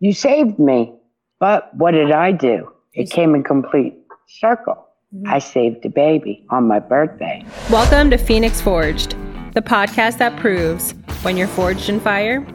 You 0.00 0.12
saved 0.12 0.60
me. 0.60 0.94
But 1.40 1.74
what 1.74 1.90
did 1.90 2.12
I 2.12 2.30
do? 2.30 2.72
It 2.92 3.10
came 3.10 3.34
in 3.34 3.42
complete 3.42 3.96
circle. 4.28 4.86
Mm-hmm. 5.12 5.26
I 5.26 5.40
saved 5.40 5.84
a 5.86 5.88
baby 5.88 6.46
on 6.50 6.68
my 6.68 6.78
birthday. 6.78 7.44
Welcome 7.68 8.08
to 8.10 8.16
Phoenix 8.16 8.60
Forged, 8.60 9.16
the 9.54 9.60
podcast 9.60 10.18
that 10.18 10.38
proves 10.38 10.92
when 11.22 11.36
you're 11.36 11.48
forged 11.48 11.88
in 11.88 11.98
fire, 11.98 12.46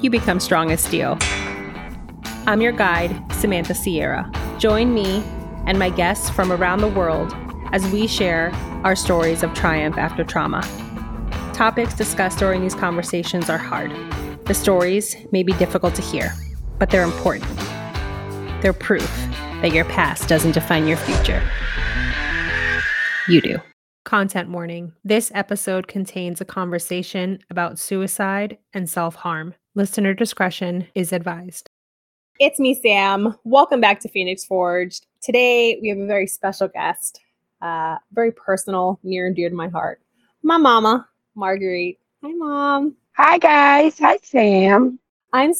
you 0.00 0.08
become 0.08 0.38
strong 0.38 0.70
as 0.70 0.80
steel. 0.80 1.18
I'm 2.46 2.60
your 2.60 2.70
guide, 2.70 3.24
Samantha 3.32 3.74
Sierra. 3.74 4.30
Join 4.58 4.94
me 4.94 5.24
and 5.66 5.80
my 5.80 5.90
guests 5.90 6.30
from 6.30 6.52
around 6.52 6.80
the 6.80 6.88
world 6.88 7.34
as 7.72 7.84
we 7.90 8.06
share 8.06 8.52
our 8.84 8.94
stories 8.94 9.42
of 9.42 9.52
triumph 9.52 9.98
after 9.98 10.22
trauma. 10.22 10.62
Topics 11.54 11.94
discussed 11.94 12.38
during 12.38 12.62
these 12.62 12.76
conversations 12.76 13.50
are 13.50 13.58
hard. 13.58 13.90
The 14.44 14.54
stories 14.54 15.16
may 15.32 15.42
be 15.42 15.52
difficult 15.54 15.96
to 15.96 16.02
hear, 16.02 16.32
but 16.78 16.90
they're 16.90 17.02
important. 17.02 17.50
They're 18.62 18.72
proof 18.72 19.10
that 19.62 19.72
your 19.72 19.84
past 19.84 20.28
doesn't 20.28 20.52
define 20.52 20.86
your 20.86 20.96
future. 20.96 21.42
You 23.28 23.40
do. 23.40 23.58
Content 24.04 24.48
warning 24.48 24.92
this 25.04 25.30
episode 25.34 25.86
contains 25.86 26.40
a 26.40 26.44
conversation 26.44 27.40
about 27.50 27.78
suicide 27.78 28.56
and 28.72 28.88
self 28.88 29.16
harm. 29.16 29.54
Listener 29.74 30.14
discretion 30.14 30.86
is 30.94 31.12
advised. 31.12 31.68
It's 32.40 32.58
me, 32.58 32.74
Sam. 32.74 33.34
Welcome 33.44 33.80
back 33.80 34.00
to 34.00 34.08
Phoenix 34.08 34.44
Forged. 34.44 35.06
Today, 35.20 35.78
we 35.82 35.88
have 35.88 35.98
a 35.98 36.06
very 36.06 36.26
special 36.26 36.68
guest, 36.68 37.20
uh, 37.60 37.96
very 38.12 38.32
personal, 38.32 38.98
near 39.02 39.26
and 39.26 39.36
dear 39.36 39.50
to 39.50 39.54
my 39.54 39.68
heart. 39.68 40.00
My 40.42 40.56
mama, 40.56 41.06
Marguerite. 41.34 41.98
Hi, 42.22 42.32
mom. 42.32 42.96
Hi, 43.16 43.38
guys. 43.38 43.98
Hi, 43.98 44.18
Sam. 44.22 44.98
I'm 45.32 45.52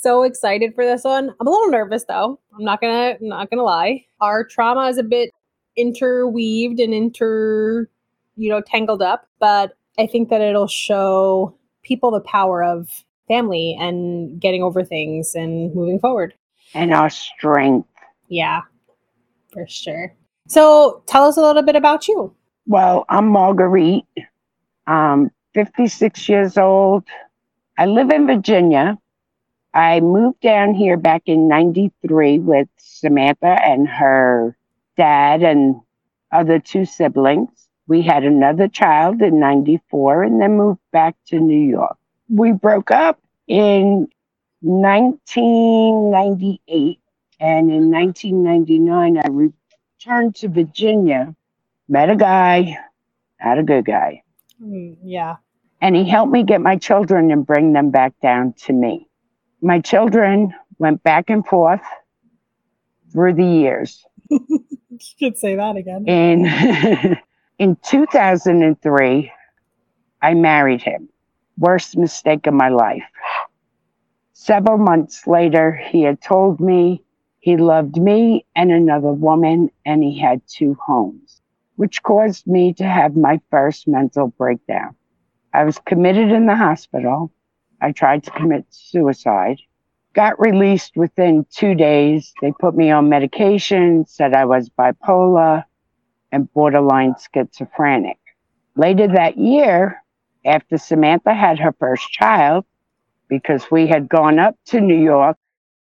so 0.00 0.22
excited 0.22 0.74
for 0.74 0.84
this 0.84 1.04
one. 1.04 1.34
I'm 1.40 1.46
a 1.46 1.50
little 1.50 1.70
nervous 1.70 2.04
though. 2.04 2.38
I'm 2.56 2.64
not 2.64 2.80
gonna 2.80 3.16
not 3.20 3.50
gonna 3.50 3.62
lie. 3.62 4.04
Our 4.20 4.44
trauma 4.44 4.88
is 4.88 4.98
a 4.98 5.02
bit 5.02 5.30
interweaved 5.76 6.80
and 6.80 6.94
inter 6.94 7.88
you 8.36 8.48
know 8.48 8.60
tangled 8.60 9.02
up, 9.02 9.28
but 9.40 9.72
I 9.98 10.06
think 10.06 10.28
that 10.30 10.40
it'll 10.40 10.68
show 10.68 11.56
people 11.82 12.10
the 12.10 12.20
power 12.20 12.62
of 12.62 13.04
family 13.26 13.76
and 13.78 14.40
getting 14.40 14.62
over 14.62 14.84
things 14.84 15.34
and 15.34 15.74
moving 15.74 15.98
forward. 15.98 16.34
And 16.74 16.92
our 16.94 17.10
strength. 17.10 17.88
Yeah, 18.28 18.62
for 19.52 19.66
sure. 19.68 20.14
So 20.46 21.02
tell 21.06 21.24
us 21.24 21.36
a 21.36 21.42
little 21.42 21.62
bit 21.62 21.76
about 21.76 22.08
you. 22.08 22.34
Well, 22.66 23.04
I'm 23.08 23.28
Marguerite. 23.28 24.04
I'm 24.86 25.30
56 25.54 26.28
years 26.28 26.56
old. 26.56 27.04
I 27.78 27.86
live 27.86 28.10
in 28.10 28.26
Virginia. 28.26 28.98
I 29.74 30.00
moved 30.00 30.40
down 30.40 30.74
here 30.74 30.96
back 30.96 31.22
in 31.26 31.46
93 31.48 32.38
with 32.40 32.68
Samantha 32.78 33.58
and 33.64 33.88
her 33.88 34.56
dad 34.96 35.42
and 35.42 35.80
other 36.32 36.58
two 36.58 36.84
siblings. 36.84 37.50
We 37.86 38.02
had 38.02 38.24
another 38.24 38.66
child 38.68 39.22
in 39.22 39.38
94 39.40 40.24
and 40.24 40.40
then 40.40 40.56
moved 40.56 40.80
back 40.92 41.16
to 41.28 41.38
New 41.40 41.68
York. 41.70 41.96
We 42.28 42.52
broke 42.52 42.90
up 42.90 43.18
in 43.46 44.08
1998 44.60 47.00
and 47.40 47.70
in 47.70 47.90
1999 47.90 49.18
I 49.18 49.28
returned 49.28 50.34
to 50.36 50.48
Virginia, 50.48 51.34
met 51.88 52.10
a 52.10 52.16
guy, 52.16 52.76
not 53.42 53.58
a 53.58 53.62
good 53.62 53.84
guy, 53.86 54.22
Mm, 54.62 54.96
yeah. 55.02 55.36
and 55.80 55.96
he 55.96 56.04
helped 56.08 56.32
me 56.32 56.42
get 56.44 56.60
my 56.60 56.76
children 56.76 57.30
and 57.30 57.46
bring 57.46 57.72
them 57.72 57.90
back 57.90 58.12
down 58.20 58.52
to 58.66 58.72
me. 58.72 59.07
My 59.60 59.80
children 59.80 60.54
went 60.78 61.02
back 61.02 61.30
and 61.30 61.44
forth 61.44 61.82
through 63.12 63.34
the 63.34 63.44
years. 63.44 64.04
You 65.00 65.30
could 65.30 65.38
say 65.38 65.54
that 65.54 65.76
again. 65.76 66.08
In 66.08 67.18
in 67.58 67.76
2003, 67.84 69.32
I 70.20 70.34
married 70.34 70.82
him. 70.82 71.08
Worst 71.56 71.96
mistake 71.96 72.48
of 72.48 72.54
my 72.54 72.68
life. 72.68 73.04
Several 74.32 74.78
months 74.78 75.26
later, 75.26 75.72
he 75.72 76.02
had 76.02 76.20
told 76.20 76.60
me 76.60 77.02
he 77.40 77.56
loved 77.56 77.96
me 77.96 78.44
and 78.56 78.70
another 78.72 79.12
woman, 79.12 79.70
and 79.84 80.02
he 80.02 80.18
had 80.18 80.42
two 80.48 80.76
homes, 80.84 81.40
which 81.76 82.02
caused 82.02 82.46
me 82.46 82.72
to 82.74 82.84
have 82.84 83.16
my 83.16 83.40
first 83.50 83.86
mental 83.86 84.28
breakdown. 84.28 84.96
I 85.52 85.64
was 85.64 85.78
committed 85.78 86.30
in 86.30 86.46
the 86.46 86.56
hospital. 86.56 87.30
I 87.80 87.92
tried 87.92 88.24
to 88.24 88.30
commit 88.30 88.66
suicide. 88.70 89.58
Got 90.14 90.40
released 90.40 90.96
within 90.96 91.46
two 91.50 91.74
days. 91.74 92.32
They 92.40 92.52
put 92.52 92.74
me 92.74 92.90
on 92.90 93.08
medication, 93.08 94.06
said 94.06 94.34
I 94.34 94.44
was 94.46 94.70
bipolar 94.70 95.64
and 96.32 96.52
borderline 96.52 97.14
schizophrenic. 97.32 98.18
Later 98.76 99.08
that 99.08 99.38
year, 99.38 100.02
after 100.44 100.78
Samantha 100.78 101.34
had 101.34 101.58
her 101.58 101.74
first 101.78 102.10
child, 102.10 102.64
because 103.28 103.70
we 103.70 103.86
had 103.86 104.08
gone 104.08 104.38
up 104.38 104.56
to 104.66 104.80
New 104.80 104.98
York 104.98 105.36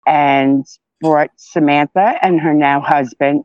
and 0.07 0.65
brought 1.01 1.31
Samantha 1.35 2.15
and 2.21 2.39
her 2.39 2.53
now 2.53 2.81
husband 2.81 3.43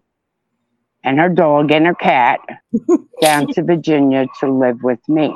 and 1.04 1.18
her 1.18 1.28
dog 1.28 1.70
and 1.72 1.86
her 1.86 1.94
cat 1.94 2.40
down 3.20 3.46
to 3.48 3.62
Virginia 3.62 4.26
to 4.40 4.50
live 4.50 4.82
with 4.82 5.00
me. 5.08 5.32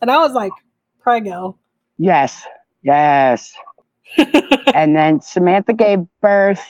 And 0.00 0.10
I 0.10 0.18
was 0.18 0.32
like, 0.32 0.52
prego. 1.00 1.58
Yes, 1.98 2.44
yes. 2.82 3.52
and 4.74 4.96
then 4.96 5.20
Samantha 5.20 5.72
gave 5.74 6.00
birth 6.20 6.64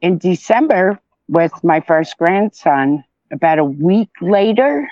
in 0.00 0.18
December 0.18 1.00
with 1.28 1.52
my 1.64 1.80
first 1.80 2.18
grandson. 2.18 3.04
About 3.32 3.58
a 3.58 3.64
week 3.64 4.10
later, 4.20 4.88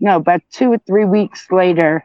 no, 0.00 0.16
about 0.16 0.42
two 0.52 0.72
or 0.72 0.78
three 0.78 1.04
weeks 1.04 1.50
later, 1.50 2.04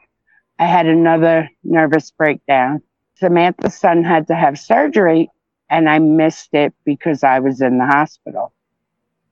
I 0.60 0.66
had 0.66 0.88
another 0.88 1.50
nervous 1.64 2.12
breakdown. 2.12 2.82
Samantha's 3.16 3.76
son 3.76 4.04
had 4.04 4.28
to 4.28 4.36
have 4.36 4.60
surgery, 4.60 5.30
and 5.70 5.90
I 5.90 6.00
missed 6.00 6.54
it 6.54 6.74
because 6.86 7.24
I 7.24 7.40
was 7.40 7.62
in 7.62 7.78
the 7.80 7.86
hospital. 7.86 8.54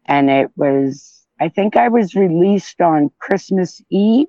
And 0.05 0.29
it 0.29 0.51
was, 0.57 1.25
I 1.39 1.49
think 1.49 1.75
I 1.77 1.89
was 1.89 2.15
released 2.15 2.81
on 2.81 3.11
Christmas 3.19 3.81
Eve, 3.89 4.27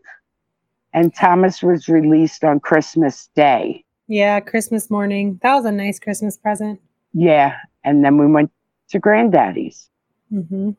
and 0.94 1.14
Thomas 1.14 1.62
was 1.62 1.88
released 1.88 2.42
on 2.44 2.60
Christmas 2.60 3.28
Day. 3.34 3.84
Yeah, 4.06 4.40
Christmas 4.40 4.90
morning. 4.90 5.38
That 5.42 5.54
was 5.54 5.64
a 5.64 5.72
nice 5.72 5.98
Christmas 5.98 6.38
present. 6.38 6.80
Yeah. 7.12 7.56
And 7.84 8.04
then 8.04 8.16
we 8.16 8.26
went 8.26 8.50
to 8.90 8.98
Granddaddy's, 8.98 9.90
hmm 10.30 10.70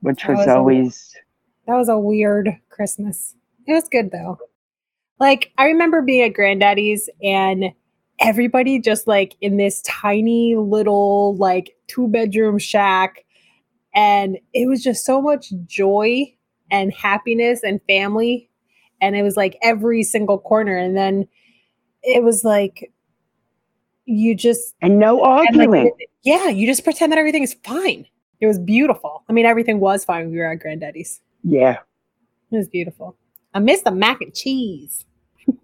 which 0.00 0.22
That 0.22 0.30
was, 0.30 0.38
was 0.38 0.46
a- 0.46 0.56
always, 0.56 1.14
That 1.66 1.74
was 1.74 1.88
a 1.88 1.98
weird 1.98 2.50
Christmas. 2.68 3.34
It 3.66 3.72
was 3.72 3.88
good 3.88 4.10
though. 4.12 4.38
Like 5.18 5.52
I 5.58 5.64
remember 5.66 6.02
being 6.02 6.22
at 6.22 6.34
Granddaddy's 6.34 7.08
and 7.22 7.72
everybody 8.20 8.78
just 8.78 9.06
like 9.06 9.36
in 9.40 9.56
this 9.56 9.80
tiny 9.82 10.54
little 10.56 11.36
like 11.36 11.74
two 11.86 12.08
bedroom 12.08 12.58
shack 12.58 13.24
and 13.94 14.38
it 14.52 14.66
was 14.68 14.82
just 14.82 15.04
so 15.04 15.20
much 15.22 15.52
joy 15.66 16.24
and 16.70 16.92
happiness 16.92 17.62
and 17.62 17.80
family 17.86 18.48
and 19.00 19.14
it 19.16 19.22
was 19.22 19.36
like 19.36 19.56
every 19.62 20.02
single 20.02 20.38
corner 20.38 20.76
and 20.76 20.96
then 20.96 21.26
it 22.02 22.22
was 22.22 22.44
like 22.44 22.92
you 24.04 24.34
just 24.34 24.74
and 24.82 24.98
no 24.98 25.22
and, 25.24 25.56
like, 25.56 25.68
arguing. 25.68 25.92
yeah, 26.22 26.48
you 26.48 26.66
just 26.66 26.84
pretend 26.84 27.10
that 27.12 27.18
everything 27.18 27.42
is 27.42 27.54
fine. 27.64 28.06
It 28.40 28.46
was 28.46 28.58
beautiful. 28.58 29.22
I 29.28 29.32
mean, 29.32 29.46
everything 29.46 29.80
was 29.80 30.04
fine 30.04 30.24
when 30.26 30.32
we 30.32 30.38
were 30.38 30.50
at 30.50 30.60
Granddaddy's. 30.60 31.20
yeah. 31.42 31.78
It 32.52 32.56
was 32.56 32.68
beautiful. 32.68 33.16
I 33.54 33.58
miss 33.58 33.82
the 33.82 33.90
mac 33.90 34.20
and 34.20 34.32
cheese. 34.32 35.04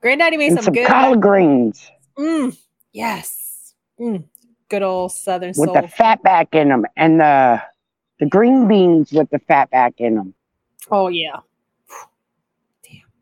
Granddaddy 0.00 0.36
made 0.36 0.54
some, 0.54 0.62
some 0.64 0.74
good. 0.74 0.86
collard 0.86 1.20
greens 1.20 1.90
Mm, 2.18 2.56
yes. 2.92 3.74
Mm, 4.00 4.24
good 4.70 4.82
old 4.82 5.12
Southern 5.12 5.48
with 5.50 5.56
soul. 5.56 5.74
the 5.74 5.88
fat 5.88 6.22
back 6.22 6.54
in 6.54 6.68
them 6.68 6.86
and 6.96 7.20
the, 7.20 7.60
the 8.20 8.26
green 8.26 8.66
beans 8.68 9.12
with 9.12 9.28
the 9.30 9.38
fat 9.40 9.70
back 9.70 9.94
in 9.98 10.14
them. 10.16 10.34
oh 10.90 11.08
yeah. 11.08 11.40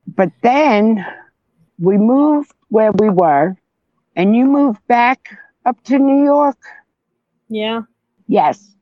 But 0.06 0.31
then 0.43 1.05
we 1.79 1.96
moved 1.96 2.52
where 2.69 2.93
we 2.93 3.08
were, 3.08 3.56
and 4.17 4.37
you 4.37 4.44
moved 4.44 4.87
back 4.87 5.37
up 5.64 5.82
to 5.85 5.99
New 5.99 6.25
York. 6.25 6.58
Yeah. 7.49 7.82
Yes. 8.29 8.75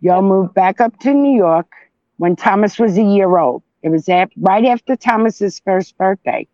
Y'all 0.00 0.22
moved 0.22 0.54
back 0.54 0.80
up 0.80 0.98
to 1.00 1.14
New 1.14 1.36
York 1.36 1.70
when 2.16 2.36
Thomas 2.36 2.78
was 2.78 2.98
a 2.98 3.02
year 3.02 3.38
old. 3.38 3.62
It 3.82 3.90
was 3.90 4.08
af- 4.08 4.30
right 4.38 4.64
after 4.66 4.96
Thomas's 4.96 5.60
first 5.60 5.96
birthday 5.96 6.46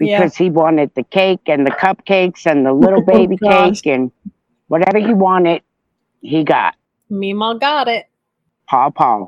Yeah. 0.00 0.18
because 0.20 0.36
he 0.36 0.48
wanted 0.50 0.90
the 0.94 1.02
cake 1.02 1.40
and 1.46 1.66
the 1.66 1.70
cupcakes 1.72 2.46
and 2.46 2.64
the 2.64 2.72
little 2.72 3.00
oh, 3.08 3.12
baby 3.12 3.36
gosh. 3.36 3.80
cake 3.82 3.92
and 3.94 4.10
whatever 4.68 4.98
he 4.98 5.12
wanted, 5.12 5.62
he 6.20 6.44
got. 6.44 6.74
Meemaw 7.10 7.60
got 7.60 7.88
it. 7.88 8.06
Paw 8.68 8.90
Paw. 8.90 9.26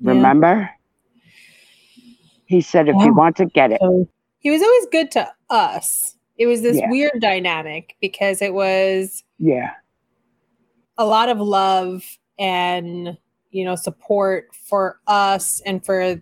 Yeah. 0.00 0.10
Remember? 0.12 0.70
He 2.46 2.60
said, 2.60 2.88
if 2.88 2.96
Yeah. 2.96 3.06
you 3.06 3.14
want 3.14 3.36
to 3.36 3.46
get 3.46 3.72
it. 3.72 3.80
So 3.80 4.08
he 4.40 4.50
was 4.50 4.62
always 4.62 4.86
good 4.90 5.10
to 5.12 5.28
us. 5.50 6.16
It 6.36 6.46
was 6.46 6.62
this 6.62 6.78
Yeah. 6.78 6.90
weird 6.90 7.20
dynamic 7.20 7.96
because 8.00 8.42
it 8.42 8.52
was 8.54 9.22
Yeah. 9.38 9.70
a 10.98 11.06
lot 11.06 11.28
of 11.28 11.40
love 11.40 12.04
and 12.38 13.16
you 13.50 13.64
know 13.64 13.76
support 13.76 14.48
for 14.54 14.98
us 15.06 15.60
and 15.66 15.84
for 15.84 16.20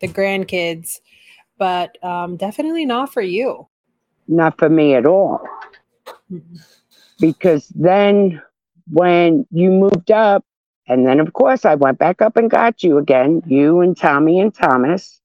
the 0.00 0.08
grandkids, 0.08 1.00
but 1.58 1.96
um, 2.04 2.36
definitely 2.36 2.84
not 2.84 3.12
for 3.12 3.22
you. 3.22 3.68
Not 4.28 4.58
for 4.58 4.68
me 4.68 4.94
at 4.94 5.06
all. 5.06 5.40
Because 7.20 7.68
then 7.68 8.42
when 8.90 9.46
you 9.52 9.70
moved 9.70 10.10
up, 10.10 10.44
and 10.92 11.06
then 11.06 11.20
of 11.20 11.32
course 11.32 11.64
I 11.64 11.74
went 11.74 11.98
back 11.98 12.20
up 12.20 12.36
and 12.36 12.50
got 12.50 12.82
you 12.82 12.98
again, 12.98 13.42
you 13.46 13.80
and 13.80 13.96
Tommy 13.96 14.38
and 14.40 14.54
Thomas, 14.54 15.20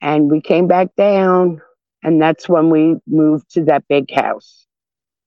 and 0.00 0.28
we 0.28 0.40
came 0.40 0.66
back 0.66 0.94
down, 0.96 1.62
and 2.02 2.20
that's 2.20 2.48
when 2.48 2.68
we 2.68 2.96
moved 3.06 3.48
to 3.54 3.64
that 3.66 3.86
big 3.88 4.12
house. 4.12 4.66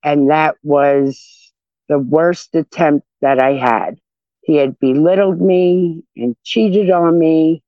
And 0.03 0.29
that 0.29 0.55
was 0.61 1.53
the 1.87 1.99
worst 1.99 2.53
attempt 2.53 3.07
that 3.21 3.41
I 3.41 3.53
had. 3.53 3.97
He 4.41 4.55
had 4.55 4.77
belittled 4.79 5.39
me 5.41 6.03
and 6.17 6.35
cheated 6.43 6.91
on 6.91 7.17
me. 7.17 7.63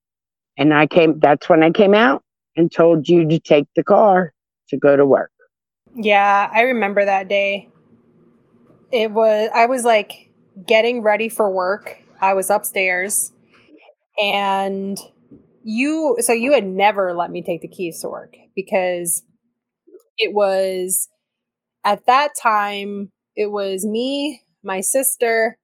And 0.57 0.73
I 0.73 0.87
came, 0.87 1.19
that's 1.19 1.47
when 1.47 1.63
I 1.63 1.71
came 1.71 1.93
out 1.93 2.21
and 2.57 2.69
told 2.69 3.07
you 3.07 3.27
to 3.29 3.39
take 3.39 3.67
the 3.75 3.83
car 3.83 4.33
to 4.69 4.77
go 4.77 4.97
to 4.97 5.05
work. 5.05 5.31
Yeah, 5.95 6.49
I 6.53 6.61
remember 6.61 7.05
that 7.05 7.29
day. 7.29 7.69
It 8.91 9.11
was 9.11 9.49
I 9.53 9.67
was 9.67 9.83
like 9.83 10.29
getting 10.65 11.01
ready 11.01 11.29
for 11.29 11.49
work. 11.49 11.97
I 12.21 12.33
was 12.33 12.49
upstairs 12.49 13.31
and 14.21 14.97
you 15.63 16.17
so 16.19 16.33
you 16.33 16.53
had 16.53 16.65
never 16.65 17.13
let 17.13 17.31
me 17.31 17.41
take 17.41 17.61
the 17.61 17.67
keys 17.67 18.01
to 18.01 18.09
work 18.09 18.35
because 18.55 19.23
it 20.17 20.33
was 20.33 21.07
at 21.83 22.05
that 22.05 22.31
time 22.41 23.11
it 23.35 23.51
was 23.51 23.85
me, 23.85 24.41
my 24.63 24.81
sister, 24.81 25.57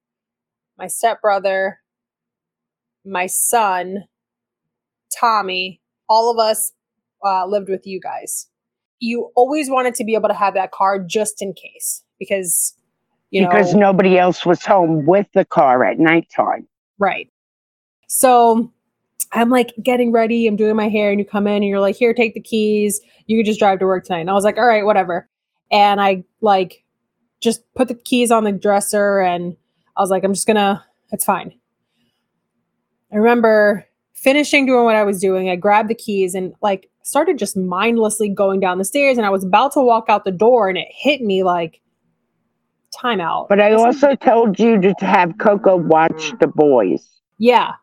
my 0.78 0.88
stepbrother, 0.88 1.80
my 3.06 3.26
son, 3.26 4.06
Tommy, 5.20 5.82
all 6.08 6.32
of 6.32 6.40
us 6.40 6.72
uh, 7.26 7.46
lived 7.46 7.68
with 7.70 7.86
you 7.86 8.00
guys. 8.00 8.48
You 9.00 9.30
always 9.36 9.70
wanted 9.70 9.94
to 9.96 10.06
be 10.06 10.16
able 10.16 10.30
to 10.30 10.34
have 10.34 10.54
that 10.54 10.72
car 10.72 11.00
just 11.00 11.42
in 11.42 11.54
case 11.54 12.04
because 12.18 12.74
you 13.36 13.42
know 13.42 13.50
because 13.50 13.76
nobody 13.76 14.18
else 14.18 14.46
was 14.46 14.64
home 14.64 15.06
with 15.06 15.28
the 15.34 15.44
car 15.44 15.84
at 15.84 16.00
nighttime. 16.00 16.68
right. 16.98 17.30
So 18.08 18.72
i'm 19.32 19.50
like 19.50 19.74
getting 19.82 20.12
ready 20.12 20.48
i'm 20.48 20.56
doing 20.56 20.76
my 20.76 20.88
hair 20.88 21.10
and 21.10 21.20
you 21.20 21.26
come 21.26 21.48
in 21.48 21.56
and 21.56 21.66
you're 21.66 21.80
like 21.80 21.96
here 21.96 22.14
take 22.14 22.34
the 22.34 22.40
keys. 22.40 23.02
You 23.28 23.38
can 23.38 23.46
just 23.46 23.60
drive 23.60 23.80
to 23.80 23.86
work 23.86 24.06
tonight. 24.06 24.22
And 24.22 24.30
i 24.30 24.34
was 24.34 24.44
like 24.44 24.58
all 24.58 24.66
right 24.66 24.86
whatever. 24.86 25.28
And 25.72 26.00
i 26.00 26.24
like 26.42 26.84
just 27.42 27.62
put 27.74 27.88
the 27.88 27.96
keys 27.96 28.32
on 28.32 28.44
the 28.44 28.52
dresser 28.52 29.20
and 29.20 29.58
i 29.98 30.02
was 30.02 30.10
like 30.10 30.24
i'm 30.24 30.34
just 30.34 30.48
gonna 30.48 30.86
it's 31.12 31.26
fine. 31.26 31.54
I 33.12 33.18
remember 33.18 33.86
finishing 34.14 34.66
doing 34.66 34.86
what 34.86 34.96
i 34.96 35.04
was 35.04 35.20
doing. 35.20 35.50
I 35.50 35.56
grabbed 35.56 35.90
the 35.90 35.96
keys 35.96 36.36
and 36.36 36.54
like 36.62 36.90
started 37.04 37.38
just 37.38 37.58
mindlessly 37.58 38.30
going 38.30 38.60
down 38.60 38.80
the 38.80 38.86
stairs 38.86 39.18
and 39.18 39.28
I 39.28 39.30
was 39.30 39.44
about 39.44 39.74
to 39.74 39.82
walk 39.82 40.06
out 40.10 40.26
the 40.26 40.32
door 40.32 40.70
and 40.70 40.78
it 40.78 40.88
hit 40.90 41.22
me 41.22 41.44
like 41.44 41.80
timeout. 42.96 43.48
But 43.50 43.60
I 43.60 43.74
also 43.74 44.16
told 44.16 44.60
you 44.60 44.80
to 44.82 44.94
to 44.94 45.06
have 45.06 45.38
Coco 45.38 45.76
watch 45.78 46.34
the 46.40 46.48
boys. 46.48 47.08
yeah. 47.38 47.74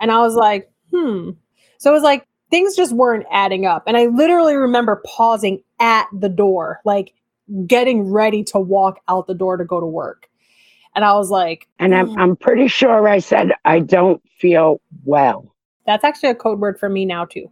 And 0.00 0.12
I 0.12 0.18
was 0.18 0.34
like, 0.34 0.70
hmm. 0.92 1.30
So 1.78 1.90
it 1.90 1.94
was 1.94 2.02
like 2.02 2.26
things 2.50 2.76
just 2.76 2.92
weren't 2.92 3.24
adding 3.32 3.64
up. 3.64 3.84
And 3.86 3.96
I 3.96 4.06
literally 4.06 4.54
remember 4.54 5.02
pausing 5.06 5.62
at 5.80 6.06
the 6.12 6.28
door, 6.28 6.80
like 6.84 7.14
getting 7.66 8.10
ready 8.10 8.44
to 8.44 8.58
walk 8.58 9.00
out 9.08 9.26
the 9.26 9.34
door 9.34 9.56
to 9.56 9.64
go 9.64 9.80
to 9.80 9.86
work. 9.86 10.28
And 10.94 11.04
I 11.04 11.14
was 11.14 11.30
like, 11.30 11.66
And 11.78 11.94
I'm, 11.94 12.16
I'm 12.18 12.36
pretty 12.36 12.68
sure 12.68 13.08
I 13.08 13.18
said, 13.20 13.52
I 13.64 13.80
don't 13.80 14.22
feel 14.38 14.80
well. 15.04 15.54
that's 15.86 16.04
actually 16.04 16.30
a 16.30 16.34
code 16.34 16.60
word 16.60 16.78
for 16.78 16.88
me 16.90 17.04
now 17.06 17.24
too. 17.24 17.50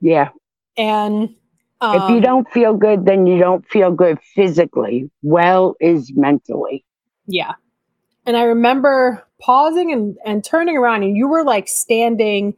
Yeah. 0.00 0.30
And 0.76 1.34
um, 1.82 1.96
if 1.96 2.10
you 2.10 2.20
don't 2.20 2.48
feel 2.50 2.74
good, 2.74 3.04
then 3.06 3.26
you 3.26 3.38
don't 3.38 3.66
feel 3.68 3.90
good 3.90 4.18
physically. 4.34 5.10
Well 5.22 5.74
is 5.80 6.12
mentally. 6.14 6.84
Yeah. 7.26 7.52
And 8.24 8.36
I 8.36 8.44
remember 8.44 9.26
pausing 9.40 9.92
and, 9.92 10.16
and 10.24 10.44
turning 10.44 10.76
around 10.76 11.02
and 11.02 11.16
you 11.16 11.26
were 11.26 11.44
like 11.44 11.66
standing 11.66 12.54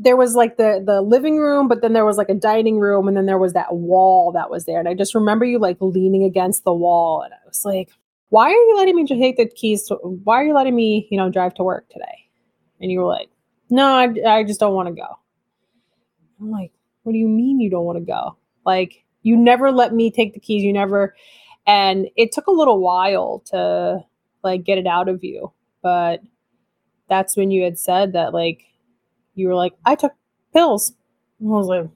there 0.00 0.16
was 0.16 0.34
like 0.34 0.56
the 0.56 0.82
the 0.84 1.00
living 1.00 1.38
room 1.38 1.66
but 1.66 1.82
then 1.82 1.92
there 1.92 2.04
was 2.04 2.16
like 2.16 2.28
a 2.28 2.34
dining 2.34 2.78
room 2.78 3.08
and 3.08 3.16
then 3.16 3.26
there 3.26 3.38
was 3.38 3.52
that 3.52 3.74
wall 3.74 4.32
that 4.32 4.48
was 4.50 4.64
there 4.64 4.78
and 4.78 4.88
I 4.88 4.94
just 4.94 5.14
remember 5.14 5.44
you 5.44 5.58
like 5.58 5.76
leaning 5.80 6.24
against 6.24 6.64
the 6.64 6.72
wall 6.72 7.22
and 7.22 7.32
I 7.32 7.36
was 7.46 7.64
like 7.64 7.90
why 8.30 8.48
are 8.48 8.52
you 8.52 8.76
letting 8.76 8.94
me 8.96 9.06
take 9.06 9.36
the 9.36 9.46
keys 9.46 9.84
to 9.88 9.94
why 9.96 10.40
are 10.40 10.44
you 10.44 10.54
letting 10.54 10.74
me 10.76 11.08
you 11.10 11.18
know 11.18 11.30
drive 11.30 11.54
to 11.54 11.64
work 11.64 11.88
today 11.88 12.28
and 12.80 12.90
you 12.90 13.00
were 13.00 13.06
like 13.06 13.28
no 13.70 13.86
I, 13.86 14.14
I 14.26 14.44
just 14.44 14.60
don't 14.60 14.74
want 14.74 14.88
to 14.88 14.94
go 14.94 15.18
I'm 16.40 16.50
like 16.50 16.72
what 17.08 17.14
do 17.14 17.18
you 17.18 17.28
mean 17.28 17.58
you 17.60 17.70
don't 17.70 17.86
want 17.86 17.98
to 17.98 18.04
go? 18.04 18.36
Like 18.66 19.02
you 19.22 19.34
never 19.38 19.72
let 19.72 19.94
me 19.94 20.10
take 20.10 20.34
the 20.34 20.40
keys 20.40 20.62
you 20.62 20.74
never 20.74 21.16
and 21.66 22.08
it 22.16 22.32
took 22.32 22.48
a 22.48 22.52
little 22.52 22.80
while 22.80 23.40
to 23.46 24.00
like 24.44 24.64
get 24.64 24.78
it 24.78 24.86
out 24.86 25.08
of 25.08 25.24
you 25.24 25.52
but 25.82 26.20
that's 27.08 27.36
when 27.36 27.50
you 27.50 27.64
had 27.64 27.78
said 27.78 28.12
that 28.14 28.34
like 28.34 28.64
you 29.34 29.48
were 29.48 29.54
like 29.56 29.74
i 29.86 29.94
took 29.96 30.12
pills. 30.52 30.92
And 31.40 31.50
i 31.50 31.56
was 31.56 31.66
like 31.68 31.88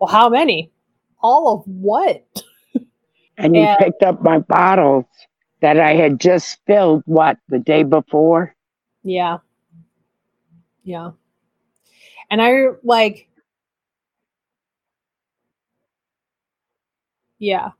well 0.00 0.10
how 0.10 0.28
many? 0.30 0.72
All 1.22 1.54
of 1.56 1.64
what? 1.66 2.26
And 3.38 3.56
you 3.56 3.68
Yeah. 3.68 3.76
picked 3.78 4.02
up 4.02 4.22
my 4.22 4.40
bottles 4.40 5.06
that 5.62 5.80
I 5.80 5.94
had 5.94 6.20
just 6.20 6.58
filled, 6.66 7.02
what, 7.06 7.38
the 7.48 7.58
day 7.60 7.84
before? 7.84 8.54
yeah. 9.04 9.38
Yeah. 10.84 11.12
And 12.30 12.42
i 12.42 12.66
like 12.84 13.28
yeah. 17.44 17.70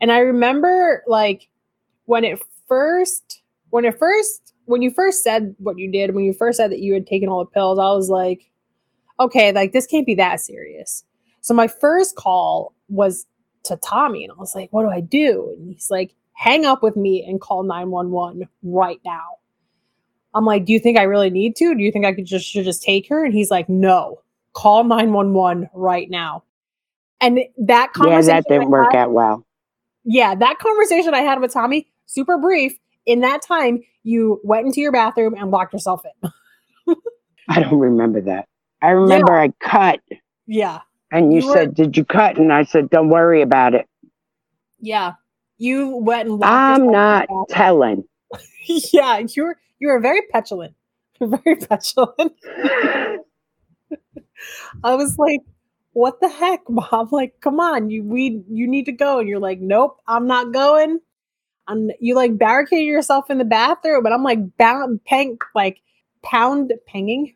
And 0.00 0.10
i 0.10 0.18
remember 0.18 1.04
like 1.06 1.48
when 2.06 2.24
it 2.24 2.40
first 2.66 3.42
when 3.70 3.84
it 3.84 3.98
first 3.98 4.54
when 4.64 4.82
you 4.82 4.90
first 4.90 5.22
said 5.22 5.54
what 5.58 5.78
you 5.78 5.90
did 5.90 6.14
when 6.14 6.24
you 6.24 6.32
first 6.32 6.56
said 6.56 6.70
that 6.70 6.80
you 6.80 6.94
had 6.94 7.06
taken 7.06 7.28
all 7.28 7.44
the 7.44 7.50
pills 7.50 7.78
i 7.78 7.90
was 7.90 8.08
like 8.08 8.50
okay 9.20 9.52
like 9.52 9.72
this 9.72 9.86
can't 9.86 10.06
be 10.06 10.14
that 10.14 10.40
serious. 10.40 11.04
So 11.40 11.54
my 11.54 11.66
first 11.68 12.16
call 12.16 12.74
was 12.88 13.26
to 13.64 13.76
tommy 13.76 14.24
and 14.24 14.32
i 14.32 14.36
was 14.36 14.54
like 14.54 14.72
what 14.72 14.82
do 14.82 14.88
i 14.88 15.00
do? 15.00 15.54
And 15.58 15.72
he's 15.72 15.90
like 15.90 16.14
hang 16.32 16.64
up 16.64 16.82
with 16.82 16.96
me 16.96 17.24
and 17.24 17.40
call 17.40 17.62
911 17.62 18.48
right 18.62 19.00
now. 19.04 19.38
I'm 20.34 20.46
like 20.46 20.64
do 20.64 20.72
you 20.72 20.80
think 20.80 20.98
i 20.98 21.02
really 21.02 21.30
need 21.30 21.54
to? 21.56 21.74
Do 21.74 21.82
you 21.82 21.92
think 21.92 22.06
i 22.06 22.12
could 22.12 22.26
just 22.26 22.46
should 22.46 22.64
just 22.64 22.82
take 22.82 23.08
her? 23.08 23.24
And 23.24 23.34
he's 23.34 23.50
like 23.50 23.68
no 23.68 24.22
call 24.54 24.84
911 24.84 25.68
right 25.74 26.10
now 26.10 26.44
and 27.22 27.40
that 27.56 27.92
conversation 27.94 28.28
Yeah, 28.28 28.40
that 28.40 28.48
didn't 28.48 28.70
work 28.70 28.92
had- 28.92 29.04
out 29.04 29.12
well. 29.12 29.46
yeah, 30.04 30.34
that 30.34 30.58
conversation 30.58 31.14
I 31.14 31.20
had 31.20 31.40
with 31.40 31.52
Tommy, 31.52 31.86
super 32.06 32.36
brief. 32.36 32.76
In 33.06 33.20
that 33.20 33.40
time, 33.42 33.80
you 34.02 34.40
went 34.44 34.66
into 34.66 34.80
your 34.80 34.92
bathroom 34.92 35.34
and 35.38 35.50
locked 35.50 35.72
yourself 35.72 36.02
in. 36.22 36.30
I 37.48 37.60
don't 37.60 37.78
remember 37.78 38.20
that. 38.22 38.46
I 38.82 38.90
remember 38.90 39.32
I 39.38 39.48
cut 39.60 40.00
Yeah, 40.46 40.80
and 41.12 41.32
you, 41.32 41.40
You 41.40 41.46
were- 41.46 41.52
said, 41.54 41.74
Did 41.74 41.96
you 41.96 42.04
cut? 42.04 42.36
And 42.38 42.52
I 42.52 42.64
said, 42.64 42.90
Don't 42.90 43.08
worry 43.08 43.40
about 43.42 43.74
it. 43.74 43.86
yeah. 44.80 45.12
You 45.58 45.96
went 45.98 46.28
and 46.28 46.38
locked 46.40 46.50
I'm 46.80 46.90
not 46.90 47.28
telling. 47.48 48.02
yeah, 48.92 49.18
you 49.18 49.44
were 49.44 49.56
you 49.78 49.86
were 49.88 50.00
very 50.00 50.22
petulant. 50.32 50.74
You're 51.20 51.38
very 51.44 51.54
petulant. 51.56 52.32
I 54.82 54.94
was 54.96 55.16
like, 55.18 55.40
"What 55.92 56.20
the 56.20 56.28
heck, 56.28 56.60
mom? 56.68 57.08
Like, 57.10 57.34
come 57.40 57.60
on, 57.60 57.90
you 57.90 58.02
we 58.04 58.42
you 58.48 58.66
need 58.68 58.86
to 58.86 58.92
go." 58.92 59.18
And 59.18 59.28
you're 59.28 59.38
like, 59.40 59.60
"Nope, 59.60 59.98
I'm 60.06 60.26
not 60.26 60.52
going." 60.52 61.00
And 61.68 61.92
you 62.00 62.14
like 62.14 62.36
barricade 62.36 62.86
yourself 62.86 63.30
in 63.30 63.38
the 63.38 63.44
bathroom, 63.44 64.04
and 64.04 64.12
I'm 64.12 64.24
like, 64.24 64.40
bound, 64.58 65.04
pang, 65.04 65.38
like 65.54 65.80
pound, 66.24 66.72
panging, 66.88 67.34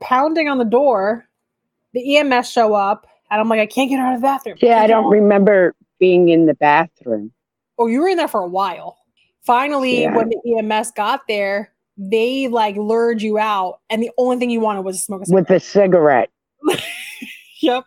pounding 0.00 0.48
on 0.48 0.58
the 0.58 0.64
door. 0.64 1.28
The 1.94 2.18
EMS 2.18 2.50
show 2.50 2.74
up, 2.74 3.06
and 3.30 3.40
I'm 3.40 3.48
like, 3.48 3.60
I 3.60 3.66
can't 3.66 3.90
get 3.90 3.98
out 3.98 4.14
of 4.14 4.20
the 4.20 4.24
bathroom. 4.24 4.58
Yeah, 4.60 4.80
I 4.82 4.86
don't 4.86 5.10
remember 5.10 5.74
being 5.98 6.28
in 6.28 6.46
the 6.46 6.54
bathroom. 6.54 7.32
Oh, 7.78 7.86
you 7.86 8.00
were 8.00 8.08
in 8.08 8.16
there 8.16 8.28
for 8.28 8.40
a 8.42 8.46
while. 8.48 8.98
Finally, 9.42 10.02
Yeah. 10.02 10.14
when 10.16 10.28
the 10.28 10.38
EMS 10.58 10.92
got 10.92 11.22
there, 11.26 11.72
they 11.96 12.46
like 12.46 12.76
lured 12.76 13.22
you 13.22 13.38
out, 13.38 13.80
and 13.90 14.02
the 14.02 14.10
only 14.18 14.36
thing 14.36 14.50
you 14.50 14.60
wanted 14.60 14.82
was 14.82 14.98
to 14.98 15.02
smoke 15.02 15.22
a 15.22 15.26
cigarette. 15.26 15.48
with 15.48 15.56
a 15.56 15.60
cigarette. 15.60 16.30
Yep. 17.60 17.84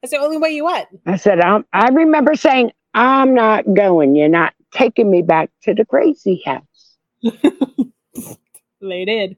That's 0.00 0.12
the 0.12 0.18
only 0.18 0.38
way 0.38 0.50
you 0.50 0.64
went. 0.64 0.88
I 1.06 1.16
said, 1.16 1.40
I'm, 1.40 1.66
I 1.72 1.88
remember 1.88 2.34
saying, 2.34 2.72
I'm 2.94 3.34
not 3.34 3.64
going. 3.74 4.16
You're 4.16 4.28
not 4.30 4.54
taking 4.72 5.10
me 5.10 5.20
back 5.20 5.50
to 5.64 5.74
the 5.74 5.84
crazy 5.84 6.42
house. 6.44 6.96
They 8.80 9.04
did. 9.04 9.36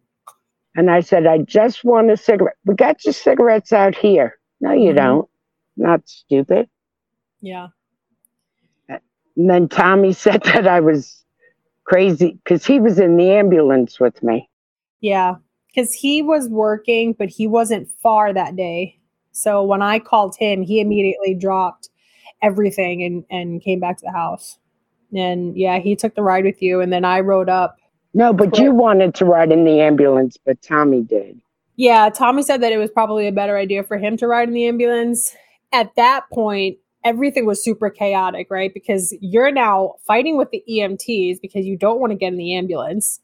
And 0.76 0.90
I 0.90 1.00
said, 1.00 1.26
I 1.26 1.38
just 1.38 1.84
want 1.84 2.10
a 2.10 2.16
cigarette. 2.16 2.56
We 2.64 2.74
got 2.74 3.04
your 3.04 3.14
cigarettes 3.14 3.72
out 3.72 3.94
here. 3.96 4.38
No, 4.60 4.72
you 4.72 4.92
Mhm. 4.92 4.96
don't. 4.96 5.28
Not 5.76 6.08
stupid. 6.08 6.68
Yeah. 7.40 7.68
And 8.88 9.00
then 9.36 9.68
Tommy 9.68 10.12
said 10.24 10.42
that 10.44 10.66
I 10.66 10.80
was 10.80 11.24
crazy 11.84 12.32
because 12.44 12.66
he 12.66 12.80
was 12.80 12.98
in 12.98 13.16
the 13.16 13.30
ambulance 13.30 13.98
with 14.00 14.22
me. 14.22 14.48
Yeah. 15.00 15.36
Because 15.68 15.92
he 15.92 16.22
was 16.22 16.48
working, 16.48 17.12
but 17.12 17.28
he 17.28 17.46
wasn't 17.46 17.88
far 18.02 18.32
that 18.32 18.56
day. 18.56 18.98
So 19.32 19.62
when 19.62 19.82
I 19.82 19.98
called 19.98 20.34
him, 20.36 20.62
he 20.62 20.80
immediately 20.80 21.34
dropped 21.34 21.90
everything 22.42 23.02
and, 23.02 23.24
and 23.30 23.62
came 23.62 23.80
back 23.80 23.98
to 23.98 24.04
the 24.04 24.12
house. 24.12 24.58
And 25.14 25.56
yeah, 25.56 25.78
he 25.78 25.94
took 25.94 26.14
the 26.14 26.22
ride 26.22 26.44
with 26.44 26.60
you. 26.62 26.80
And 26.80 26.92
then 26.92 27.04
I 27.04 27.20
rode 27.20 27.48
up. 27.48 27.78
No, 28.14 28.32
but 28.32 28.58
you 28.58 28.72
wanted 28.72 29.14
to 29.16 29.24
ride 29.24 29.52
in 29.52 29.64
the 29.64 29.80
ambulance, 29.80 30.36
but 30.44 30.60
Tommy 30.62 31.02
did. 31.02 31.40
Yeah, 31.76 32.10
Tommy 32.10 32.42
said 32.42 32.60
that 32.62 32.72
it 32.72 32.78
was 32.78 32.90
probably 32.90 33.28
a 33.28 33.32
better 33.32 33.56
idea 33.56 33.84
for 33.84 33.98
him 33.98 34.16
to 34.16 34.26
ride 34.26 34.48
in 34.48 34.54
the 34.54 34.66
ambulance. 34.66 35.36
At 35.72 35.94
that 35.96 36.24
point, 36.32 36.78
everything 37.04 37.46
was 37.46 37.62
super 37.62 37.90
chaotic, 37.90 38.48
right? 38.50 38.72
Because 38.74 39.16
you're 39.20 39.52
now 39.52 39.94
fighting 40.04 40.36
with 40.36 40.50
the 40.50 40.62
EMTs 40.68 41.40
because 41.40 41.66
you 41.66 41.76
don't 41.76 42.00
want 42.00 42.10
to 42.10 42.16
get 42.16 42.32
in 42.32 42.36
the 42.36 42.54
ambulance. 42.54 43.20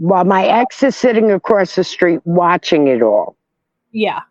While 0.00 0.24
my 0.24 0.46
ex 0.46 0.82
is 0.82 0.96
sitting 0.96 1.30
across 1.30 1.74
the 1.74 1.84
street 1.84 2.20
watching 2.24 2.88
it 2.88 3.02
all. 3.02 3.36
Yeah. 3.92 4.22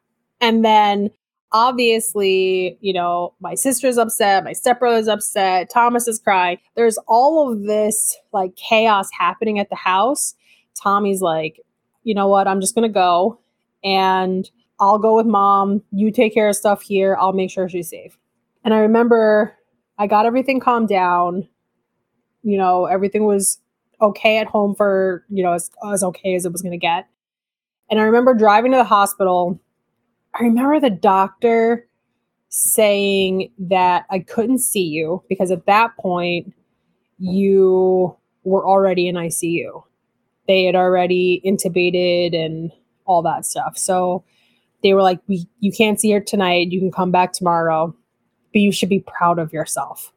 And 0.42 0.66
then 0.66 1.12
obviously, 1.52 2.76
you 2.82 2.92
know, 2.92 3.36
my 3.40 3.54
sister's 3.54 4.00
upset, 4.00 4.44
my 4.44 4.54
stepbrother's 4.54 5.08
upset, 5.08 5.70
Thomas 5.72 6.08
is 6.08 6.18
crying. 6.18 6.58
There's 6.76 6.98
all 7.08 7.52
of 7.52 7.64
this 7.64 8.18
like 8.34 8.56
chaos 8.56 9.10
happening 9.16 9.60
at 9.60 9.70
the 9.70 9.76
house. 9.76 10.34
Tommy's 10.82 11.22
like, 11.22 11.62
you 12.04 12.16
know 12.16 12.28
what? 12.28 12.48
I'm 12.48 12.62
just 12.62 12.74
going 12.74 12.90
to 12.90 12.94
go 12.94 13.40
and 13.84 14.50
I'll 14.80 14.98
go 14.98 15.18
with 15.18 15.28
mom. 15.28 15.84
You 15.92 16.12
take 16.12 16.34
care 16.34 16.50
of 16.50 16.56
stuff 16.56 16.82
here. 16.82 17.16
I'll 17.20 17.34
make 17.34 17.52
sure 17.52 17.70
she's 17.70 17.90
safe. 17.90 18.18
And 18.64 18.74
I 18.74 18.80
remember 18.80 19.54
I 20.00 20.08
got 20.08 20.26
everything 20.26 20.60
calmed 20.60 20.90
down. 20.90 21.48
You 22.42 22.58
know, 22.58 22.86
everything 22.86 23.26
was 23.26 23.60
okay 24.02 24.38
at 24.38 24.48
home 24.48 24.76
for, 24.76 25.26
you 25.30 25.44
know, 25.44 25.54
as, 25.54 25.70
as 25.92 26.04
okay 26.04 26.36
as 26.36 26.46
it 26.46 26.52
was 26.52 26.62
going 26.62 26.72
to 26.72 26.78
get. 26.78 27.08
And 27.90 28.00
I 28.00 28.04
remember 28.04 28.34
driving 28.34 28.72
to 28.72 28.78
the 28.78 28.84
hospital. 28.84 29.60
I 30.36 30.44
remember 30.44 30.80
the 30.80 30.90
doctor 30.90 31.88
saying 32.50 33.52
that 33.60 34.06
I 34.10 34.20
couldn't 34.20 34.60
see 34.60 34.84
you 34.84 35.24
because 35.30 35.52
at 35.52 35.66
that 35.66 35.96
point 35.98 36.54
you 37.18 38.16
were 38.44 38.66
already 38.68 39.08
in 39.08 39.16
ICU. 39.16 39.84
They 40.48 40.64
had 40.66 40.76
already 40.76 41.42
intubated 41.46 42.36
and 42.36 42.72
all 43.06 43.22
that 43.24 43.46
stuff. 43.46 43.78
So 43.78 44.24
they 44.82 44.94
were 44.94 45.04
like, 45.04 45.20
we, 45.28 45.48
you 45.60 45.72
can't 45.72 46.00
see 46.00 46.12
her 46.12 46.20
tonight. 46.20 46.72
You 46.72 46.80
can 46.80 46.92
come 46.92 47.12
back 47.12 47.34
tomorrow, 47.34 47.96
but 48.54 48.62
you 48.62 48.72
should 48.72 48.90
be 48.90 49.02
proud 49.02 49.40
of 49.40 49.54
yourself. 49.54 50.12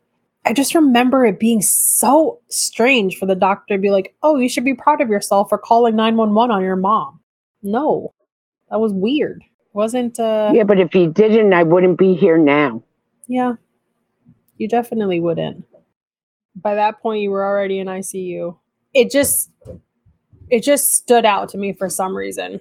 I 0.45 0.53
just 0.53 0.75
remember 0.75 1.25
it 1.25 1.39
being 1.39 1.63
so 1.63 2.41
strange 2.49 3.17
for 3.17 3.27
the 3.27 3.35
doctor 3.37 3.77
to 3.77 3.81
be 3.81 3.91
like, 3.91 4.15
oh, 4.23 4.37
you 4.39 4.49
should 4.49 4.65
be 4.65 4.75
proud 4.75 5.01
of 5.01 5.09
yourself 5.09 5.49
for 5.49 5.59
calling 5.59 5.95
911 5.95 6.51
on 6.55 6.63
your 6.63 6.77
mom. 6.77 7.21
No, 7.63 8.13
that 8.71 8.81
was 8.81 8.93
weird. 8.93 9.43
Wasn't, 9.73 10.19
uh, 10.19 10.51
Yeah, 10.53 10.65
but 10.65 10.81
if 10.81 10.93
he 10.93 11.07
didn't, 11.07 11.53
I 11.53 11.63
wouldn't 11.63 11.97
be 11.99 12.15
here 12.15 12.37
now. 12.39 12.83
yeah, 13.29 13.55
you 14.59 14.69
definitely 14.69 15.21
wouldn't. 15.21 15.65
By 16.57 16.75
that 16.75 17.01
point, 17.01 17.23
you 17.23 17.31
were 17.31 17.45
already 17.45 17.79
in 17.79 17.87
ICU. 17.87 18.57
It 18.93 19.11
just, 19.11 19.51
it 20.51 20.63
just 20.63 20.93
stood 20.93 21.25
out 21.25 21.49
to 21.51 21.59
me 21.59 21.73
for 21.73 21.89
some 21.89 22.15
reason. 22.17 22.61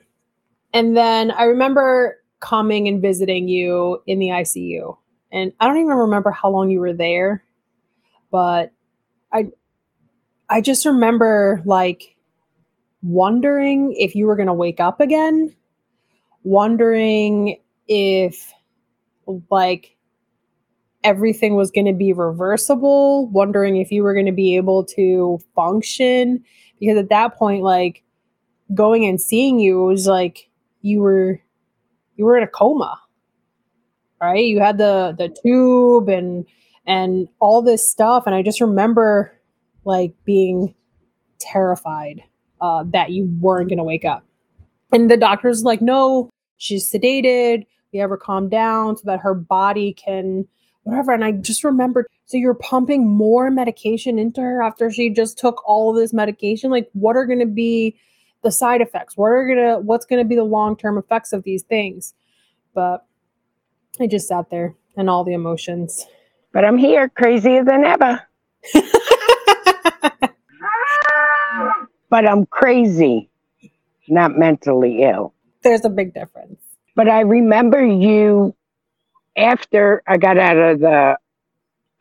And 0.74 0.96
then 0.96 1.32
I 1.32 1.44
remember 1.44 2.18
coming 2.40 2.88
and 2.88 3.02
visiting 3.02 3.48
you 3.50 4.02
in 4.08 4.20
the 4.20 4.28
ICU. 4.28 4.96
And 5.34 5.52
I 5.60 5.68
don't 5.68 5.78
even 5.78 5.90
remember 5.98 6.32
how 6.32 6.50
long 6.50 6.70
you 6.70 6.80
were 6.80 6.94
there, 6.94 7.44
but 8.32 8.72
I 9.32 9.48
I 10.50 10.62
just 10.62 10.86
remember 10.86 11.62
like 11.66 12.16
wondering 13.04 13.94
if 13.94 14.16
you 14.16 14.26
were 14.26 14.36
going 14.36 14.48
to 14.48 14.54
wake 14.54 14.80
up 14.80 15.00
again, 15.00 15.56
wondering 16.44 17.58
if 17.88 18.54
like 19.50 19.96
everything 21.04 21.56
was 21.56 21.72
going 21.72 21.86
to 21.86 21.94
be 21.94 22.14
reversible, 22.14 23.28
wondering 23.28 23.78
if 23.78 23.92
you 23.92 24.04
were 24.04 24.14
going 24.14 24.26
to 24.26 24.32
be 24.32 24.56
able 24.56 24.84
to 24.86 25.40
function 25.56 26.44
because 26.80 26.98
at 26.98 27.10
that 27.10 27.36
point 27.36 27.64
like 27.64 28.04
going 28.74 29.06
and 29.06 29.22
seeing 29.22 29.60
you 29.60 29.84
was 29.84 30.08
like 30.08 30.50
you 30.82 31.00
were 31.00 31.40
you 32.16 32.26
were 32.26 32.38
in 32.38 32.44
a 32.44 32.48
coma 32.48 33.00
right? 34.22 34.46
You 34.46 34.60
had 34.60 34.78
the 34.78 35.16
the 35.18 35.36
tube 35.44 36.08
and 36.08 36.46
and 36.92 37.28
all 37.40 37.62
this 37.62 37.90
stuff 37.90 38.24
and 38.26 38.36
i 38.36 38.42
just 38.42 38.62
remember 38.62 39.32
like 39.86 40.14
being 40.26 40.74
terrified 41.40 42.24
uh, 42.62 42.84
that 42.88 43.12
you 43.12 43.26
weren't 43.40 43.70
going 43.70 43.78
to 43.78 43.84
wake 43.84 44.06
up. 44.06 44.24
And 44.94 45.10
the 45.10 45.18
doctor's 45.18 45.64
like 45.64 45.82
no 45.82 46.30
she's 46.58 46.90
sedated. 46.92 47.66
We 47.92 48.00
have 48.00 48.10
her 48.10 48.18
calm 48.18 48.48
down 48.48 48.98
so 48.98 49.04
that 49.06 49.20
her 49.20 49.34
body 49.34 49.94
can 49.94 50.48
whatever. 50.84 51.12
And 51.12 51.26
i 51.26 51.32
just 51.32 51.64
remembered 51.64 52.08
so 52.26 52.38
you're 52.38 52.54
pumping 52.54 53.08
more 53.08 53.52
medication 53.52 54.18
into 54.18 54.42
her 54.42 54.62
after 54.62 54.90
she 54.90 55.10
just 55.10 55.38
took 55.38 55.68
all 55.68 55.92
this 55.92 56.14
medication? 56.14 56.72
Like 56.72 56.90
what 56.94 57.18
are 57.18 57.26
going 57.26 57.40
to 57.40 57.46
be 57.46 57.98
the 58.44 58.52
side 58.52 58.82
effects? 58.82 59.18
What 59.18 59.28
are 59.28 59.48
gonna 59.48 59.80
what's 59.80 60.06
gonna 60.06 60.26
be 60.26 60.36
the 60.36 60.44
long-term 60.44 60.98
effects 60.98 61.34
of 61.34 61.44
these 61.44 61.64
things? 61.64 62.14
But 62.74 63.06
i 64.00 64.08
just 64.08 64.28
sat 64.28 64.50
there 64.50 64.76
and 64.96 65.10
all 65.10 65.24
the 65.24 65.34
emotions 65.34 66.06
But 66.54 66.66
I'm 66.66 66.78
here, 66.78 67.10
crazier 67.10 67.64
than 67.64 67.84
ever. 67.86 68.22
But 72.10 72.28
I'm 72.28 72.46
crazy, 72.46 73.30
not 74.10 74.38
mentally 74.38 75.04
ill. 75.04 75.34
there's 75.64 75.86
a 75.86 75.90
big 75.90 76.14
difference 76.14 76.60
But 76.96 77.08
I 77.08 77.22
remember 77.22 77.86
you 77.86 78.54
after 79.38 80.02
I 80.08 80.18
got 80.18 80.38
out 80.38 80.58
of 80.58 80.80
the 80.82 81.18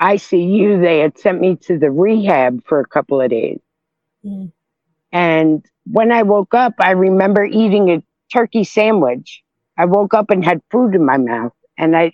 ICU, 0.01 0.81
they 0.83 0.99
had 1.01 1.17
sent 1.19 1.41
me 1.41 1.57
to 1.67 1.79
the 1.79 1.91
rehab 1.91 2.65
for 2.67 2.81
a 2.81 2.87
couple 2.87 3.21
of 3.21 3.31
days. 3.31 3.61
Mhm. 4.25 4.51
And 5.13 5.65
when 5.87 6.11
I 6.11 6.23
woke 6.25 6.55
up, 6.55 6.75
I 6.81 6.93
remember 6.93 7.45
eating 7.45 7.91
a 7.91 8.03
turkey 8.33 8.65
sandwich. 8.65 9.45
I 9.77 9.85
woke 9.85 10.15
up 10.15 10.31
and 10.31 10.45
had 10.45 10.61
food 10.71 10.95
in 10.95 11.05
my 11.05 11.19
mouth, 11.19 11.53
and 11.79 11.97
I 11.97 12.13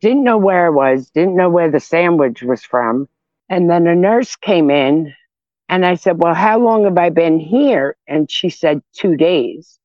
didn't 0.00 0.24
know 0.24 0.38
where 0.38 0.66
I 0.66 0.70
was, 0.70 1.10
didn't 1.10 1.36
know 1.36 1.50
where 1.50 1.70
the 1.70 1.80
sandwich 1.80 2.42
was 2.42 2.64
from. 2.64 3.08
And 3.48 3.70
then 3.70 3.86
a 3.86 3.94
nurse 3.94 4.36
came 4.36 4.70
in, 4.70 5.12
and 5.68 5.84
I 5.84 5.94
said, 5.94 6.18
Well, 6.22 6.34
how 6.34 6.58
long 6.58 6.84
have 6.84 6.98
I 6.98 7.10
been 7.10 7.38
here? 7.38 7.96
And 8.06 8.30
she 8.30 8.50
said, 8.50 8.82
Two 8.94 9.16
days. 9.16 9.78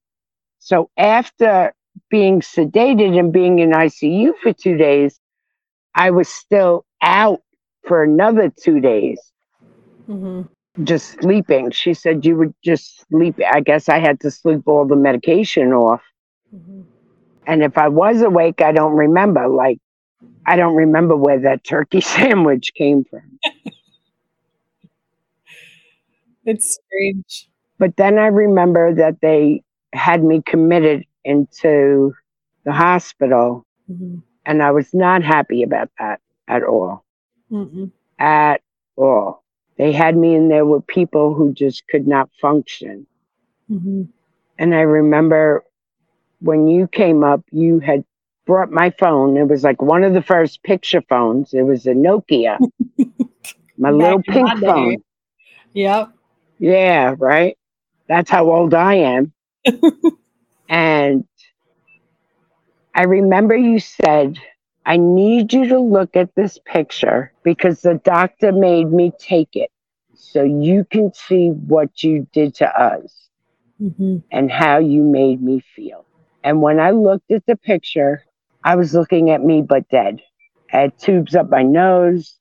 So 0.59 0.89
after 0.97 1.73
being 2.09 2.41
sedated 2.41 3.17
and 3.19 3.31
being 3.33 3.59
in 3.59 3.73
ICU 3.73 4.33
for 4.41 4.53
two 4.53 4.77
days, 4.77 5.19
I 5.95 6.11
was 6.11 6.29
still 6.29 6.85
out 7.01 7.41
for 7.87 8.03
another 8.03 8.49
two 8.49 8.79
days 8.79 9.31
hmm 10.07 10.41
just 10.83 11.19
sleeping. 11.21 11.71
She 11.71 11.93
said 11.93 12.25
you 12.25 12.35
were 12.35 12.53
just 12.63 13.05
sleeping. 13.07 13.45
I 13.51 13.61
guess 13.61 13.89
I 13.89 13.99
had 13.99 14.19
to 14.21 14.31
sleep 14.31 14.61
all 14.67 14.85
the 14.87 14.95
medication 14.95 15.73
off. 15.73 16.01
hmm 16.51 16.81
And 17.45 17.63
if 17.63 17.77
I 17.77 17.87
was 17.89 18.21
awake, 18.21 18.61
I 18.61 18.71
don't 18.71 18.95
remember. 18.95 19.47
Like, 19.47 19.79
I 20.45 20.55
don't 20.55 20.75
remember 20.75 21.15
where 21.15 21.39
that 21.41 21.63
turkey 21.63 22.01
sandwich 22.13 22.73
came 22.75 23.03
from. 23.05 23.39
it's 26.45 26.79
strange 26.79 27.49
But 27.77 27.95
then 27.97 28.17
I 28.19 28.27
remember 28.27 28.93
that 28.95 29.19
they 29.21 29.63
had 29.93 30.23
me 30.23 30.41
committed 30.45 31.05
into 31.23 32.13
the 32.65 32.71
hospital, 32.71 33.65
hmm 33.87 34.19
and 34.45 34.63
I 34.63 34.71
was 34.71 34.93
not 34.93 35.23
happy 35.23 35.63
about 35.63 35.89
that 35.99 36.19
at 36.47 36.63
all. 36.63 37.05
Mm-mm. 37.51 37.91
At 38.19 38.61
all. 38.95 39.43
They 39.77 39.91
had 39.91 40.15
me 40.17 40.35
in 40.35 40.47
there 40.49 40.65
with 40.65 40.87
people 40.87 41.33
who 41.33 41.53
just 41.53 41.87
could 41.87 42.07
not 42.07 42.29
function. 42.39 43.07
hmm 43.67 44.03
And 44.57 44.73
I 44.75 44.81
remember 44.81 45.63
when 46.41 46.67
you 46.67 46.87
came 46.87 47.23
up, 47.23 47.41
you 47.51 47.79
had 47.79 48.05
brought 48.45 48.71
my 48.71 48.91
phone. 48.99 49.37
It 49.37 49.47
was 49.47 49.63
like 49.63 49.81
one 49.81 50.03
of 50.03 50.13
the 50.13 50.21
first 50.23 50.63
picture 50.63 51.01
phones. 51.09 51.53
It 51.53 51.63
was 51.63 51.85
a 51.87 51.91
Nokia, 51.93 52.59
my 53.77 53.91
little 53.91 54.23
pink 54.23 54.47
phone. 54.59 55.03
yep 55.73 56.11
Yeah, 56.59 57.15
right. 57.19 57.57
That's 58.07 58.29
how 58.31 58.51
old 58.51 58.73
I 58.73 58.95
am. 58.95 59.33
and 60.69 61.25
I 62.95 63.03
remember 63.03 63.55
you 63.55 63.79
said, 63.79 64.37
I 64.85 64.97
need 64.97 65.53
you 65.53 65.67
to 65.69 65.79
look 65.79 66.15
at 66.15 66.35
this 66.35 66.59
picture 66.65 67.33
because 67.43 67.81
the 67.81 67.95
doctor 68.03 68.51
made 68.51 68.91
me 68.91 69.13
take 69.19 69.55
it 69.55 69.71
so 70.15 70.43
you 70.43 70.85
can 70.91 71.13
see 71.13 71.49
what 71.49 72.03
you 72.03 72.27
did 72.33 72.55
to 72.55 72.67
us. 72.81 73.29
Mm-hmm. 73.81 74.17
and 74.31 74.51
how 74.51 74.77
you 74.79 75.03
made 75.03 75.41
me 75.41 75.63
feel. 75.75 76.05
And 76.43 76.61
when 76.61 76.79
I 76.79 76.91
looked 76.91 77.31
at 77.31 77.45
the 77.47 77.55
picture, 77.57 78.23
I 78.63 78.75
was 78.75 78.93
looking 78.93 79.29
at 79.31 79.41
me 79.43 79.61
but 79.61 79.87
dead. 79.89 80.21
I 80.73 80.77
had 80.77 80.97
tubes 80.99 81.35
up 81.35 81.49
my 81.49 81.63
nose, 81.63 82.35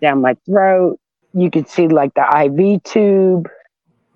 down 0.00 0.20
my 0.20 0.34
throat. 0.46 0.98
You 1.32 1.50
could 1.50 1.68
see 1.68 1.88
like 1.88 2.12
the 2.14 2.22
IV 2.46 2.82
tube. 2.82 3.48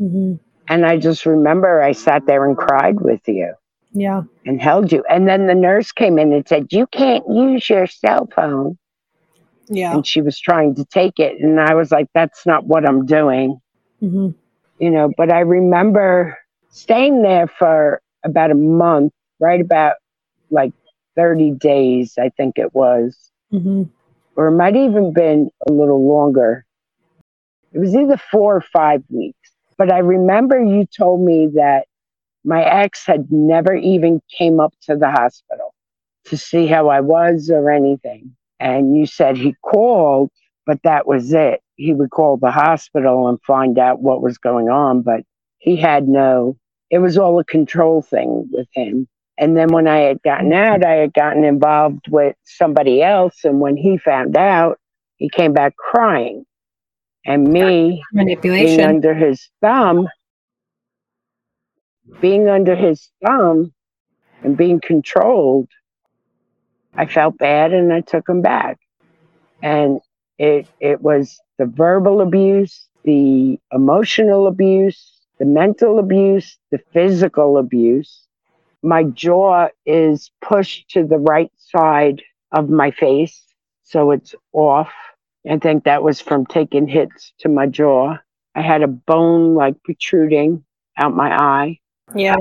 Mm-hmm. 0.01 0.35
And 0.69 0.85
I 0.87 0.99
just 0.99 1.25
remember 1.27 1.83
I 1.83 1.93
sat 1.93 2.27
there 2.27 2.45
and 2.45 2.57
cried 2.57 3.01
with 3.01 3.21
you 3.29 3.55
Yeah. 3.93 4.23
and 4.45 4.61
held 4.61 4.93
you. 4.93 5.05
And 5.09 5.29
then 5.29 5.47
the 5.47 5.55
nurse 5.55 5.93
came 5.93 6.19
in 6.19 6.33
and 6.33 6.47
said, 6.47 6.67
You 6.71 6.87
can't 6.89 7.25
use 7.31 7.71
your 7.71 7.87
cell 7.87 8.29
phone. 8.35 8.77
Yeah. 9.69 9.95
And 9.95 10.07
she 10.07 10.21
was 10.21 10.39
trying 10.39 10.75
to 10.77 10.85
take 10.85 11.19
it. 11.19 11.41
And 11.41 11.61
I 11.61 11.75
was 11.75 11.91
like, 11.93 12.09
That's 12.15 12.45
not 12.47 12.67
what 12.67 12.87
I'm 12.87 13.07
doing. 13.07 13.61
Mm-hmm. 14.03 14.29
you 14.79 14.91
know, 14.91 15.11
but 15.17 15.33
I 15.33 15.41
remember 15.41 16.37
staying 16.69 17.23
there 17.23 17.47
for 17.47 18.03
about 18.25 18.51
a 18.51 18.55
month, 18.55 19.15
right 19.41 19.61
about 19.61 19.95
like 20.51 20.73
30 21.17 21.53
days, 21.53 22.15
I 22.19 22.31
think 22.31 22.59
it 22.59 22.75
was, 22.75 23.31
Mm-hmm. 23.53 23.85
or 24.35 24.49
it 24.49 24.57
might 24.57 24.75
even 24.77 25.13
been 25.13 25.51
a 25.69 25.73
little 25.73 26.07
longer. 26.09 26.65
It 27.73 27.79
was 27.79 27.95
either 27.95 28.17
four 28.17 28.57
or 28.57 28.61
five 28.61 29.03
weeks. 29.09 29.53
But 29.79 29.93
I 29.93 29.99
remember 29.99 30.61
you 30.63 30.87
told 30.87 31.25
me 31.25 31.49
that 31.55 31.87
my 32.45 32.63
ex 32.65 33.07
had 33.07 33.31
never 33.31 33.75
even 33.75 34.21
came 34.37 34.59
up 34.59 34.75
to 34.83 34.97
the 34.97 35.11
hospital 35.11 35.75
to 36.25 36.37
see 36.37 36.67
how 36.67 36.89
I 36.89 37.01
was 37.01 37.51
or 37.51 37.71
anything. 37.71 38.35
And 38.59 38.97
you 38.97 39.07
said 39.07 39.37
he 39.37 39.55
called, 39.63 40.31
but 40.65 40.81
that 40.83 41.07
was 41.07 41.33
it. 41.33 41.61
He 41.77 41.93
would 41.93 42.11
call 42.11 42.37
the 42.37 42.51
hospital 42.51 43.29
and 43.29 43.41
find 43.43 43.79
out 43.79 44.01
what 44.01 44.23
was 44.23 44.39
going 44.39 44.69
on, 44.69 45.03
but 45.03 45.21
he 45.59 45.77
had 45.77 46.09
no, 46.09 46.57
it 46.91 46.99
was 46.99 47.19
all 47.19 47.39
a 47.39 47.45
control 47.45 48.03
thing 48.03 48.49
with 48.51 48.69
him. 48.73 49.07
And 49.39 49.57
then 49.57 49.69
when 49.69 49.87
I 49.87 49.99
had 49.99 50.23
gotten 50.23 50.51
mm-hmm. 50.51 50.83
out, 50.83 50.85
I 50.85 50.95
had 50.95 51.13
gotten 51.13 51.45
involved 51.45 52.09
with 52.09 52.37
somebody 52.45 53.03
else. 53.03 53.45
And 53.45 53.61
when 53.61 53.77
he 53.77 53.99
found 53.99 54.37
out, 54.37 54.79
he 55.17 55.29
came 55.29 55.53
back 55.53 55.77
crying. 55.77 56.45
And 57.25 57.49
me, 57.49 58.03
being 58.41 58.81
under 58.81 59.13
his 59.13 59.49
thumb, 59.61 60.09
being 62.21 62.49
under 62.49 62.77
his 62.77 63.09
thumb 63.25 63.73
and 64.43 64.57
being 64.57 64.81
controlled, 64.81 65.69
I 66.95 67.07
felt 67.07 67.37
bad 67.39 67.73
and 67.73 67.93
I 67.93 68.01
took 68.01 68.29
him 68.29 68.43
back. 68.43 68.79
And 69.61 70.01
it 70.39 70.69
it 70.81 71.03
was 71.03 71.41
the 71.59 71.67
verbal 71.67 72.21
abuse, 72.21 72.89
the 73.05 73.59
emotional 73.73 74.47
abuse, 74.47 75.21
the 75.39 75.47
mental 75.47 75.99
abuse, 75.99 76.59
the 76.71 76.79
physical 76.93 77.59
abuse. 77.59 78.26
My 78.83 79.05
jaw 79.05 79.69
is 79.85 80.31
pushed 80.41 80.91
to 80.91 81.05
the 81.07 81.19
right 81.19 81.51
side 81.57 82.23
of 82.53 82.69
my 82.71 82.91
face, 82.91 83.43
so 83.83 84.11
it's 84.13 84.35
off. 84.53 84.93
I 85.49 85.59
think 85.59 85.85
that 85.85 86.03
was 86.03 86.21
from 86.21 86.47
taking 86.47 86.87
hits 86.89 87.33
to 87.41 87.49
my 87.49 87.67
jaw. 87.67 88.19
I 88.55 88.63
had 88.63 88.83
a 88.83 88.89
bone 88.89 89.55
like 89.55 89.83
protruding 89.83 90.65
out 90.97 91.15
my 91.15 91.31
eye 91.37 91.79
yeah. 92.15 92.37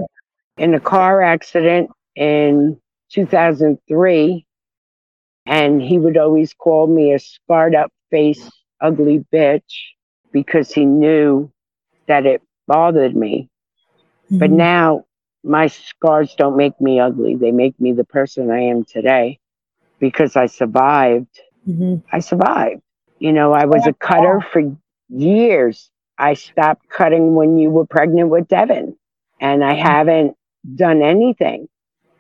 in 0.58 0.74
a 0.74 0.80
car 0.80 1.22
accident 1.22 1.89
in 2.15 2.80
2003 3.12 4.46
and 5.46 5.82
he 5.82 5.98
would 6.00 6.18
always 6.18 6.54
call 6.54 6.88
me 6.88 7.13
a 7.13 7.20
scarred 7.20 7.75
up 7.75 7.92
face 8.12 8.50
ugly 8.82 9.25
bitch 9.34 9.74
because 10.32 10.72
he 10.72 10.86
knew 10.86 11.51
that 12.08 12.25
it 12.25 12.42
bothered 12.68 13.15
me 13.15 13.50
but 14.39 14.50
Mhm. 14.50 14.58
now 14.58 15.06
my 15.46 15.68
scars 15.68 16.36
don't 16.38 16.58
make 16.58 16.80
me 16.82 17.00
ugly. 17.00 17.36
They 17.36 17.52
make 17.52 17.80
me 17.80 17.94
the 17.94 18.06
person 18.06 18.52
i 18.52 18.60
am 18.62 18.84
today 18.86 19.40
because 20.00 20.36
i 20.36 20.48
survived. 20.48 21.40
Mhm. 21.68 22.04
i 22.12 22.20
survived. 22.20 22.82
You 23.20 23.34
know 23.34 23.54
i 23.54 23.65
was 23.65 23.86
a 23.88 23.93
cutter 23.93 24.41
for 24.52 24.62
years. 25.10 25.89
I 26.17 26.34
stopped 26.34 26.89
cutting 26.89 27.36
when 27.36 27.58
you 27.58 27.69
were 27.69 27.86
pregnant 27.86 28.30
with 28.30 28.48
devin 28.48 28.96
and 29.41 29.63
i 29.63 29.74
haven't 29.74 30.36
done 30.76 31.02
anything 31.02 31.67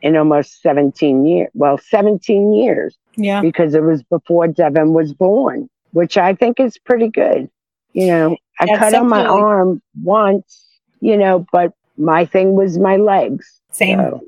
in 0.01 0.15
almost 0.17 0.61
17 0.61 1.25
years 1.25 1.49
well 1.53 1.77
17 1.77 2.53
years 2.53 2.97
Yeah. 3.17 3.41
because 3.41 3.73
it 3.75 3.83
was 3.83 4.03
before 4.03 4.47
devin 4.47 4.93
was 4.93 5.13
born 5.13 5.69
which 5.93 6.17
i 6.17 6.33
think 6.33 6.59
is 6.59 6.77
pretty 6.79 7.09
good. 7.09 7.49
You 7.93 8.07
know 8.07 8.37
i 8.59 8.65
Yeah, 8.65 8.77
cut 8.77 8.93
on 8.95 9.09
my 9.09 9.23
arm 9.25 9.81
once 10.03 10.65
you 11.01 11.17
know 11.17 11.45
but 11.51 11.73
my 11.97 12.25
thing 12.25 12.55
was 12.55 12.77
my 12.77 12.97
legs 12.97 13.61
Same. 13.71 13.99
So- 13.99 14.21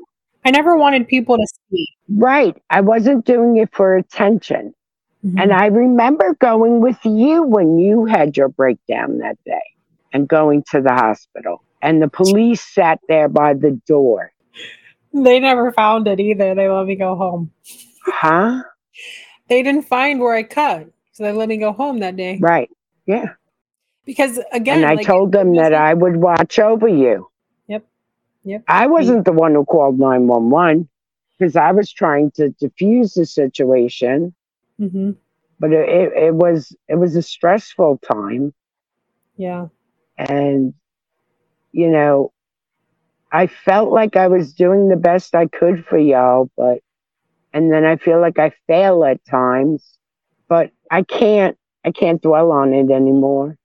I 0.45 0.51
never 0.51 0.77
wanted 0.77 1.08
people 1.10 1.36
to 1.38 1.47
see. 1.69 1.88
right 2.10 2.56
i 2.69 2.80
wasn't 2.80 3.25
doing 3.25 3.58
it 3.58 3.69
for 3.73 3.95
attention 3.97 4.73
Mhm. 5.25 5.41
And 5.41 5.53
I 5.53 5.65
remember 5.67 6.36
going 6.39 6.80
with 6.82 7.03
you 7.03 7.43
when 7.43 7.77
you 7.80 8.06
had 8.06 8.38
your 8.38 8.49
breakdown 8.49 9.17
that 9.19 9.38
day 9.45 9.62
and 10.13 10.27
going 10.27 10.63
to 10.71 10.82
the 10.82 10.93
hospital. 10.93 11.63
And 11.82 12.01
the 12.01 12.08
police 12.08 12.62
sat 12.62 12.99
there 13.08 13.27
by 13.27 13.53
the 13.53 13.71
door. 13.88 14.32
they 15.13 15.39
never 15.39 15.71
found 15.71 16.08
it 16.08 16.19
either. 16.19 16.53
They 16.53 16.69
let 16.69 16.86
me 16.86 16.95
go 16.95 17.15
home. 17.15 17.51
Huh? 18.06 18.62
They 19.47 19.63
didn't 19.63 19.88
find 19.88 20.19
where 20.19 20.34
I 20.34 20.43
cut, 20.43 20.88
so 21.13 21.23
they 21.23 21.32
let 21.32 21.49
me 21.49 21.58
go 21.58 21.71
home 21.71 21.99
that 21.99 22.15
day. 22.15 22.38
Right. 22.39 22.69
Yeah. 23.06 23.34
Because 24.06 24.39
again, 24.51 24.77
and 24.77 24.86
I 24.86 24.95
like, 24.95 25.06
told 25.06 25.32
them 25.32 25.56
that 25.56 25.73
I 25.73 25.93
would 25.93 26.17
watch 26.17 26.60
over 26.60 26.88
you. 26.88 27.27
Yep. 28.47 28.63
I 28.69 28.88
wasn't 28.88 29.25
the 29.25 29.33
one 29.33 29.53
who 29.53 29.65
called 29.65 29.99
911 29.99 30.88
because 31.38 31.55
I 31.57 31.71
was 31.73 31.91
trying 31.91 32.31
to 32.31 32.49
diffuse 32.51 33.13
the 33.13 33.25
situation, 33.25 34.33
Mhm. 34.79 35.17
but 35.60 35.73
it, 35.73 35.89
it, 35.89 36.13
it 36.27 36.33
was 36.36 36.73
it 36.88 36.95
was 36.95 37.15
a 37.15 37.21
stressful 37.21 37.99
time. 37.99 38.53
Yeah. 39.36 39.67
and 40.17 40.73
you 41.73 41.89
know 41.91 42.31
i 43.31 43.45
felt 43.45 43.91
like 43.91 44.15
i 44.15 44.27
was 44.27 44.51
doing 44.51 44.88
the 44.89 44.95
best 44.95 45.36
i 45.36 45.45
could 45.45 45.86
for 45.86 45.99
y'all 45.99 46.49
but 46.57 46.79
and 47.53 47.71
then 47.71 47.86
i 47.86 47.97
feel 47.97 48.19
like 48.19 48.39
i 48.39 48.49
fail 48.65 49.05
at 49.05 49.23
times 49.25 49.99
but 50.47 50.71
i 50.89 51.03
can't 51.03 51.55
i 51.86 51.91
can't 51.91 52.23
dwell 52.23 52.51
on 52.51 52.73
it 52.73 52.89
anymore 52.89 53.57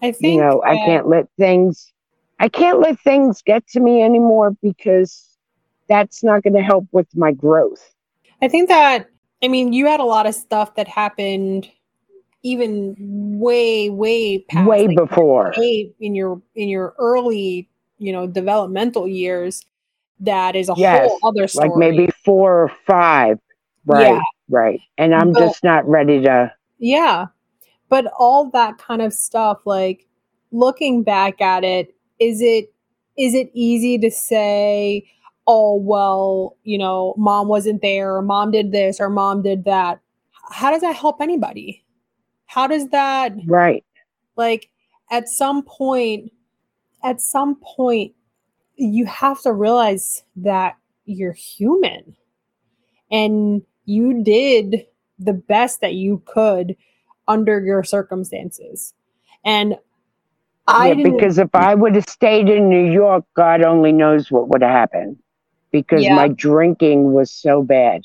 I 0.00 0.12
think 0.12 0.36
you 0.36 0.40
know 0.40 0.62
i 0.64 0.76
can't 0.76 1.08
let 1.08 1.26
things 1.38 1.92
i 2.40 2.48
can't 2.48 2.80
let 2.80 2.98
things 3.00 3.42
get 3.42 3.66
to 3.68 3.80
me 3.80 4.02
anymore 4.02 4.56
because 4.62 5.36
that's 5.88 6.22
not 6.22 6.42
going 6.42 6.54
to 6.54 6.62
help 6.62 6.86
with 6.92 7.06
my 7.16 7.32
growth 7.32 7.94
I 8.40 8.46
think 8.48 8.68
that 8.68 9.08
I 9.42 9.48
mean 9.48 9.72
you 9.72 9.86
had 9.86 9.98
a 10.00 10.04
lot 10.04 10.26
of 10.26 10.34
stuff 10.34 10.74
that 10.76 10.86
happened 10.86 11.68
even 12.44 12.94
way 12.98 13.90
way 13.90 14.38
past 14.48 14.68
way 14.68 14.86
like, 14.86 14.96
before 14.96 15.52
way 15.56 15.90
in 16.00 16.14
your 16.14 16.40
in 16.54 16.68
your 16.68 16.94
early 16.98 17.68
you 17.98 18.12
know 18.12 18.26
developmental 18.28 19.08
years 19.08 19.66
that 20.20 20.54
is 20.54 20.68
a 20.68 20.74
Yes, 20.76 21.08
whole 21.08 21.18
other 21.30 21.48
story. 21.48 21.68
like 21.68 21.76
maybe 21.78 22.08
four 22.24 22.64
or 22.64 22.72
five 22.86 23.38
right 23.86 24.12
Yeah. 24.12 24.20
right 24.48 24.80
and 24.98 25.12
i'm 25.14 25.32
But- 25.32 25.40
just 25.40 25.64
not 25.64 25.88
ready 25.88 26.20
to 26.22 26.52
Yeah. 26.78 27.26
But 27.88 28.06
all 28.18 28.50
that 28.50 28.76
kind 28.78 29.00
of 29.02 29.12
stuff, 29.14 29.60
like 29.64 30.06
looking 30.52 31.02
back 31.02 31.40
at 31.40 31.64
it, 31.64 31.94
is 32.18 32.40
it 32.40 32.72
is 33.16 33.34
it 33.34 33.50
easy 33.52 33.98
to 33.98 34.10
say, 34.10 35.10
oh 35.46 35.76
well, 35.76 36.56
you 36.64 36.78
know, 36.78 37.14
mom 37.16 37.48
wasn't 37.48 37.82
there, 37.82 38.14
or 38.14 38.22
mom 38.22 38.50
did 38.50 38.72
this, 38.72 39.00
or 39.00 39.10
mom 39.10 39.42
did 39.42 39.64
that? 39.64 40.00
How 40.50 40.70
does 40.70 40.82
that 40.82 40.96
help 40.96 41.20
anybody? 41.20 41.84
How 42.46 42.66
does 42.66 42.88
that 42.88 43.34
right 43.46 43.84
like 44.36 44.70
at 45.10 45.28
some 45.28 45.62
point 45.62 46.32
at 47.04 47.20
some 47.20 47.56
point 47.56 48.12
you 48.76 49.04
have 49.04 49.42
to 49.42 49.52
realize 49.52 50.22
that 50.36 50.76
you're 51.04 51.32
human 51.32 52.16
and 53.10 53.62
you 53.84 54.22
did 54.22 54.86
the 55.18 55.32
best 55.32 55.80
that 55.80 55.94
you 55.94 56.22
could 56.24 56.76
under 57.26 57.60
your 57.60 57.82
circumstances 57.82 58.94
and 59.44 59.76
i 60.68 60.88
yeah, 60.88 60.94
because 60.94 61.38
if 61.38 61.54
I 61.54 61.74
would 61.74 61.94
have 61.96 62.08
stayed 62.08 62.48
in 62.48 62.68
New 62.68 62.90
York, 62.90 63.24
God 63.36 63.62
only 63.62 63.92
knows 63.92 64.30
what 64.30 64.48
would 64.48 64.62
have 64.62 64.70
happened. 64.70 65.18
Because 65.72 66.04
Yeah. 66.04 66.14
my 66.14 66.28
drinking 66.28 67.12
was 67.12 67.30
so 67.32 67.62
bad. 67.62 68.02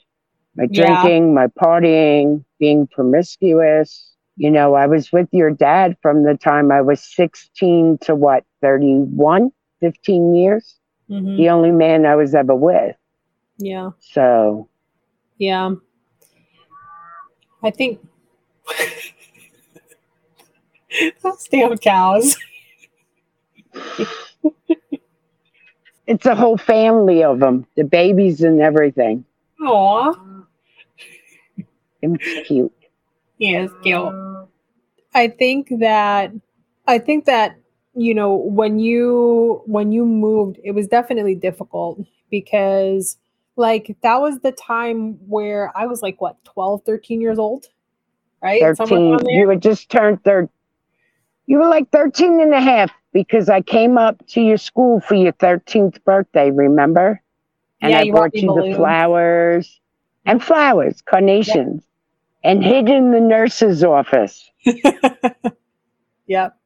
My 0.55 0.67
Yeah. 0.69 1.01
drinking, 1.01 1.33
my 1.33 1.47
partying, 1.47 2.43
being 2.59 2.87
promiscuous. 2.87 4.15
You 4.37 4.51
know, 4.51 4.73
I 4.75 4.87
was 4.87 5.11
with 5.11 5.29
your 5.31 5.51
dad 5.51 5.97
from 6.01 6.23
the 6.23 6.35
time 6.37 6.71
I 6.71 6.81
was 6.81 7.01
16 7.03 7.97
to 8.01 8.15
what, 8.15 8.43
31, 8.61 9.51
15 9.81 10.33
years? 10.35 10.79
Mhm. 11.09 11.37
The 11.37 11.49
only 11.49 11.71
man 11.71 12.05
I 12.05 12.15
was 12.15 12.33
ever 12.35 12.55
with. 12.55 12.95
yeah 13.57 13.91
So, 13.99 14.69
yeah 15.37 15.71
i 17.63 17.71
think 17.71 17.99
those 21.23 21.47
damn 21.49 21.77
cows 21.77 22.35
It's 26.05 26.25
a 26.25 26.35
whole 26.35 26.57
family 26.57 27.23
of 27.23 27.39
them, 27.39 27.65
the 27.75 27.83
babies 27.83 28.41
and 28.41 28.61
everything. 28.61 29.23
Aw. 29.61 30.13
It's 32.01 32.47
cute. 32.47 32.73
Yes, 33.37 33.69
cute. 33.81 34.13
I 35.15 35.29
think 35.29 35.69
that 35.79 36.33
I 36.87 36.99
think 36.99 37.25
that 37.25 37.57
you 37.95 38.13
know 38.13 38.35
when 38.35 38.79
you 38.79 39.61
when 39.65 39.91
you 39.91 40.05
moved 40.05 40.59
it 40.63 40.71
was 40.71 40.87
definitely 40.87 41.35
difficult 41.35 42.05
because 42.29 43.17
like 43.55 43.95
that 44.01 44.19
was 44.19 44.39
the 44.39 44.51
time 44.51 45.13
where 45.29 45.71
I 45.77 45.85
was 45.85 46.01
like 46.01 46.19
what 46.19 46.43
12 46.43 46.83
13 46.83 47.21
years 47.21 47.37
old 47.37 47.67
right 48.41 48.61
13. 48.61 49.19
You 49.29 49.47
had 49.47 49.61
just 49.61 49.89
turned 49.89 50.23
third. 50.23 50.49
You 51.45 51.59
were 51.59 51.67
like 51.67 51.89
13 51.91 52.41
and 52.41 52.53
a 52.53 52.59
half 52.59 52.91
because 53.13 53.49
I 53.49 53.61
came 53.61 53.97
up 53.97 54.25
to 54.29 54.41
your 54.41 54.57
school 54.57 54.99
for 54.99 55.15
your 55.15 55.33
13th 55.33 56.03
birthday, 56.03 56.51
remember? 56.51 57.21
And 57.81 57.91
Yeah, 57.91 57.99
I 57.99 58.01
you 58.03 58.11
brought 58.13 58.33
you 58.33 58.41
the 58.41 58.47
balloons. 58.47 58.75
flowers 58.75 59.79
and 60.25 60.43
flowers, 60.43 61.01
carnations, 61.01 61.83
and 62.43 62.63
hid 62.63 62.89
in 62.89 63.11
the 63.11 63.19
nurse's 63.21 63.83
office. 63.83 64.49
yep 66.27 66.57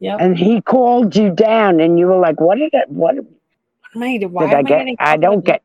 yep 0.00 0.16
And 0.20 0.36
he 0.38 0.60
called 0.60 1.16
you 1.16 1.30
down, 1.30 1.80
and 1.80 1.98
you 1.98 2.06
were 2.06 2.18
like, 2.18 2.40
"What 2.40 2.56
did 2.58 2.70
it? 2.74 2.88
What?" 2.90 3.16
Why, 3.94 4.18
why 4.18 4.46
Did 4.46 4.54
I 4.54 4.62
get- 4.62 4.68
getting 4.78 4.96
I 5.00 5.16
don't 5.16 5.44
get-? 5.44 5.62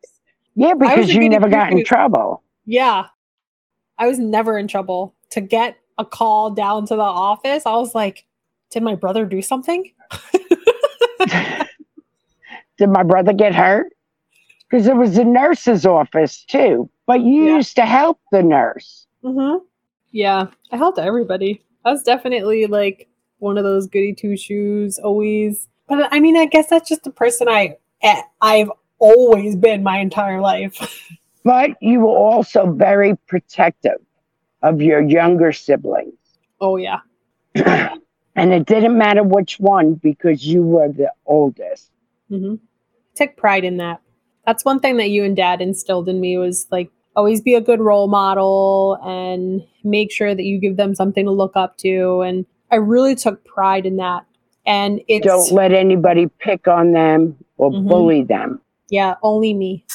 Yeah, 0.55 0.73
because 0.75 1.13
you 1.13 1.27
never 1.29 1.49
got 1.49 1.71
in 1.73 1.83
trouble. 1.83 2.41
Yeah. 2.65 3.05
I 3.97 4.07
was 4.07 4.17
never 4.17 4.57
in 4.57 4.67
trouble. 4.69 5.13
To 5.31 5.41
get 5.41 5.75
a 5.97 6.05
call 6.05 6.49
down 6.51 6.85
to 6.87 6.95
the 6.95 7.01
office, 7.01 7.65
I 7.65 7.75
was 7.75 7.93
like, 7.93 8.23
did 8.71 8.81
my 8.81 8.95
brother 8.95 9.25
do 9.25 9.41
something? 9.41 9.91
Did 12.77 12.89
my 12.89 13.03
brother 13.03 13.33
get 13.33 13.53
hurt? 13.55 13.93
Because 14.69 14.87
it 14.87 14.95
was 14.95 15.15
the 15.15 15.23
nurse's 15.23 15.85
office 15.85 16.43
too. 16.45 16.89
But 17.05 17.21
you 17.21 17.45
Yeah. 17.45 17.55
used 17.57 17.75
to 17.75 17.85
help 17.85 18.19
the 18.31 18.41
nurse. 18.41 19.05
Mm-hmm. 19.23 19.63
Yeah. 20.11 20.47
I 20.71 20.77
helped 20.77 20.97
everybody. 20.99 21.61
I 21.85 21.91
was 21.91 22.01
definitely 22.03 22.65
like 22.65 23.07
one 23.39 23.57
of 23.57 23.63
those 23.63 23.87
goody 23.87 24.13
two 24.13 24.35
shoes, 24.37 24.97
always. 24.99 25.67
But 25.87 26.07
I 26.11 26.19
mean, 26.19 26.37
I 26.37 26.45
guess 26.45 26.67
that's 26.69 26.89
just 26.89 27.03
the 27.03 27.11
person 27.11 27.47
I 27.49 27.77
I've 28.41 28.71
always 28.99 29.55
been 29.55 29.83
my 29.83 29.97
entire 29.99 30.39
life. 30.41 30.77
But 31.45 31.71
you 31.81 31.99
were 31.99 32.07
also 32.07 32.71
very 32.71 33.17
protective 33.27 33.97
of 34.61 34.81
your 34.81 35.01
younger 35.01 35.51
siblings. 35.51 36.13
oh 36.61 36.77
yeah. 36.77 36.99
and 38.35 38.53
it 38.53 38.65
didn't 38.65 38.97
matter 38.97 39.23
which 39.23 39.59
one 39.59 39.95
because 39.95 40.45
you 40.45 40.61
were 40.63 40.89
the 40.89 41.11
oldest. 41.25 41.89
hmm 42.29 42.55
Take 43.15 43.37
pride 43.37 43.63
in 43.63 43.77
that. 43.77 44.01
That's 44.45 44.65
one 44.65 44.79
thing 44.79 44.97
that 44.97 45.09
you 45.11 45.23
and 45.23 45.35
dad 45.35 45.61
instilled 45.61 46.09
in 46.09 46.19
me 46.19 46.37
was 46.37 46.65
like 46.71 46.89
always 47.15 47.41
be 47.41 47.53
a 47.53 47.61
good 47.61 47.79
role 47.79 48.07
model 48.07 48.97
and 49.05 49.61
make 49.83 50.11
sure 50.11 50.33
that 50.33 50.43
you 50.43 50.59
give 50.59 50.77
them 50.77 50.95
something 50.95 51.25
to 51.25 51.31
look 51.31 51.55
up 51.55 51.77
to. 51.77 52.21
And 52.21 52.45
I 52.71 52.77
really 52.77 53.13
took 53.13 53.45
pride 53.45 53.85
in 53.85 53.97
that. 53.97 54.25
And 54.65 54.99
it's 55.07 55.25
Don't 55.25 55.51
let 55.51 55.71
anybody 55.73 56.27
pick 56.39 56.67
on 56.67 56.91
them 56.93 57.37
or 57.57 57.69
Mhm. 57.71 57.87
bully 57.87 58.23
them. 58.23 58.61
yeah, 58.89 59.15
only 59.21 59.53
me. 59.53 59.85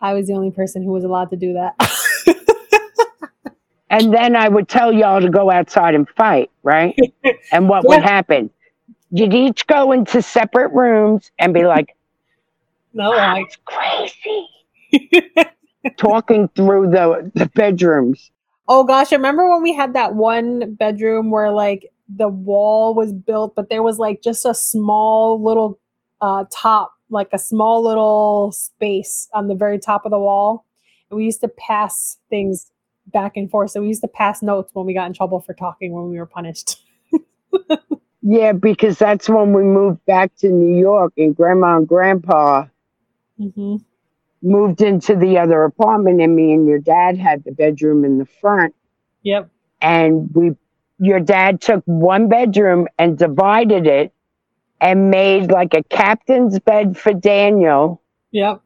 I 0.00 0.14
was 0.14 0.26
the 0.26 0.34
only 0.34 0.50
person 0.50 0.82
who 0.82 0.92
was 0.92 1.04
allowed 1.04 1.30
to 1.30 1.36
do 1.36 1.52
that. 1.54 1.74
And 3.94 4.12
then 4.12 4.34
I 4.34 4.48
would 4.48 4.68
tell 4.68 4.92
y'all 4.92 5.20
to 5.20 5.30
go 5.30 5.52
outside 5.52 5.94
and 5.94 6.08
fight, 6.08 6.50
right? 6.64 6.98
and 7.52 7.68
what 7.68 7.86
would 7.86 8.02
happen? 8.02 8.50
You'd 9.12 9.32
each 9.32 9.68
go 9.68 9.92
into 9.92 10.20
separate 10.20 10.72
rooms 10.72 11.30
and 11.38 11.54
be 11.54 11.64
like, 11.64 11.94
no, 12.92 13.10
"Wow, 13.10 13.34
like 13.34 13.46
it's 13.46 13.58
crazy. 13.64 15.46
Talking 15.96 16.48
through 16.56 16.90
the, 16.90 17.30
the 17.36 17.46
bedrooms. 17.54 18.32
Oh 18.66 18.82
gosh, 18.82 19.12
I 19.12 19.16
remember 19.16 19.48
when 19.48 19.62
we 19.62 19.72
had 19.72 19.94
that 19.94 20.16
one 20.16 20.74
bedroom 20.74 21.30
where 21.30 21.52
like 21.52 21.92
the 22.08 22.28
wall 22.28 22.96
was 22.96 23.12
built, 23.12 23.54
but 23.54 23.68
there 23.68 23.84
was 23.84 24.00
like 24.00 24.22
just 24.22 24.44
a 24.44 24.54
small 24.54 25.40
little 25.40 25.78
uh 26.20 26.46
top, 26.50 26.94
like 27.10 27.28
a 27.32 27.38
small 27.38 27.84
little 27.84 28.50
space 28.50 29.28
on 29.32 29.46
the 29.46 29.54
very 29.54 29.78
top 29.78 30.04
of 30.04 30.10
the 30.10 30.18
wall. 30.18 30.66
And 31.10 31.16
we 31.16 31.26
used 31.26 31.42
to 31.42 31.48
pass 31.48 32.18
things 32.28 32.72
back 33.12 33.36
and 33.36 33.50
forth. 33.50 33.70
So 33.70 33.80
we 33.80 33.88
used 33.88 34.02
to 34.02 34.08
pass 34.08 34.42
notes 34.42 34.70
when 34.74 34.86
we 34.86 34.94
got 34.94 35.06
in 35.06 35.12
trouble 35.14 35.40
for 35.40 35.54
talking 35.54 35.92
when 35.92 36.08
we 36.10 36.18
were 36.18 36.26
punished. 36.26 36.82
Yeah, 38.22 38.52
because 38.52 38.98
that's 38.98 39.28
when 39.28 39.52
we 39.52 39.62
moved 39.62 40.04
back 40.06 40.34
to 40.36 40.48
New 40.48 40.78
York 40.78 41.12
and 41.18 41.36
grandma 41.36 41.76
and 41.78 41.88
grandpa 41.88 42.66
hmm 43.38 43.76
moved 44.42 44.82
into 44.82 45.16
the 45.16 45.38
other 45.38 45.64
apartment 45.64 46.20
and 46.20 46.36
me 46.36 46.52
and 46.52 46.66
your 46.68 46.78
dad 46.78 47.16
had 47.16 47.42
the 47.44 47.50
bedroom 47.50 48.04
in 48.04 48.18
the 48.18 48.26
front 48.26 48.74
Yep. 49.22 49.48
and 49.80 50.28
we 50.34 50.52
your 50.98 51.18
dad 51.18 51.62
took 51.62 51.82
one 51.86 52.28
bedroom 52.28 52.86
and 52.98 53.16
divided 53.16 53.86
it 53.86 54.12
and 54.82 55.10
made 55.10 55.50
like 55.50 55.72
a 55.72 55.82
captain's 55.84 56.58
bed 56.60 56.96
for 56.98 57.14
Daniel 57.14 58.02
Yep. 58.32 58.60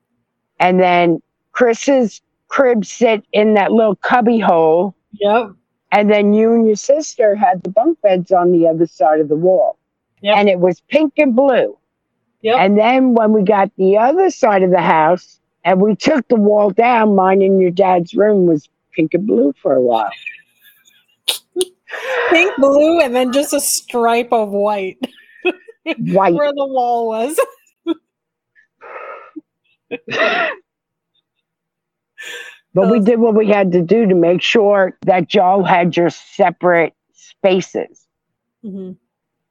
and 0.59 0.81
then 0.81 1.23
Chris's 1.53 2.21
crib 2.49 2.85
sit 2.85 3.25
in 3.33 3.55
that 3.55 3.73
little 3.73 3.97
cubby 3.97 4.39
hole 4.39 4.95
Yep. 5.13 5.53
and 5.93 6.11
then 6.11 6.33
you 6.35 6.53
and 6.55 6.67
your 6.67 6.77
sister 6.77 7.35
had 7.35 7.63
the 7.63 7.71
bunk 7.71 8.01
beds 8.03 8.33
on 8.33 8.53
the 8.53 8.67
other 8.67 8.87
side 8.87 9.21
of 9.21 9.29
the 9.29 9.37
wall 9.37 9.79
Yep. 10.23 10.37
and 10.37 10.49
it 10.49 10.59
was 10.61 10.81
pink 10.89 11.15
and 11.19 11.35
blue 11.37 11.77
Yep. 12.43 12.57
and 12.59 12.79
then 12.79 13.15
when 13.15 13.33
we 13.33 13.43
got 13.43 13.71
the 13.77 13.97
other 13.97 14.31
side 14.31 14.63
of 14.63 14.71
the 14.71 14.81
house 14.83 15.41
and 15.65 15.81
we 15.81 15.95
took 15.97 16.27
the 16.29 16.37
wall 16.37 16.71
down 16.71 17.15
mine 17.15 17.43
and 17.43 17.61
your 17.61 17.71
dad's 17.71 18.15
room 18.15 18.47
was 18.47 18.69
pink 18.93 19.15
and 19.15 19.27
blue 19.27 19.53
for 19.63 19.75
a 19.75 19.83
while 19.83 20.11
Pink, 22.31 22.53
blue, 22.59 23.01
and 23.01 23.15
then 23.17 23.33
just 23.33 23.55
a 23.55 23.61
stripe 23.61 24.31
of 24.33 24.51
white 24.51 24.99
white 25.99 26.35
where 26.35 26.53
the 26.53 26.67
wall 26.67 27.09
was. 27.09 27.41
But 32.75 32.89
we 32.89 33.01
did 33.01 33.19
what 33.21 33.35
we 33.35 33.49
had 33.49 33.73
to 33.73 33.83
do 33.83 34.07
to 34.07 34.15
make 34.15 34.43
sure 34.43 34.97
that 35.07 35.35
y'all 35.35 35.65
had 35.65 35.97
your 35.97 36.11
separate 36.11 36.95
spaces. 37.13 38.07
hmm 38.63 38.93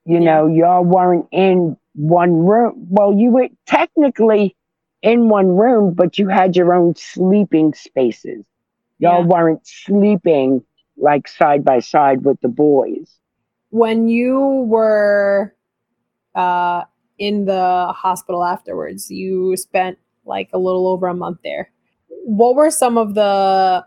You 0.05 0.19
Yeah. 0.19 0.41
know, 0.41 0.47
y'all 0.47 0.83
weren't 0.83 1.27
in 1.31 1.77
one 1.93 2.33
room. 2.45 2.87
Well, 2.89 3.13
you 3.13 3.31
were 3.31 3.49
technically 3.67 4.55
in 5.01 5.29
one 5.29 5.47
room, 5.49 5.93
but 5.93 6.17
you 6.17 6.27
had 6.27 6.55
your 6.55 6.73
own 6.73 6.95
sleeping 6.95 7.73
spaces. 7.73 8.45
Y'all 8.99 9.21
Yeah. 9.21 9.27
weren't 9.27 9.65
sleeping 9.67 10.63
like 10.97 11.27
side 11.27 11.63
by 11.63 11.79
side 11.79 12.23
with 12.25 12.39
the 12.41 12.49
boys. 12.49 13.19
when 13.69 14.07
you 14.07 14.39
were 14.69 15.53
uh, 16.35 16.83
in 17.17 17.45
the 17.45 17.93
hospital 17.95 18.43
afterwards, 18.43 19.09
you 19.11 19.55
spent 19.57 19.97
like 20.25 20.49
a 20.53 20.57
little 20.57 20.87
over 20.87 21.07
a 21.07 21.13
month 21.13 21.39
there. 21.43 21.71
What 22.27 22.55
were 22.55 22.69
some 22.69 22.97
of 22.97 23.13
the 23.13 23.85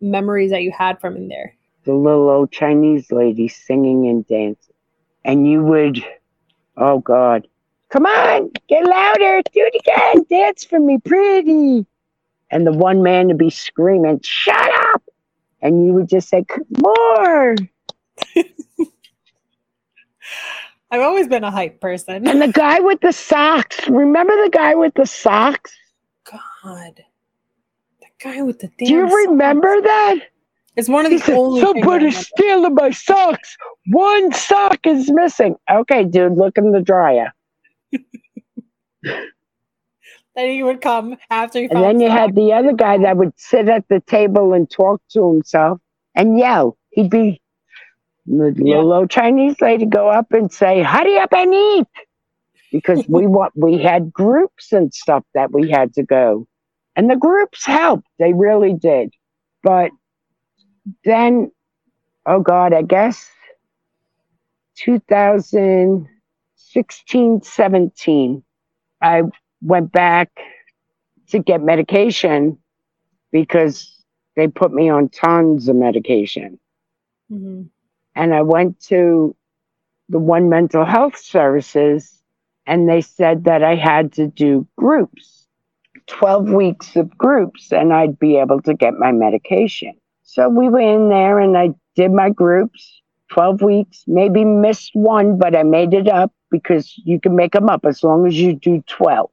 memories 0.00 0.50
that 0.52 0.62
you 0.62 0.72
had 0.72 0.98
from 1.02 1.16
in 1.16 1.28
there? 1.28 1.54
The 1.84 1.92
little 1.92 2.30
old 2.30 2.50
Chinese 2.50 3.12
lady 3.12 3.46
singing 3.46 4.08
and 4.08 4.26
dancing. 4.26 4.74
And 5.22 5.46
you 5.46 5.62
would, 5.64 6.02
oh 6.78 7.00
God, 7.00 7.46
come 7.90 8.06
on, 8.06 8.50
get 8.70 8.86
louder, 8.86 9.42
do 9.52 9.70
it 9.70 9.74
again, 9.84 10.24
dance 10.30 10.64
for 10.64 10.80
me, 10.80 10.96
pretty. 11.04 11.84
And 12.50 12.66
the 12.66 12.72
one 12.72 13.02
man 13.02 13.28
to 13.28 13.34
be 13.34 13.50
screaming, 13.50 14.20
shut 14.24 14.70
up. 14.94 15.02
And 15.60 15.84
you 15.84 15.92
would 15.92 16.08
just 16.08 16.30
say, 16.30 16.46
more. 16.78 17.54
I've 20.90 21.02
always 21.02 21.28
been 21.28 21.44
a 21.44 21.50
hype 21.50 21.82
person. 21.82 22.26
And 22.26 22.40
the 22.40 22.48
guy 22.48 22.80
with 22.80 23.02
the 23.02 23.12
socks, 23.12 23.86
remember 23.90 24.32
the 24.42 24.48
guy 24.48 24.74
with 24.74 24.94
the 24.94 25.04
socks? 25.04 25.76
God, 26.24 27.04
guy 28.22 28.42
with 28.42 28.60
the 28.60 28.68
Do 28.78 28.92
you 28.92 29.00
damn 29.02 29.10
socks. 29.10 29.26
remember 29.28 29.80
that? 29.82 30.16
It's 30.76 30.88
one 30.88 31.06
of 31.06 31.12
He 31.12 31.18
the 31.18 31.24
said, 31.24 31.34
only. 31.36 31.60
somebody's 31.60 32.14
remember. 32.14 32.22
stealing 32.22 32.74
my 32.74 32.90
socks. 32.90 33.56
One 33.86 34.32
sock 34.32 34.78
is 34.86 35.10
missing. 35.10 35.56
Okay, 35.70 36.04
dude, 36.04 36.36
look 36.36 36.56
in 36.58 36.72
the 36.72 36.80
dryer. 36.82 37.32
Then 40.36 40.50
he 40.50 40.62
would 40.62 40.80
come 40.80 41.16
after 41.30 41.58
he 41.58 41.68
And 41.68 41.82
then 41.82 42.00
you 42.00 42.10
had 42.10 42.36
the 42.36 42.52
other 42.52 42.72
guy 42.72 42.98
that 42.98 43.16
would 43.16 43.32
sit 43.38 43.68
at 43.68 43.88
the 43.88 44.00
table 44.00 44.52
and 44.52 44.70
talk 44.70 45.02
to 45.10 45.32
himself 45.32 45.80
and 46.14 46.38
yell. 46.38 46.76
He'd 46.90 47.10
be 47.10 47.40
the 48.26 48.54
Yeah. 48.56 48.76
little 48.76 48.92
old 48.92 49.10
Chinese 49.10 49.60
lady 49.60 49.86
go 49.86 50.08
up 50.08 50.32
and 50.32 50.52
say, 50.52 50.82
"Hurry 50.82 51.18
up 51.18 51.32
and 51.32 51.52
eat," 51.52 51.86
because 52.70 53.04
we 53.08 53.26
want 53.26 53.52
we 53.56 53.78
had 53.78 54.12
groups 54.12 54.72
and 54.72 54.92
stuff 54.94 55.24
that 55.34 55.50
we 55.52 55.70
had 55.70 55.92
to 55.94 56.04
go, 56.04 56.46
and 56.98 57.08
the 57.08 57.16
groups 57.16 57.64
helped. 57.64 58.06
They 58.18 58.34
really 58.34 58.74
did. 58.74 59.14
But 59.62 59.92
then, 61.04 61.52
oh 62.26 62.40
God, 62.40 62.74
I 62.74 62.82
guess 62.82 63.30
2016, 64.76 67.42
17 67.42 68.42
I 69.00 69.22
went 69.62 69.92
back 69.92 70.28
to 71.28 71.38
get 71.38 71.62
medication 71.62 72.58
because 73.30 74.02
they 74.34 74.48
put 74.48 74.72
me 74.72 74.88
on 74.88 75.08
tons 75.08 75.68
of 75.68 75.76
medication. 75.76 76.58
Mm-hmm. 77.30 77.62
And 78.16 78.34
I 78.34 78.42
went 78.42 78.80
to 78.86 79.36
the 80.08 80.18
one 80.18 80.48
mental 80.48 80.84
health 80.84 81.16
services 81.16 82.20
and 82.66 82.88
they 82.88 83.02
said 83.02 83.44
that 83.44 83.62
I 83.62 83.76
had 83.76 84.14
to 84.14 84.26
do 84.26 84.66
groups, 84.76 85.37
12 86.08 86.50
weeks 86.50 86.96
of 86.96 87.16
groups, 87.16 87.72
and 87.72 87.92
I'd 87.92 88.18
be 88.18 88.36
able 88.38 88.60
to 88.62 88.74
get 88.74 88.94
my 88.94 89.12
medication. 89.12 89.94
So 90.22 90.48
we 90.48 90.68
were 90.68 90.80
in 90.80 91.08
there 91.08 91.38
and 91.38 91.56
I 91.56 91.70
did 91.94 92.12
my 92.12 92.30
groups, 92.30 93.00
12 93.30 93.62
weeks, 93.62 94.04
maybe 94.06 94.44
missed 94.44 94.90
one, 94.94 95.38
but 95.38 95.56
I 95.56 95.62
made 95.62 95.94
it 95.94 96.08
up 96.08 96.32
because 96.50 96.92
you 97.04 97.20
can 97.20 97.34
make 97.34 97.52
them 97.52 97.68
up 97.68 97.84
as 97.84 98.02
long 98.02 98.26
as 98.26 98.34
you 98.34 98.54
do 98.54 98.82
12. 98.88 99.30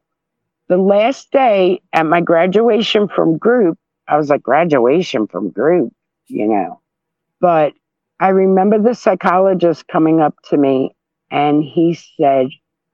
The 0.67 0.77
last 0.77 1.31
day 1.31 1.81
at 1.93 2.05
my 2.05 2.21
graduation 2.21 3.07
from 3.07 3.37
group, 3.37 3.77
I 4.07 4.17
was 4.17 4.29
like, 4.29 4.41
graduation 4.41 5.27
from 5.27 5.49
group, 5.49 5.93
you 6.27 6.47
know. 6.47 6.79
But 7.39 7.73
I 8.19 8.29
remember 8.29 8.79
the 8.79 8.95
psychologist 8.95 9.87
coming 9.87 10.21
up 10.21 10.35
to 10.49 10.57
me 10.57 10.95
and 11.29 11.63
he 11.63 11.99
said, 12.17 12.47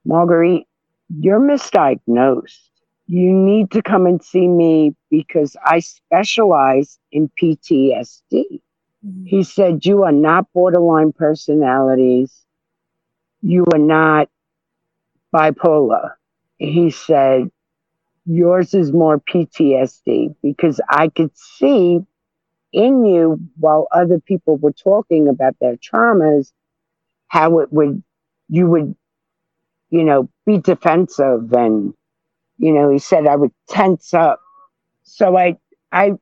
Marguerite, 0.04 0.66
you're 1.08 1.40
misdiagnosed. 1.40 2.58
You 3.06 3.32
need 3.32 3.70
to 3.72 3.82
come 3.82 4.06
and 4.06 4.22
see 4.22 4.46
me 4.46 4.94
because 5.10 5.56
I 5.64 5.80
specialize 5.80 6.98
in 7.10 7.30
PTSD. 7.40 8.32
Mm-hmm. 8.32 9.24
He 9.26 9.42
said, 9.42 9.84
You 9.84 10.04
are 10.04 10.12
not 10.12 10.52
borderline 10.52 11.12
personalities. 11.12 12.32
You 13.42 13.66
are 13.72 13.78
not 13.78 14.28
bipolar. 15.34 16.12
He 16.58 16.90
said, 16.90 17.50
Yours 18.24 18.72
is 18.72 18.92
more 18.92 19.18
PTSD 19.18 20.36
because 20.42 20.80
I 20.88 21.08
could 21.08 21.36
see 21.36 22.00
in 22.72 23.04
you 23.04 23.40
while 23.58 23.88
other 23.92 24.20
people 24.20 24.56
were 24.56 24.72
talking 24.72 25.28
about 25.28 25.56
their 25.60 25.76
traumas, 25.76 26.52
how 27.28 27.58
it 27.58 27.72
would, 27.72 28.02
you 28.48 28.68
would, 28.68 28.94
you 29.90 30.04
know, 30.04 30.28
be 30.46 30.58
defensive. 30.58 31.52
And, 31.52 31.94
you 32.58 32.72
know, 32.72 32.90
he 32.90 32.98
said 32.98 33.26
I 33.26 33.36
would 33.36 33.52
tense 33.68 34.14
up. 34.14 34.40
So 35.02 35.36
I, 35.36 35.58
I 35.92 36.12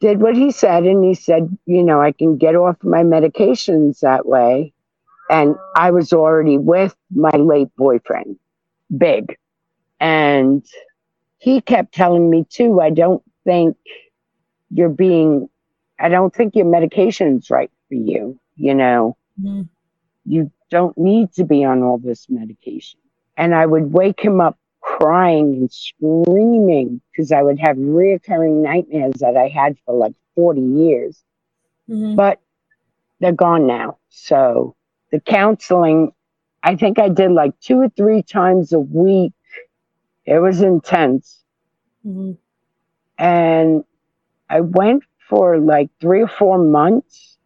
did 0.00 0.20
what 0.20 0.36
he 0.36 0.50
said. 0.50 0.84
And 0.84 1.04
he 1.04 1.14
said, 1.14 1.56
you 1.66 1.82
know, 1.82 2.00
I 2.00 2.12
can 2.12 2.36
get 2.38 2.56
off 2.56 2.76
my 2.82 3.02
medications 3.02 4.00
that 4.00 4.26
way. 4.26 4.72
And 5.30 5.56
I 5.76 5.90
was 5.90 6.12
already 6.12 6.58
with 6.58 6.94
my 7.14 7.30
late 7.30 7.68
boyfriend, 7.76 8.38
Big. 8.96 9.36
And 10.00 10.64
he 11.38 11.60
kept 11.60 11.94
telling 11.94 12.30
me 12.30 12.44
too, 12.50 12.80
I 12.80 12.90
don't 12.90 13.22
think 13.44 13.76
you're 14.70 14.88
being 14.88 15.48
I 16.00 16.08
don't 16.08 16.34
think 16.34 16.54
your 16.56 16.66
medication's 16.66 17.50
right 17.50 17.70
for 17.88 17.94
you. 17.94 18.38
You 18.56 18.74
know, 18.74 19.16
Mm-hmm. 19.40 19.62
you 20.24 20.50
don't 20.70 20.96
need 20.98 21.32
to 21.34 21.44
be 21.44 21.64
on 21.64 21.82
all 21.82 21.98
this 21.98 22.26
medication. 22.28 23.00
And 23.36 23.54
I 23.54 23.66
would 23.66 23.92
wake 23.92 24.20
him 24.20 24.40
up 24.40 24.58
crying 24.86 25.54
and 25.54 25.72
screaming 25.72 27.00
because 27.12 27.32
I 27.32 27.42
would 27.42 27.58
have 27.60 27.76
reoccurring 27.76 28.62
nightmares 28.62 29.16
that 29.20 29.36
I 29.36 29.48
had 29.48 29.76
for 29.84 29.94
like 29.94 30.14
40 30.36 30.60
years, 30.62 31.22
Mm-hmm. 31.90 32.16
but 32.16 32.40
they're 33.20 33.32
gone 33.32 33.66
now. 33.66 33.98
So 34.10 34.76
the 35.12 35.20
counseling, 35.20 36.12
I 36.62 36.76
think 36.76 36.98
I 36.98 37.08
did 37.08 37.32
like 37.32 37.58
two 37.60 37.78
or 37.80 37.90
three 37.90 38.22
times 38.22 38.72
a 38.72 38.80
week. 38.80 39.32
It 40.26 40.38
was 40.40 40.62
intense. 40.62 41.42
Mm-hmm. 42.06 42.32
and 43.18 43.84
I 44.48 44.60
went 44.60 45.04
for 45.28 45.58
like 45.58 45.90
three 46.00 46.22
or 46.22 46.28
four 46.28 46.58
months. 46.58 47.38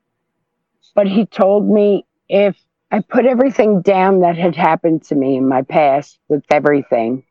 But 0.95 1.09
he 1.09 1.27
told 1.27 1.69
me 1.69 2.07
if 2.29 2.57
I 2.91 3.01
put 3.01 3.27
everything 3.27 3.83
down 3.83 4.21
that 4.21 4.37
had 4.37 4.57
happened 4.57 5.05
to 5.05 5.15
me 5.17 5.37
in 5.37 5.49
my 5.49 5.63
past 5.63 6.19
with 6.29 6.45
everything, 6.51 7.25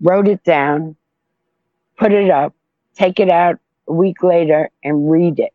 wrote 0.00 0.28
it 0.28 0.42
down, 0.44 0.96
put 1.96 2.12
it 2.12 2.30
up, 2.30 2.54
take 2.94 3.20
it 3.20 3.30
out 3.30 3.56
a 3.88 3.92
week 3.92 4.22
later 4.22 4.70
and 4.82 5.10
read 5.10 5.38
it. 5.38 5.52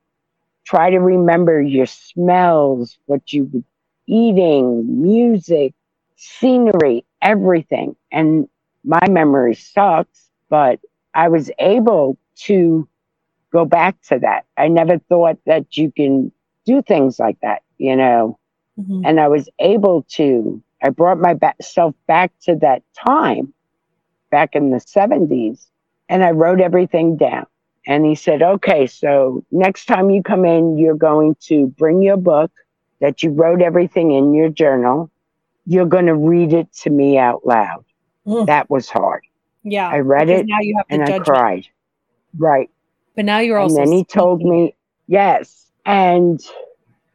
Try 0.64 0.90
to 0.90 1.00
remember 1.00 1.62
your 1.62 1.86
smells, 1.86 2.98
what 3.06 3.34
you 3.34 3.50
were 3.52 3.62
eating, 4.08 5.02
music, 5.02 5.74
scenery, 6.16 7.06
everything. 7.22 7.96
And 8.12 8.48
my 8.84 9.08
memory 9.10 9.56
sucks, 9.56 10.30
but 10.50 10.80
I 11.14 11.30
was 11.30 11.52
able 11.60 12.18
to 12.44 12.88
go 13.52 13.66
back 13.66 14.02
to 14.04 14.20
that. 14.20 14.46
I 14.58 14.68
never 14.68 14.98
thought 14.98 15.38
that 15.46 15.78
you 15.78 15.92
can 15.92 16.32
do 16.66 16.82
things 16.82 17.20
like 17.20 17.40
that, 17.42 17.64
you 17.78 17.96
know. 17.96 18.38
Mm-hmm. 18.80 19.02
And 19.06 19.20
I 19.20 19.28
was 19.28 19.50
able 19.60 20.04
to, 20.14 20.62
I 20.82 20.90
brought 20.90 21.20
myself 21.20 21.96
back 22.08 22.32
to 22.44 22.56
that 22.58 22.84
time 22.94 23.54
back 24.32 24.56
in 24.56 24.72
the 24.72 24.78
70s 24.78 25.68
and 26.10 26.24
I 26.24 26.32
wrote 26.32 26.60
everything 26.60 27.18
down. 27.18 27.46
And 27.88 28.06
he 28.06 28.16
said, 28.16 28.42
okay, 28.42 28.86
so 28.86 29.44
next 29.52 29.86
time 29.86 30.10
you 30.10 30.22
come 30.22 30.46
in, 30.46 30.78
you're 30.78 30.96
going 30.96 31.36
to 31.42 31.68
bring 31.78 32.02
your 32.02 32.18
book 32.18 32.52
that 33.00 33.24
you 33.24 33.32
wrote 33.32 33.62
everything 33.62 34.12
in 34.12 34.34
your 34.34 34.50
journal. 34.50 35.10
You're 35.66 35.86
going 35.86 36.06
to 36.06 36.16
read 36.16 36.54
it 36.54 36.72
to 36.82 36.90
me 36.90 37.18
out 37.18 37.46
loud. 37.46 37.86
Mm. 38.28 38.46
That 38.46 38.70
was 38.70 38.90
hard. 38.90 39.24
Yeah. 39.64 39.88
I 39.88 40.00
read 40.00 40.30
it 40.30 40.46
Now 40.48 40.60
you 40.60 40.76
have 40.78 40.86
and 40.90 41.04
I 41.04 41.20
cried. 41.20 41.68
Right. 42.38 42.70
But 43.16 43.26
now 43.26 43.40
you're 43.40 43.58
all. 43.58 43.68
And 43.68 43.78
also. 43.78 43.90
then 43.90 43.98
he 43.98 44.04
told 44.04 44.42
me, 44.42 44.76
yes. 45.08 45.68
And 45.86 46.40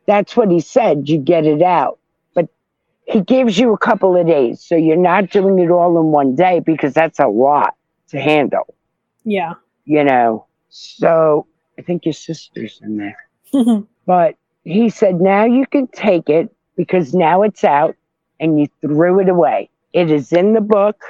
that's 0.07 0.37
what 0.37 0.51
he 0.51 0.61
said. 0.61 1.09
You 1.09 1.19
get 1.19 1.47
it 1.47 1.63
out. 1.63 1.99
He 3.07 3.21
gives 3.21 3.59
you 3.59 3.73
a 3.73 3.79
couple 3.79 4.17
of 4.17 4.27
days. 4.27 4.63
So 4.65 4.75
you're 4.77 4.97
not 4.97 5.31
doing 5.31 5.59
it 5.59 5.71
all 5.71 5.99
in 5.99 6.07
one 6.07 6.35
day 6.35 6.61
because 6.61 6.93
that's 6.93 7.19
a 7.21 7.29
lot 7.29 7.75
to 8.09 8.21
handle, 8.21 8.75
Yeah. 9.25 9.55
you 9.85 10.05
know. 10.05 10.47
So 10.69 11.47
I 11.79 11.83
think 11.83 12.05
your 12.05 12.13
sister's 12.13 12.81
in 12.83 12.97
there. 12.99 13.19
But 14.07 14.37
he 14.63 14.89
said, 14.89 15.21
now 15.21 15.45
you 15.45 15.67
can 15.67 15.89
take 15.89 16.29
it 16.29 16.55
because 16.77 17.13
now 17.15 17.43
it's 17.43 17.65
out 17.65 17.97
and 18.39 18.61
you 18.61 18.69
threw 18.81 19.19
it 19.21 19.29
away. 19.29 19.69
It 19.93 20.11
is 20.13 20.33
in 20.33 20.53
the 20.53 20.61
book, 20.61 21.01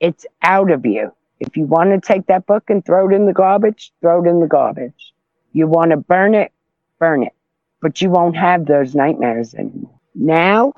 it's 0.00 0.26
out 0.42 0.70
of 0.72 0.84
you. 0.84 1.12
If 1.38 1.56
you 1.56 1.66
want 1.66 1.90
to 1.90 2.00
take 2.00 2.26
that 2.26 2.46
book 2.46 2.64
and 2.68 2.84
throw 2.84 3.08
it 3.08 3.14
in 3.14 3.26
the 3.26 3.32
garbage, 3.32 3.92
throw 4.00 4.24
it 4.24 4.28
in 4.28 4.40
the 4.40 4.46
garbage. 4.48 5.12
You 5.52 5.66
want 5.68 5.90
to 5.92 5.96
burn 5.96 6.34
it, 6.34 6.50
burn 6.98 7.22
it. 7.22 7.32
But 7.80 8.00
you 8.00 8.10
won't 8.10 8.36
have 8.36 8.66
those 8.66 8.94
nightmares 8.94 9.54
anymore. 9.54 9.98
Now 10.14 10.72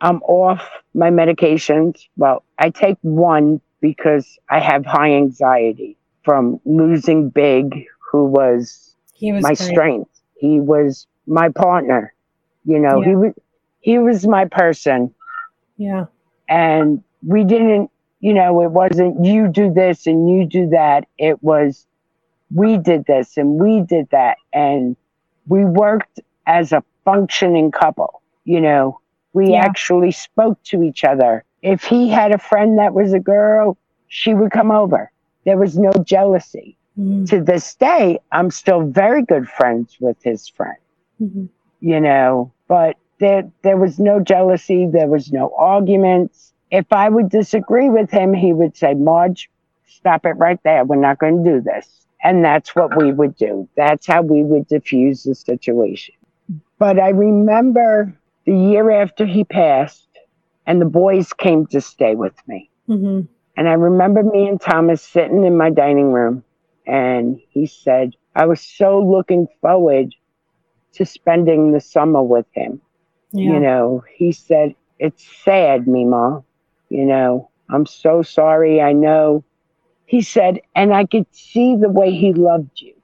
I'm 0.00 0.22
off 0.22 0.68
my 0.94 1.10
medications. 1.10 2.06
Well, 2.16 2.44
I 2.58 2.70
take 2.70 2.98
one 3.02 3.60
because 3.80 4.38
I 4.50 4.60
have 4.60 4.84
high 4.86 5.12
anxiety 5.14 5.96
from 6.24 6.60
losing 6.64 7.30
Big, 7.30 7.86
who 8.10 8.24
was 8.26 8.94
he 9.12 9.32
was 9.32 9.42
my 9.42 9.54
great. 9.54 9.58
strength. 9.58 10.20
He 10.36 10.60
was 10.60 11.06
my 11.26 11.48
partner. 11.50 12.14
You 12.64 12.78
know, 12.78 13.00
Yeah. 13.00 13.08
he 13.08 13.16
was 13.16 13.32
he 13.80 13.98
was 13.98 14.26
my 14.26 14.44
person 14.46 15.14
Yeah. 15.76 16.06
and 16.48 17.02
we 17.26 17.44
didn't, 17.44 17.90
you 18.20 18.34
know, 18.34 18.62
it 18.62 18.70
wasn't 18.70 19.24
you 19.24 19.48
do 19.48 19.72
this 19.72 20.06
and 20.06 20.28
you 20.30 20.46
do 20.46 20.68
that. 20.70 21.06
It 21.18 21.42
was 21.42 21.86
we 22.54 22.78
did 22.78 23.04
this 23.06 23.36
and 23.36 23.58
we 23.60 23.80
did 23.82 24.08
that 24.10 24.38
and 24.52 24.96
we 25.46 25.64
worked 25.64 26.20
as 26.46 26.72
a 26.72 26.82
functioning 27.04 27.70
couple. 27.70 28.22
You 28.44 28.60
know, 28.60 29.00
we 29.32 29.52
Yeah. 29.52 29.64
actually 29.64 30.10
spoke 30.10 30.62
to 30.64 30.82
each 30.82 31.04
other. 31.04 31.44
If 31.62 31.84
he 31.84 32.08
had 32.08 32.32
a 32.32 32.38
friend 32.38 32.78
that 32.78 32.94
was 32.94 33.12
a 33.12 33.20
girl, 33.20 33.76
she 34.08 34.34
would 34.34 34.50
come 34.50 34.70
over. 34.70 35.10
There 35.44 35.58
was 35.58 35.78
no 35.78 35.92
jealousy 36.04 36.76
Mhm. 36.98 37.28
to 37.28 37.40
this 37.40 37.74
day, 37.76 38.18
I'm 38.32 38.50
still 38.50 38.82
very 38.82 39.22
good 39.22 39.48
friends 39.48 39.96
with 40.00 40.22
his 40.22 40.48
friend, 40.48 40.76
Mhm. 41.20 41.48
you 41.80 42.00
know, 42.00 42.52
but 42.68 42.96
there, 43.18 43.50
there 43.62 43.76
was 43.76 43.98
no 44.00 44.18
jealousy. 44.20 44.86
There 44.86 45.06
was 45.08 45.32
no 45.32 45.52
arguments. 45.56 46.52
If 46.70 46.92
I 46.92 47.08
would 47.08 47.28
disagree 47.28 47.90
with 47.90 48.10
him, 48.10 48.32
he 48.32 48.52
would 48.52 48.76
say, 48.76 48.94
Marge, 48.94 49.50
stop 49.86 50.24
it 50.24 50.32
right 50.38 50.58
there. 50.62 50.84
We're 50.84 50.96
not 50.96 51.18
going 51.18 51.44
to 51.44 51.50
do 51.50 51.60
this. 51.60 52.06
And 52.22 52.44
that's 52.44 52.74
what 52.74 52.96
we 52.96 53.12
would 53.12 53.36
do. 53.36 53.68
That's 53.76 54.06
how 54.06 54.22
we 54.22 54.42
would 54.42 54.66
diffuse 54.68 55.22
the 55.22 55.34
situation. 55.34 56.14
But 56.78 56.98
I 56.98 57.10
remember 57.10 58.14
the 58.46 58.54
year 58.56 58.90
after 58.90 59.26
he 59.26 59.44
passed, 59.44 60.08
and 60.66 60.80
the 60.80 60.86
boys 60.86 61.32
came 61.32 61.66
to 61.66 61.80
stay 61.80 62.14
with 62.14 62.36
me. 62.46 62.70
Mhm. 62.88 63.28
And 63.56 63.68
I 63.68 63.72
remember 63.74 64.22
me 64.22 64.48
and 64.48 64.60
Thomas 64.60 65.02
sitting 65.02 65.44
in 65.44 65.56
my 65.56 65.70
dining 65.70 66.12
room, 66.12 66.44
and 66.86 67.38
he 67.50 67.66
said, 67.66 68.14
I 68.34 68.46
was 68.46 68.60
so 68.60 69.00
looking 69.00 69.46
forward 69.60 70.14
to 70.94 71.04
spending 71.04 71.72
the 71.72 71.80
summer 71.80 72.22
with 72.22 72.46
him. 72.52 72.80
Yeah. 73.32 73.52
You 73.52 73.60
know, 73.60 74.02
he 74.16 74.32
said, 74.32 74.74
It's 74.98 75.24
sad, 75.44 75.86
Mima, 75.86 76.42
you 76.88 77.04
know, 77.04 77.50
I'm 77.70 77.86
so 77.86 78.22
sorry. 78.22 78.80
I 78.80 78.92
know. 78.92 79.44
He 80.06 80.20
said, 80.22 80.60
and 80.74 80.92
I 80.92 81.04
could 81.06 81.26
see 81.32 81.76
the 81.76 81.88
way 81.90 82.10
he 82.12 82.32
loved 82.32 82.80
you. 82.80 82.94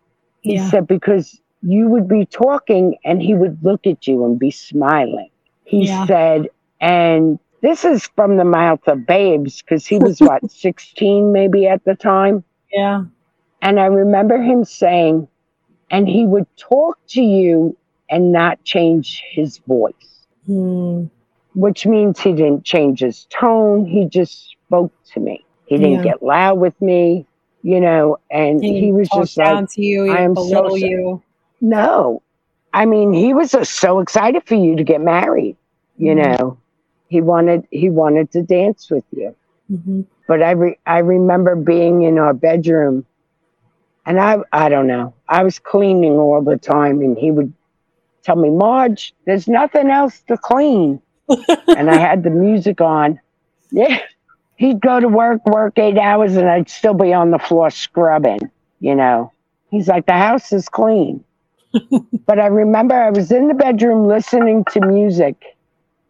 He 0.41 0.57
Yeah. 0.57 0.69
said, 0.71 0.87
because 0.87 1.41
you 1.67 1.89
would 1.89 2.09
be 2.09 2.27
talking 2.27 2.97
and 3.05 3.23
he 3.23 3.35
would 3.35 3.59
look 3.65 3.87
at 3.89 4.07
you 4.07 4.25
and 4.25 4.39
be 4.39 4.53
smiling. 4.53 5.31
He 5.65 5.87
Yeah. 5.87 6.07
said, 6.07 6.49
and 6.81 7.41
this 7.63 7.85
is 7.85 8.09
from 8.17 8.37
the 8.37 8.45
mouth 8.45 8.87
of 8.89 9.07
babes 9.07 9.63
because 9.63 9.87
he 9.87 9.99
was 9.99 10.21
what, 10.21 10.45
16 10.51 11.33
maybe 11.33 11.67
at 11.69 11.85
the 11.85 11.97
time. 11.97 12.45
Yeah. 12.73 13.05
And 13.63 13.81
I 13.81 13.87
remember 13.87 14.41
him 14.41 14.65
saying, 14.65 15.29
and 15.91 16.09
he 16.09 16.27
would 16.27 16.47
talk 16.59 16.99
to 17.11 17.23
you 17.23 17.77
and 18.11 18.33
not 18.33 18.65
change 18.65 19.23
his 19.33 19.59
voice, 19.67 20.27
Hmm. 20.47 21.07
which 21.55 21.87
means 21.87 22.21
he 22.21 22.33
didn't 22.33 22.65
change 22.65 23.01
his 23.01 23.27
tone. 23.31 23.87
He 23.87 24.07
just 24.07 24.51
spoke 24.51 24.93
to 25.15 25.21
me. 25.21 25.47
He 25.67 25.79
didn't 25.79 25.93
Yeah. 25.95 26.03
get 26.03 26.23
loud 26.23 26.61
with 26.61 26.81
me, 26.81 27.27
you 27.63 27.81
know, 27.81 28.19
and 28.31 28.63
He, 28.63 28.81
he, 28.81 28.93
was 28.93 29.09
just 29.11 29.37
like, 29.39 29.61
to 29.71 29.83
you. 29.83 30.05
He 30.05 30.11
I 30.13 30.21
am 30.23 30.37
so 30.37 30.77
you. 30.77 31.23
No. 31.61 32.23
I 32.73 32.85
mean, 32.87 33.13
he 33.13 33.33
was 33.35 33.53
just 33.53 33.75
so 33.75 34.01
excited 34.01 34.43
for 34.45 34.55
you 34.55 34.77
to 34.77 34.85
get 34.85 35.01
married, 35.01 35.57
you 35.99 36.15
Mhm. 36.15 36.17
know. 36.17 36.59
He 37.09 37.21
wanted 37.21 37.67
he 37.71 37.89
wanted 37.91 38.31
to 38.33 38.43
dance 38.43 38.91
with 38.91 39.05
you. 39.13 39.35
hmm 39.69 40.03
but 40.29 40.43
I 40.43 40.53
re- 40.53 40.79
I 40.87 40.99
remember 40.99 41.55
being 41.57 42.03
in 42.03 42.19
our 42.19 42.35
bedroom, 42.35 43.05
and 44.07 44.21
I 44.21 44.39
I 44.53 44.69
don't 44.69 44.87
know. 44.87 45.15
I 45.29 45.43
was 45.45 45.59
cleaning 45.59 46.13
all 46.13 46.43
the 46.43 46.57
time, 46.57 47.01
and 47.01 47.17
he 47.19 47.31
would 47.31 47.53
tell 48.23 48.37
me, 48.37 48.51
"Marge, 48.51 49.15
there's 49.27 49.49
nothing 49.49 49.91
else 49.91 50.21
to 50.29 50.37
clean," 50.37 51.01
and 51.75 51.91
I 51.91 51.97
had 51.99 52.23
the 52.23 52.31
music 52.31 52.81
on. 52.81 53.21
Yeah, 53.71 53.99
he'd 54.57 54.81
go 54.81 55.01
to 55.01 55.09
work, 55.09 55.45
work 55.47 55.79
eight 55.79 55.99
hours, 55.99 56.37
and 56.37 56.49
I'd 56.49 56.69
still 56.69 56.95
be 56.95 57.13
on 57.13 57.31
the 57.31 57.39
floor 57.39 57.71
scrubbing. 57.71 58.41
You 58.81 58.95
know, 58.97 59.33
he's 59.71 59.89
like, 59.89 60.07
"The 60.07 60.13
house 60.15 60.53
is 60.53 60.69
clean," 60.69 61.25
but 62.27 62.39
I 62.39 62.47
remember 62.47 62.95
I 62.95 63.11
was 63.11 63.33
in 63.33 63.49
the 63.49 63.55
bedroom 63.55 64.07
listening 64.07 64.65
to 64.73 64.81
music. 64.81 65.37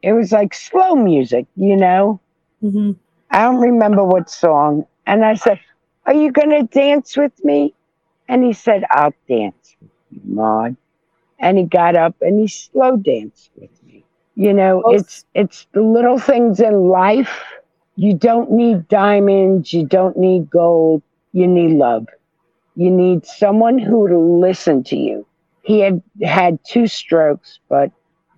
It 0.03 0.13
was 0.13 0.33
like 0.33 0.55
slow 0.55 0.95
music, 0.97 1.47
you 1.57 1.77
know. 1.77 2.21
hmm 2.61 2.93
I 3.31 3.41
don't 3.43 3.61
remember 3.61 4.05
what 4.05 4.31
song. 4.31 4.87
And 5.07 5.25
I 5.25 5.35
said, 5.35 5.61
Are 6.07 6.15
you 6.15 6.33
going 6.33 6.51
to 6.51 6.63
dance 6.65 7.17
with 7.17 7.33
me? 7.45 7.75
And 8.29 8.45
he 8.45 8.53
said, 8.53 8.85
I'll 8.91 9.15
dance 9.29 9.77
with 9.81 9.91
you, 10.11 10.21
Maud. 10.25 10.77
And 11.39 11.59
he 11.59 11.65
got 11.65 11.97
up 11.97 12.17
and 12.21 12.39
he 12.41 12.49
slow 12.49 12.97
danced 12.97 13.51
with 13.57 13.71
me. 13.83 14.05
You 14.35 14.53
know, 14.55 14.85
Oh. 14.85 14.93
it's 14.93 15.25
it's 15.35 15.67
the 15.73 15.83
little 15.83 16.19
things 16.19 16.61
in 16.61 16.89
life. 16.89 17.43
You 17.97 18.15
don't 18.15 18.53
need 18.53 18.89
diamonds, 18.89 19.73
you 19.73 19.87
don't 19.87 20.17
need 20.17 20.51
gold, 20.51 21.03
you 21.33 21.47
need 21.47 21.77
love. 21.77 22.07
You 22.75 22.91
need 22.91 23.27
someone 23.27 23.79
who 23.79 24.01
will 24.01 24.41
listen 24.41 24.85
to 24.85 24.97
you. 24.97 25.27
He 25.67 25.81
had 25.81 26.01
had 26.23 26.61
two 26.65 26.87
strokes, 26.87 27.59
but 27.69 27.91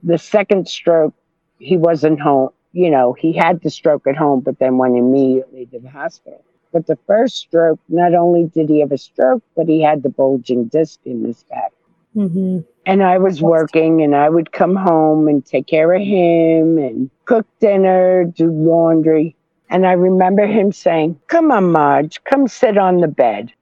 the 0.02 0.16
second 0.18 0.66
stroke, 0.68 1.14
he 1.58 1.76
wasn't 1.76 2.20
home. 2.20 2.50
You 2.72 2.90
know, 2.90 3.12
he 3.12 3.32
had 3.34 3.60
the 3.62 3.70
stroke 3.70 4.06
at 4.06 4.16
home, 4.16 4.40
but 4.40 4.58
then 4.58 4.78
went 4.78 4.96
immediately 4.96 5.66
to 5.66 5.78
the 5.78 5.90
hospital. 5.90 6.42
But 6.72 6.86
the 6.86 6.98
first 7.06 7.36
stroke, 7.36 7.80
not 7.90 8.14
only 8.14 8.46
did 8.46 8.70
he 8.70 8.80
have 8.80 8.92
a 8.92 8.98
stroke, 8.98 9.42
but 9.56 9.68
he 9.68 9.82
had 9.82 10.02
the 10.02 10.08
bulging 10.08 10.64
disc 10.66 11.00
in 11.04 11.24
his 11.24 11.42
back. 11.44 11.72
hmm 12.14 12.60
And 12.86 13.02
I 13.02 13.18
was 13.18 13.42
working, 13.42 14.02
and 14.02 14.16
I 14.16 14.30
would 14.30 14.52
come 14.52 14.76
home 14.76 15.28
and 15.28 15.44
take 15.44 15.66
care 15.66 15.92
of 15.92 16.02
him 16.02 16.78
and 16.78 17.10
cook 17.26 17.46
dinner, 17.60 18.24
do 18.24 18.50
laundry. 18.50 19.36
And 19.70 19.86
I 19.86 19.92
remember 19.92 20.46
him 20.46 20.72
saying, 20.72 21.20
Come 21.26 21.52
on, 21.52 21.72
Marge, 21.72 22.24
come 22.24 22.48
sit 22.48 22.78
on 22.78 23.00
the 23.02 23.08
bed. 23.08 23.52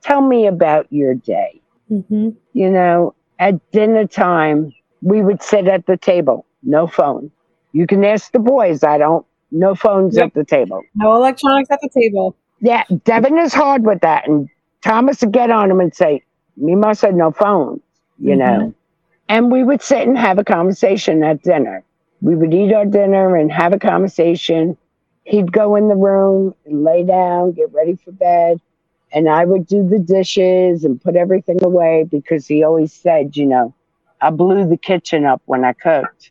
Tell 0.00 0.22
me 0.22 0.46
about 0.46 0.86
your 0.90 1.14
day. 1.14 1.59
Hmm 1.90 2.30
You 2.54 2.70
know, 2.70 3.14
at 3.40 3.54
dinner 3.72 4.06
time, 4.06 4.74
we 5.02 5.22
would 5.22 5.42
sit 5.42 5.68
at 5.68 5.86
the 5.86 5.96
table, 5.98 6.46
no 6.62 6.86
phone. 6.88 7.32
You 7.72 7.86
can 7.86 8.04
ask 8.04 8.32
the 8.32 8.40
boys, 8.40 8.84
I 8.84 8.98
don't, 8.98 9.26
no 9.52 9.74
phones 9.76 10.16
Yep. 10.16 10.18
at 10.18 10.34
the 10.34 10.44
table. 10.44 10.88
No 10.94 11.16
electronics 11.16 11.70
at 11.70 11.80
the 11.82 11.90
table. 11.90 12.36
Yeah, 12.60 12.84
Devin 13.04 13.38
is 13.38 13.54
hard 13.54 13.86
with 13.86 14.00
that. 14.02 14.28
And 14.28 14.48
Thomas 14.82 15.20
would 15.22 15.32
get 15.32 15.50
on 15.50 15.70
him 15.70 15.80
and 15.80 15.94
say, 15.94 16.24
Mima 16.56 16.94
said 16.94 17.14
no 17.16 17.32
phones, 17.32 17.82
you 18.18 18.36
Mhm. 18.36 18.36
know. 18.36 18.74
And 19.28 19.52
we 19.52 19.64
would 19.64 19.82
sit 19.82 20.08
and 20.08 20.18
have 20.18 20.38
a 20.38 20.44
conversation 20.44 21.22
at 21.24 21.42
dinner. 21.42 21.84
We 22.22 22.36
would 22.36 22.54
eat 22.54 22.74
our 22.74 22.86
dinner 22.86 23.36
and 23.36 23.52
have 23.52 23.72
a 23.74 23.78
conversation. 23.80 24.76
He'd 25.24 25.52
go 25.52 25.76
in 25.76 25.88
the 25.88 25.96
room 25.96 26.54
and 26.66 26.84
lay 26.84 27.04
down, 27.04 27.52
get 27.52 27.72
ready 27.72 27.96
for 27.96 28.12
bed. 28.12 28.60
And 29.12 29.28
I 29.28 29.44
would 29.44 29.66
do 29.66 29.86
the 29.88 29.98
dishes 29.98 30.84
and 30.84 31.00
put 31.00 31.16
everything 31.16 31.62
away 31.62 32.06
because 32.10 32.46
he 32.46 32.62
always 32.62 32.92
said, 32.92 33.36
you 33.36 33.46
know, 33.46 33.74
I 34.20 34.30
blew 34.30 34.68
the 34.68 34.76
kitchen 34.76 35.24
up 35.24 35.42
when 35.46 35.64
I 35.64 35.72
cooked 35.72 36.30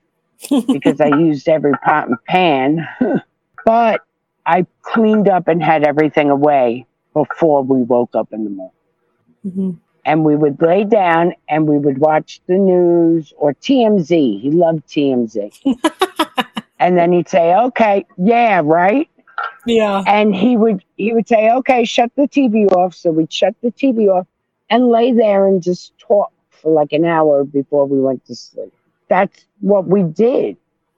because 0.50 1.02
I 1.02 1.08
used 1.20 1.50
every 1.50 1.74
pot 1.84 2.08
and 2.08 2.24
pan. 2.26 2.88
but 3.66 4.02
I 4.46 4.66
cleaned 4.82 5.28
up 5.28 5.48
and 5.48 5.62
had 5.62 5.84
everything 5.84 6.30
away 6.30 6.86
before 7.14 7.64
we 7.64 7.82
woke 7.84 8.16
up 8.16 8.32
in 8.32 8.44
the 8.46 8.50
morning. 8.50 8.74
hmm 9.44 9.72
And 10.06 10.24
we 10.24 10.36
would 10.36 10.62
lay 10.62 10.86
down 10.86 11.34
and 11.50 11.68
we 11.68 11.78
would 11.78 11.98
watch 11.98 12.42
the 12.48 12.56
news 12.56 13.34
or 13.38 13.54
TMZ. 13.54 14.42
He 14.42 14.52
loved 14.52 14.88
TMZ. 14.88 15.52
and 16.80 16.98
then 16.98 17.12
he'd 17.12 17.28
say, 17.28 17.54
okay, 17.56 18.06
yeah, 18.18 18.62
right. 18.64 19.10
Yeah. 19.66 20.04
And 20.08 20.36
he 20.36 20.58
would 20.58 20.84
he 20.98 21.14
would 21.14 21.28
say, 21.28 21.50
okay, 21.52 21.86
shut 21.86 22.12
the 22.16 22.24
TV 22.28 22.72
off. 22.72 22.96
So 22.96 23.12
we'd 23.12 23.32
shut 23.32 23.56
the 23.62 23.72
TV 23.72 24.08
off 24.08 24.28
and 24.70 24.88
lay 24.90 25.12
there 25.12 25.48
and 25.48 25.62
just 25.62 25.98
talk 26.00 26.32
for 26.50 26.72
like 26.74 26.92
an 26.92 27.06
hour 27.06 27.44
before 27.44 27.86
we 27.86 28.00
went 28.00 28.26
to 28.26 28.36
sleep. 28.36 28.74
That's 29.08 29.46
what 29.62 29.88
we 29.88 30.04
did. 30.04 30.58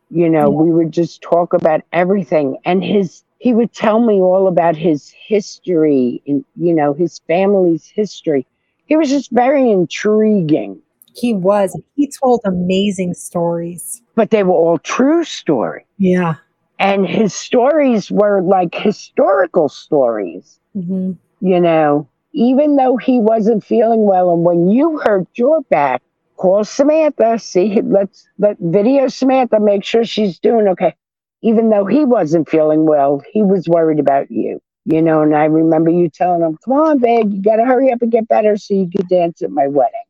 You 0.10 0.30
know, 0.30 0.52
Yeah. 0.52 0.62
we 0.64 0.72
would 0.72 0.92
just 0.92 1.22
talk 1.22 1.54
about 1.54 1.82
everything. 1.94 2.58
And 2.66 2.84
his 2.84 3.24
he 3.40 3.54
would 3.54 3.74
tell 3.74 4.00
me 4.06 4.22
all 4.22 4.48
about 4.48 4.76
his 4.76 5.10
history 5.10 6.22
and 6.28 6.46
you 6.56 6.74
know, 6.74 6.94
his 6.94 7.20
family's 7.28 7.88
history. 7.88 8.46
He 8.86 8.96
was 8.98 9.10
just 9.10 9.32
very 9.32 9.72
intriguing. 9.72 10.82
He 11.14 11.34
was. 11.34 11.78
He 11.96 12.12
told 12.22 12.42
amazing 12.46 13.14
stories. 13.16 14.02
But 14.16 14.30
they 14.32 14.44
were 14.44 14.54
all 14.54 14.78
true 14.78 15.24
stories. 15.24 15.86
Yeah. 15.98 16.36
And 16.82 17.08
his 17.08 17.34
stories 17.34 18.12
were 18.12 18.42
like 18.44 18.76
historical 18.76 19.70
stories. 19.70 20.60
hmm 20.74 21.14
you 21.42 21.60
know, 21.62 22.10
even 22.34 22.76
though 22.78 22.98
he 22.98 23.20
wasn't 23.20 23.64
feeling 23.64 24.06
well, 24.06 24.34
and 24.34 24.44
when 24.46 24.70
you 24.70 25.00
hurt 25.00 25.28
your 25.36 25.62
back, 25.64 26.02
call 26.38 26.64
Samantha, 26.66 27.40
see, 27.40 27.82
let's 27.82 28.28
let 28.40 28.58
video 28.60 29.08
Samantha, 29.08 29.60
make 29.60 29.84
sure 29.86 30.06
she's 30.06 30.40
doing 30.40 30.68
okay. 30.70 30.96
Even 31.44 31.70
though 31.70 31.86
he 31.86 32.06
wasn't 32.06 32.50
feeling 32.50 32.86
well, 32.86 33.22
he 33.32 33.44
was 33.44 33.68
worried 33.70 34.00
about 34.00 34.32
you, 34.32 34.62
you 34.86 35.02
know. 35.02 35.22
And 35.22 35.36
I 35.36 35.46
remember 35.46 35.92
you 35.92 36.10
telling 36.10 36.42
him, 36.42 36.58
"Come 36.66 36.74
on, 36.76 37.00
babe, 37.00 37.34
you 37.34 37.42
got 37.42 37.58
to 37.58 37.66
hurry 37.66 37.92
up 37.92 38.02
and 38.02 38.12
get 38.12 38.28
better 38.28 38.58
so 38.58 38.74
you 38.76 38.90
could 38.90 39.08
dance 39.10 39.42
at 39.44 39.52
my 39.52 39.68
wedding." 39.68 40.06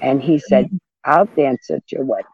And 0.00 0.22
he 0.22 0.38
said, 0.38 0.68
"I'll 1.04 1.28
dance 1.36 1.70
at 1.70 1.90
your 1.92 2.04
wedding." 2.04 2.26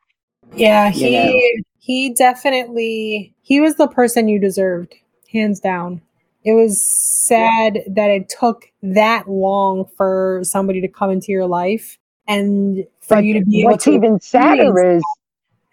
Yeah. 0.56 0.90
You 0.92 1.10
He 1.10 1.10
know. 1.10 1.42
He 1.82 2.14
definitely 2.14 3.34
he 3.42 3.60
was 3.60 3.74
the 3.74 3.88
person 3.88 4.28
you 4.28 4.38
deserved, 4.38 4.94
hands 5.32 5.58
down. 5.58 6.00
It 6.44 6.52
was 6.52 6.80
sad 6.80 7.80
that 7.88 8.08
it 8.08 8.28
took 8.28 8.66
that 8.84 9.28
long 9.28 9.86
for 9.96 10.40
somebody 10.44 10.80
to 10.80 10.86
come 10.86 11.10
into 11.10 11.32
your 11.32 11.46
life 11.46 11.98
and 12.28 12.84
for 13.00 13.16
But 13.16 13.24
you 13.24 13.34
to 13.34 13.44
be 13.44 13.62
able 13.62 13.72
what's 13.72 13.84
to 13.84 13.94
even 13.94 14.20
sadder 14.20 14.96
is 14.96 15.02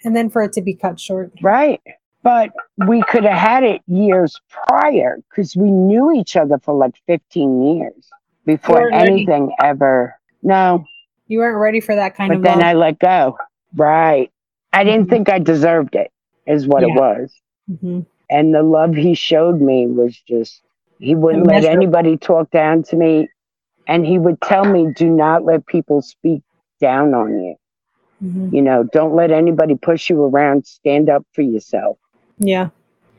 and 0.03 0.15
then 0.15 0.31
for 0.31 0.41
it 0.41 0.53
to 0.53 0.63
be 0.63 0.73
cut 0.73 0.99
short. 0.99 1.31
Right. 1.43 1.79
But 2.23 2.49
we 2.87 3.03
could 3.03 3.23
have 3.23 3.37
had 3.37 3.63
it 3.63 3.81
years 3.87 4.35
prior 4.67 5.19
because 5.29 5.55
we 5.55 5.69
knew 5.69 6.11
each 6.11 6.35
other 6.35 6.57
for 6.57 6.73
like 6.73 6.95
15 7.05 7.77
years 7.77 8.09
before 8.45 8.75
weren't 8.77 8.93
ready. 8.93 9.11
anything 9.11 9.51
ever. 9.61 10.15
No, 10.41 10.85
You 11.27 11.39
weren't 11.39 11.59
ready 11.59 11.81
for 11.81 11.93
that 11.93 12.15
kind 12.15 12.29
but 12.29 12.37
of 12.37 12.41
But 12.41 12.49
then 12.49 12.57
love. 12.59 12.67
I 12.67 12.73
let 12.73 12.97
go. 12.97 13.37
Right. 13.75 14.31
I 14.73 14.83
didn't 14.83 15.07
Mhm. 15.07 15.09
think 15.09 15.29
I 15.29 15.39
deserved 15.39 15.95
it, 15.95 16.11
is 16.45 16.67
what 16.67 16.83
it 16.83 16.89
Yeah. 16.89 16.93
was. 16.93 17.33
Mhm. 17.69 18.05
And 18.29 18.53
the 18.53 18.63
love 18.63 18.95
he 18.95 19.13
showed 19.15 19.61
me 19.61 19.87
was 19.87 20.19
just, 20.21 20.63
he 20.99 21.15
wouldn't 21.15 21.47
let 21.47 21.65
anybody 21.65 22.17
talk 22.17 22.49
down 22.51 22.83
to 22.83 22.97
me. 22.97 23.29
And 23.87 24.05
he 24.05 24.19
would 24.19 24.41
tell 24.41 24.65
me, 24.65 24.91
do 24.95 25.09
not 25.09 25.45
let 25.45 25.65
people 25.67 26.01
speak 26.01 26.43
down 26.81 27.13
on 27.13 27.39
you. 27.41 27.55
Mhm. 28.21 28.51
You 28.51 28.61
know, 28.61 28.83
don't 28.83 29.15
let 29.15 29.31
anybody 29.31 29.75
push 29.75 30.09
you 30.09 30.23
around. 30.23 30.65
Stand 30.65 31.09
up 31.09 31.25
for 31.33 31.41
yourself. 31.41 31.97
Yeah. 32.39 32.69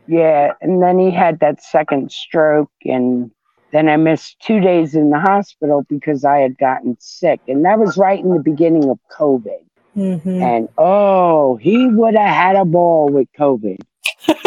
Yeah, 0.07 0.53
and 0.61 0.83
then 0.83 0.99
he 0.99 1.11
had 1.11 1.41
that 1.41 1.63
second 1.63 2.13
stroke, 2.13 2.71
and 2.85 3.31
then 3.73 3.89
I 3.89 3.97
missed 3.97 4.41
two 4.41 4.61
days 4.61 4.95
in 4.95 5.11
the 5.11 5.21
hospital 5.21 5.85
because 5.89 6.25
I 6.25 6.39
had 6.39 6.59
gotten 6.59 6.97
sick, 7.01 7.41
and 7.49 7.65
that 7.65 7.79
was 7.79 7.97
right 7.97 8.21
in 8.23 8.35
the 8.35 8.43
beginning 8.43 8.89
of 8.91 8.99
COVID. 9.19 9.65
Hmm 9.95 10.43
And 10.43 10.69
oh, 10.79 11.57
he 11.57 11.89
would 11.89 12.15
have 12.17 12.35
had 12.35 12.57
a 12.57 12.65
ball 12.65 13.11
with 13.11 13.29
COVID. 13.39 13.79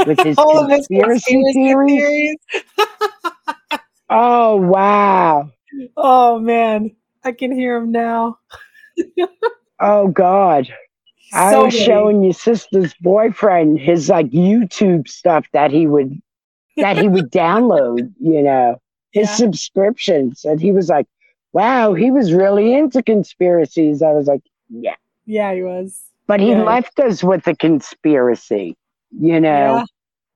with 0.05 0.21
his 0.21 0.37
All 0.37 0.67
his 0.69 0.87
conspiracy 0.87 1.43
theories. 1.53 1.95
theories. 1.95 2.37
Oh 4.09 4.57
wow. 4.57 5.49
Oh 5.97 6.39
man, 6.39 6.95
I 7.23 7.31
can 7.31 7.51
hear 7.51 7.77
him 7.77 7.91
now. 7.91 8.39
Oh 9.79 10.07
God. 10.09 10.67
I 11.33 11.57
was 11.57 11.73
many. 11.73 11.85
showing 11.85 12.23
your 12.23 12.33
sister's 12.33 12.93
boyfriend 13.01 13.79
his 13.79 14.09
like 14.09 14.27
YouTube 14.29 15.07
stuff 15.07 15.47
that 15.53 15.71
he 15.71 15.87
would 15.87 16.21
that 16.79 16.97
he 16.97 17.07
would 17.07 17.31
download, 17.31 18.11
you 18.19 18.43
know, 18.43 18.81
his 19.11 19.29
Yeah. 19.29 19.35
subscriptions. 19.35 20.45
And 20.45 20.59
he 20.61 20.71
was 20.71 20.89
like, 20.89 21.07
Wow, 21.53 21.93
he 21.93 22.11
was 22.11 22.33
really 22.33 22.73
into 22.73 23.01
conspiracies. 23.03 24.01
I 24.01 24.11
was 24.13 24.27
like, 24.27 24.41
Yeah. 24.69 24.95
Yeah, 25.25 25.53
he 25.53 25.63
was. 25.63 26.03
But 26.27 26.39
he 26.39 26.51
Yeah. 26.51 26.63
left 26.63 26.99
us 26.99 27.23
with 27.23 27.45
a 27.47 27.55
conspiracy, 27.55 28.75
you 29.19 29.39
know. 29.39 29.83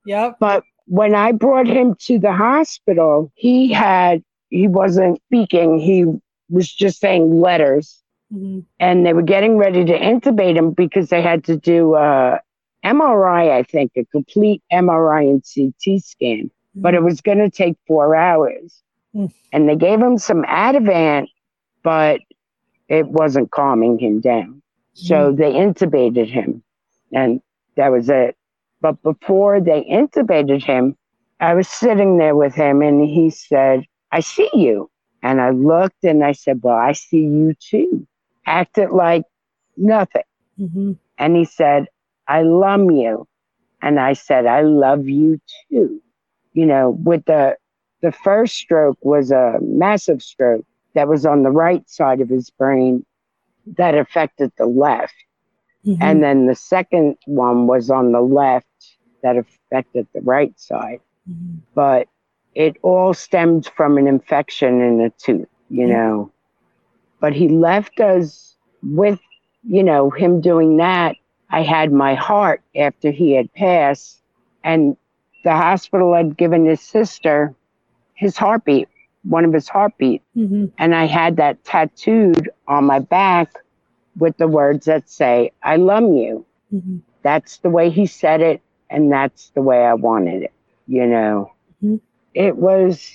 Yeah. 0.06 0.26
Yep. 0.26 0.38
But 0.40 0.64
when 0.88 1.16
I 1.16 1.32
brought 1.32 1.68
him 1.68 1.96
to 2.02 2.20
the 2.20 2.32
hospital, 2.34 3.32
he 3.36 3.72
had 3.72 4.24
he 4.50 4.68
wasn't 4.68 5.22
speaking, 5.28 5.78
he 5.78 6.06
was 6.50 6.72
just 6.74 7.00
saying 7.00 7.42
letters. 7.42 8.02
Mhm. 8.34 8.66
and 8.82 9.06
they 9.06 9.14
were 9.14 9.22
getting 9.22 9.56
ready 9.58 9.86
to 9.86 9.98
intubate 9.98 10.58
him 10.58 10.72
because 10.72 11.08
they 11.08 11.22
had 11.22 11.46
to 11.46 11.56
do 11.56 11.96
a 11.96 12.42
MRI, 12.84 13.56
I 13.56 13.64
think, 13.64 13.94
a 13.96 14.04
complete 14.04 14.62
MRI 14.70 15.22
and 15.22 15.42
CT 15.46 16.00
scan, 16.00 16.52
but 16.76 16.94
it 16.94 17.04
was 17.04 17.22
going 17.22 17.38
to 17.38 17.50
take 17.50 17.78
four 17.88 18.18
hours. 18.18 18.84
Mm. 19.16 19.32
And 19.54 19.70
they 19.70 19.78
gave 19.78 20.02
him 20.02 20.18
some 20.18 20.44
Ativan, 20.44 21.30
but 21.84 22.20
it 22.90 23.08
wasn't 23.08 23.52
calming 23.52 23.98
him 23.98 24.20
down. 24.20 24.62
So 24.98 25.32
they 25.32 25.54
intubated 25.54 26.28
him, 26.30 26.64
and 27.14 27.42
that 27.76 27.90
was 27.92 28.10
it. 28.10 28.36
But 28.82 29.02
before 29.04 29.62
they 29.62 29.84
intubated 29.86 30.64
him, 30.64 30.96
I 31.40 31.54
was 31.56 31.68
sitting 31.68 32.18
there 32.18 32.36
with 32.36 32.56
him, 32.56 32.82
and 32.82 33.06
he 33.06 33.30
said, 33.30 33.86
I 34.12 34.22
see 34.22 34.50
you. 34.54 34.90
And 35.24 35.42
I 35.42 35.52
looked 35.52 36.04
and 36.04 36.24
I 36.24 36.34
said, 36.34 36.62
Well, 36.64 36.76
I 36.78 36.94
see 36.94 37.22
you 37.24 37.54
too. 37.60 38.08
Acted 38.46 38.92
like 38.92 39.24
nothing. 39.78 40.24
Mhm. 40.60 40.98
And 41.18 41.36
he 41.38 41.46
said, 41.46 41.88
I 42.28 42.44
love 42.44 42.92
you. 42.92 43.28
And 43.82 44.00
I 44.00 44.14
said, 44.14 44.46
I 44.48 44.62
love 44.62 45.08
you 45.08 45.40
too. 45.70 46.02
You 46.54 46.66
know, 46.68 46.92
with 46.92 47.26
the 47.26 47.58
the 48.02 48.12
first 48.12 48.56
stroke 48.56 49.00
was 49.04 49.32
a 49.32 49.60
massive 49.62 50.22
stroke 50.24 50.66
that 50.96 51.08
was 51.08 51.26
on 51.26 51.44
the 51.44 51.52
right 51.52 51.90
side 51.90 52.22
of 52.22 52.30
his 52.30 52.52
brain 52.52 53.06
that 53.76 53.96
affected 53.96 54.52
the 54.58 54.66
left. 54.66 55.14
Mhm. 55.86 55.98
And 56.02 56.24
then 56.24 56.46
the 56.48 56.56
second 56.56 57.18
one 57.26 57.68
was 57.68 57.90
on 57.90 58.12
the 58.12 58.22
left 58.22 58.98
that 59.24 59.38
affected 59.38 60.08
the 60.14 60.22
right 60.22 60.58
side. 60.60 61.00
Mhm. 61.30 61.62
But 61.74 62.08
it 62.56 62.78
all 62.82 63.14
stemmed 63.14 63.68
from 63.68 63.98
an 63.98 64.08
infection 64.08 64.82
in 64.82 65.02
a 65.02 65.10
tooth, 65.12 65.48
you 65.70 65.88
Yeah. 65.88 65.96
know. 65.96 66.32
But 67.20 67.34
he 67.34 67.48
left 67.50 68.00
us 68.00 68.56
with, 68.84 69.20
you 69.64 69.84
know, 69.84 70.10
him 70.10 70.42
doing 70.42 70.78
that. 70.78 71.16
I 71.50 71.62
had 71.62 71.92
my 71.92 72.14
heart 72.16 72.62
after 72.76 73.12
he 73.12 73.32
had 73.34 73.52
passed, 73.54 74.22
and 74.64 74.96
the 75.44 75.52
hospital 75.52 76.14
had 76.14 76.38
given 76.38 76.66
his 76.66 76.82
sister 76.82 77.56
his 78.16 78.36
heartbeat, 78.38 78.90
one 79.28 79.46
of 79.46 79.54
his 79.54 79.68
heartbeat, 79.68 80.22
Mhm. 80.36 80.72
and 80.78 80.96
I 80.96 81.06
had 81.06 81.38
that 81.38 81.64
tattooed 81.64 82.50
on 82.68 82.86
my 82.86 83.00
back 83.00 83.54
with 84.18 84.38
the 84.38 84.48
words 84.48 84.86
that 84.86 85.10
say, 85.10 85.52
I 85.64 85.76
love 85.76 86.04
you. 86.04 86.46
Mhm. 86.74 87.02
That's 87.24 87.58
the 87.60 87.70
way 87.70 87.90
he 87.90 88.06
said 88.06 88.42
it, 88.42 88.62
and 88.90 89.12
that's 89.12 89.50
the 89.52 89.62
way 89.62 89.86
I 89.86 89.94
wanted 89.94 90.44
it, 90.44 90.54
you 90.88 91.06
know. 91.06 91.52
Mhm. 91.84 92.00
It 92.34 92.58
was 92.58 93.12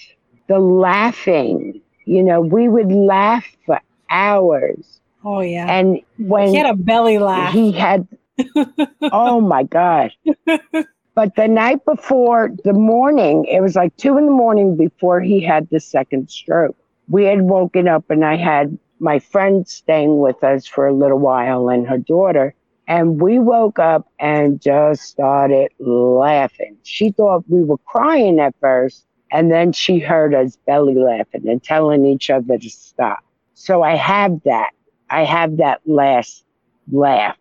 the 0.48 0.58
laughing, 0.58 1.80
you 2.04 2.22
know, 2.22 2.40
we 2.40 2.68
would 2.68 2.92
laugh 2.92 3.46
for 3.66 3.80
hours. 4.10 5.00
Oh 5.24 5.40
yeah. 5.40 5.66
And 5.68 6.00
when 6.18 6.48
he 6.48 6.56
had 6.56 6.66
a 6.66 6.76
belly 6.76 7.18
laugh. 7.18 7.52
he 7.52 7.72
had, 7.72 8.06
oh 9.12 9.40
my 9.40 9.62
God. 9.62 10.10
But 11.14 11.34
the 11.36 11.48
night 11.48 11.84
before 11.84 12.50
the 12.64 12.72
morning, 12.72 13.44
it 13.44 13.60
was 13.60 13.76
like 13.76 13.96
two 13.96 14.16
in 14.16 14.26
the 14.26 14.32
morning 14.32 14.76
before 14.76 15.20
he 15.20 15.40
had 15.40 15.68
the 15.70 15.80
second 15.80 16.30
stroke. 16.30 16.76
We 17.08 17.24
had 17.24 17.42
woken 17.42 17.86
up 17.88 18.08
and 18.10 18.24
I 18.24 18.36
had 18.36 18.78
my 18.98 19.18
friend 19.18 19.66
staying 19.68 20.18
with 20.18 20.42
us 20.42 20.66
for 20.66 20.86
a 20.86 20.92
little 20.94 21.18
while 21.18 21.68
and 21.68 21.86
her 21.86 21.98
daughter. 21.98 22.54
And 22.88 23.20
we 23.20 23.38
woke 23.38 23.78
up 23.78 24.08
and 24.18 24.60
just 24.60 25.02
started 25.02 25.70
laughing. 25.78 26.76
She 26.82 27.10
thought 27.10 27.44
we 27.48 27.62
were 27.62 27.78
crying 27.78 28.40
at 28.40 28.54
first. 28.60 29.06
And 29.30 29.50
then 29.50 29.72
she 29.72 29.98
heard 29.98 30.34
us 30.34 30.56
belly 30.66 30.94
laughing 30.94 31.48
and 31.48 31.62
telling 31.62 32.04
each 32.06 32.30
other 32.30 32.58
to 32.58 32.70
stop. 32.70 33.24
So 33.54 33.82
I 33.82 33.96
have 33.96 34.42
that. 34.44 34.72
I 35.08 35.24
have 35.24 35.56
that 35.58 35.80
last 35.86 36.44
laugh. 36.90 37.36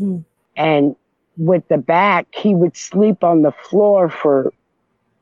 Mhm. 0.00 0.24
And 0.56 0.96
with 1.38 1.66
the 1.68 1.78
back, 1.78 2.26
he 2.34 2.54
would 2.54 2.76
sleep 2.76 3.24
on 3.24 3.42
the 3.42 3.52
floor 3.52 4.10
for 4.10 4.52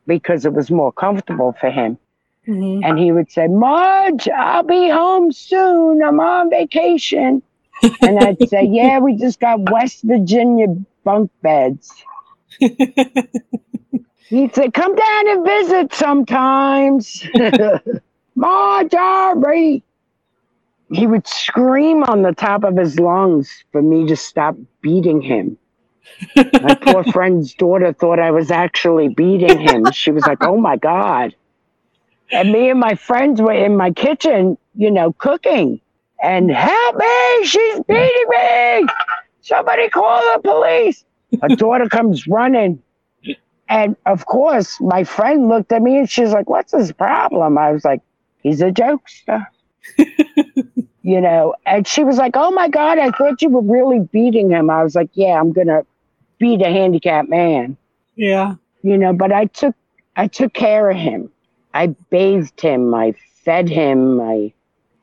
because 0.06 0.44
it 0.46 0.52
was 0.54 0.70
more 0.70 0.92
comfortable 0.92 1.54
for 1.60 1.70
him. 1.70 1.98
Mhm. 2.48 2.80
And 2.84 2.98
he 2.98 3.12
would 3.12 3.30
say, 3.30 3.48
Marge, 3.48 4.28
I'll 4.28 4.62
be 4.62 4.88
home 4.88 5.32
soon. 5.32 6.02
I'm 6.02 6.20
on 6.20 6.50
vacation. 6.50 7.42
And 8.00 8.18
I'd 8.20 8.48
say, 8.48 8.64
Yeah, 8.70 8.98
we 9.00 9.16
just 9.16 9.40
got 9.40 9.70
West 9.70 10.02
Virginia 10.04 10.68
bunk 11.04 11.30
beds. 11.42 11.92
He'd 14.28 14.54
say, 14.54 14.70
Come 14.70 14.94
down 14.94 15.28
and 15.28 15.44
visit 15.46 15.94
sometimes. 15.94 17.26
Marjorie. 18.36 19.82
He 20.92 21.06
would 21.06 21.26
scream 21.26 22.04
on 22.04 22.22
the 22.22 22.32
top 22.32 22.64
of 22.64 22.76
his 22.76 23.00
lungs 23.00 23.64
for 23.72 23.82
me 23.82 24.06
to 24.06 24.16
stop 24.16 24.56
beating 24.82 25.20
him. 25.20 25.58
My 26.34 26.74
poor 26.80 27.04
friend's 27.04 27.54
daughter 27.54 27.92
thought 27.92 28.18
I 28.18 28.30
was 28.30 28.50
actually 28.50 29.08
beating 29.08 29.58
him. 29.58 29.90
She 29.92 30.10
was 30.10 30.26
like, 30.26 30.42
Oh 30.42 30.56
my 30.56 30.76
God. 30.76 31.34
And 32.32 32.52
me 32.52 32.70
and 32.70 32.80
my 32.80 32.94
friends 32.94 33.40
were 33.40 33.52
in 33.52 33.76
my 33.76 33.92
kitchen, 33.92 34.58
you 34.74 34.90
know, 34.90 35.12
cooking. 35.12 35.80
And 36.22 36.50
help 36.50 36.96
me, 36.96 37.44
she's 37.44 37.80
beating 37.80 38.24
me. 38.28 38.86
Somebody 39.42 39.88
call 39.90 40.20
the 40.34 40.40
police. 40.42 41.04
Her 41.40 41.48
daughter 41.48 41.88
comes 41.88 42.26
running. 42.26 42.82
And 43.68 43.96
of 44.06 44.26
course, 44.26 44.80
my 44.80 45.04
friend 45.04 45.48
looked 45.48 45.72
at 45.72 45.82
me 45.82 45.98
and 45.98 46.10
she's 46.10 46.32
like, 46.32 46.48
What's 46.48 46.72
his 46.72 46.92
problem? 46.92 47.58
I 47.58 47.72
was 47.72 47.84
like, 47.84 48.00
He's 48.42 48.60
a 48.60 48.70
jokester. 48.70 49.46
you 51.02 51.20
know, 51.20 51.54
and 51.64 51.86
she 51.86 52.04
was 52.04 52.16
like, 52.16 52.32
Oh 52.36 52.50
my 52.50 52.68
God, 52.68 52.98
I 52.98 53.10
thought 53.10 53.42
you 53.42 53.50
were 53.50 53.62
really 53.62 54.00
beating 54.00 54.50
him. 54.50 54.70
I 54.70 54.82
was 54.82 54.94
like, 54.94 55.10
Yeah, 55.14 55.40
I'm 55.40 55.52
going 55.52 55.68
beat 56.38 56.62
a 56.62 56.70
handicapped 56.70 57.28
man. 57.28 57.76
Yeah. 58.16 58.54
you 58.82 58.96
know 58.96 59.12
but 59.12 59.30
i 59.30 59.44
took 59.46 59.74
i 60.16 60.26
took 60.26 60.52
care 60.54 60.88
of 60.90 60.96
him. 60.96 61.30
I 61.74 61.88
bathed 62.08 62.58
him. 62.58 62.94
I 62.94 63.12
fed 63.44 63.68
him. 63.68 64.18
I 64.20 64.54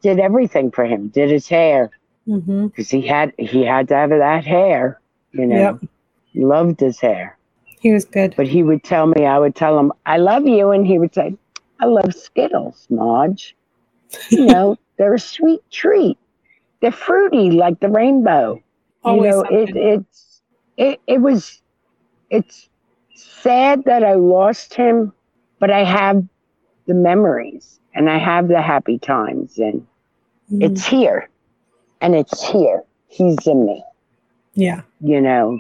did 0.02 0.20
everything 0.20 0.72
for 0.72 0.86
him. 0.86 1.10
Did 1.10 1.30
his 1.30 1.48
hair. 1.48 1.92
Mm-hmm. 2.28 2.68
Because 2.68 2.90
he 2.90 3.06
had 3.06 3.34
he 3.38 3.64
had 3.64 3.88
to 3.90 3.96
have 3.96 4.10
that 4.10 4.46
hair 4.46 5.00
you 5.34 5.46
know. 5.46 5.80
Yep. 5.82 5.90
loved 6.36 6.80
his 6.80 7.00
hair. 7.00 7.38
He 7.80 7.92
was 7.92 8.06
good. 8.06 8.34
but 8.38 8.48
he 8.48 8.64
would 8.64 8.84
tell 8.84 9.08
me 9.08 9.26
i 9.26 9.38
would 9.38 9.56
tell 9.56 9.78
him 9.78 9.92
i 10.06 10.18
love 10.18 10.48
you 10.48 10.72
and 10.72 10.88
he 10.88 10.98
would 10.98 11.14
say 11.14 11.36
i 11.82 11.86
love 11.86 12.14
skittles 12.16 12.88
marge. 12.90 13.56
You 14.30 14.46
know 14.52 14.78
they're 14.98 15.14
a 15.16 15.20
sweet 15.20 15.62
treat. 15.70 16.18
They're 16.82 16.92
fruity 16.92 17.52
like 17.52 17.80
the 17.80 17.90
rainbow. 17.90 18.62
Always 19.04 19.26
you 19.26 19.32
know 19.32 19.42
it, 19.44 19.76
it's 19.76 20.33
it, 20.78 21.02
it 21.08 21.22
was 21.22 21.62
it's 22.30 22.70
sad 23.16 23.84
that 23.86 24.04
i 24.04 24.14
lost 24.16 24.74
him 24.74 25.14
but 25.60 25.72
i 25.72 25.84
have 25.84 26.24
the 26.88 26.94
memories 26.94 27.80
and 27.96 28.10
i 28.10 28.18
have 28.18 28.48
the 28.48 28.62
happy 28.62 29.00
times 29.00 29.58
and 29.60 29.86
Mhm. 30.52 30.64
it's 30.64 30.86
here 30.86 31.30
and 32.02 32.16
it's 32.16 32.48
here 32.50 32.84
he's 33.08 33.48
in 33.48 33.66
me 33.66 33.84
yeah. 34.56 34.82
you 35.02 35.22
know 35.22 35.60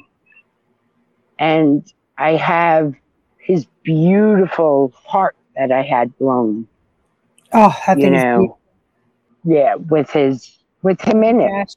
and 1.39 1.91
i 2.17 2.31
have 2.31 2.93
his 3.37 3.65
beautiful 3.83 4.93
heart 5.05 5.35
that 5.55 5.71
i 5.71 5.81
had 5.83 6.17
blown 6.17 6.67
Oh, 7.53 7.75
that 7.87 7.99
you 7.99 8.09
know 8.11 8.57
yeah 9.45 9.75
with 9.75 10.09
his 10.11 10.59
with 10.83 11.01
him 11.01 11.23
in 11.23 11.41
it. 11.41 11.75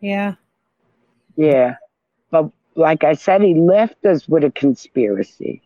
Yeah. 0.00 0.34
Yeah. 1.36 1.76
But 2.30 2.50
like 2.76 3.04
I 3.04 3.14
said, 3.14 3.42
he 3.42 3.54
left 3.54 4.04
us 4.04 4.28
with 4.28 4.44
a 4.44 4.50
conspiracy 4.50 5.62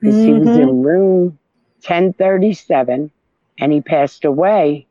because 0.00 0.16
he 0.22 0.32
was 0.32 0.48
in 0.56 0.82
room 0.82 1.38
1037 1.86 3.10
and 3.58 3.72
he 3.72 3.80
passed 3.80 4.24
away 4.24 4.86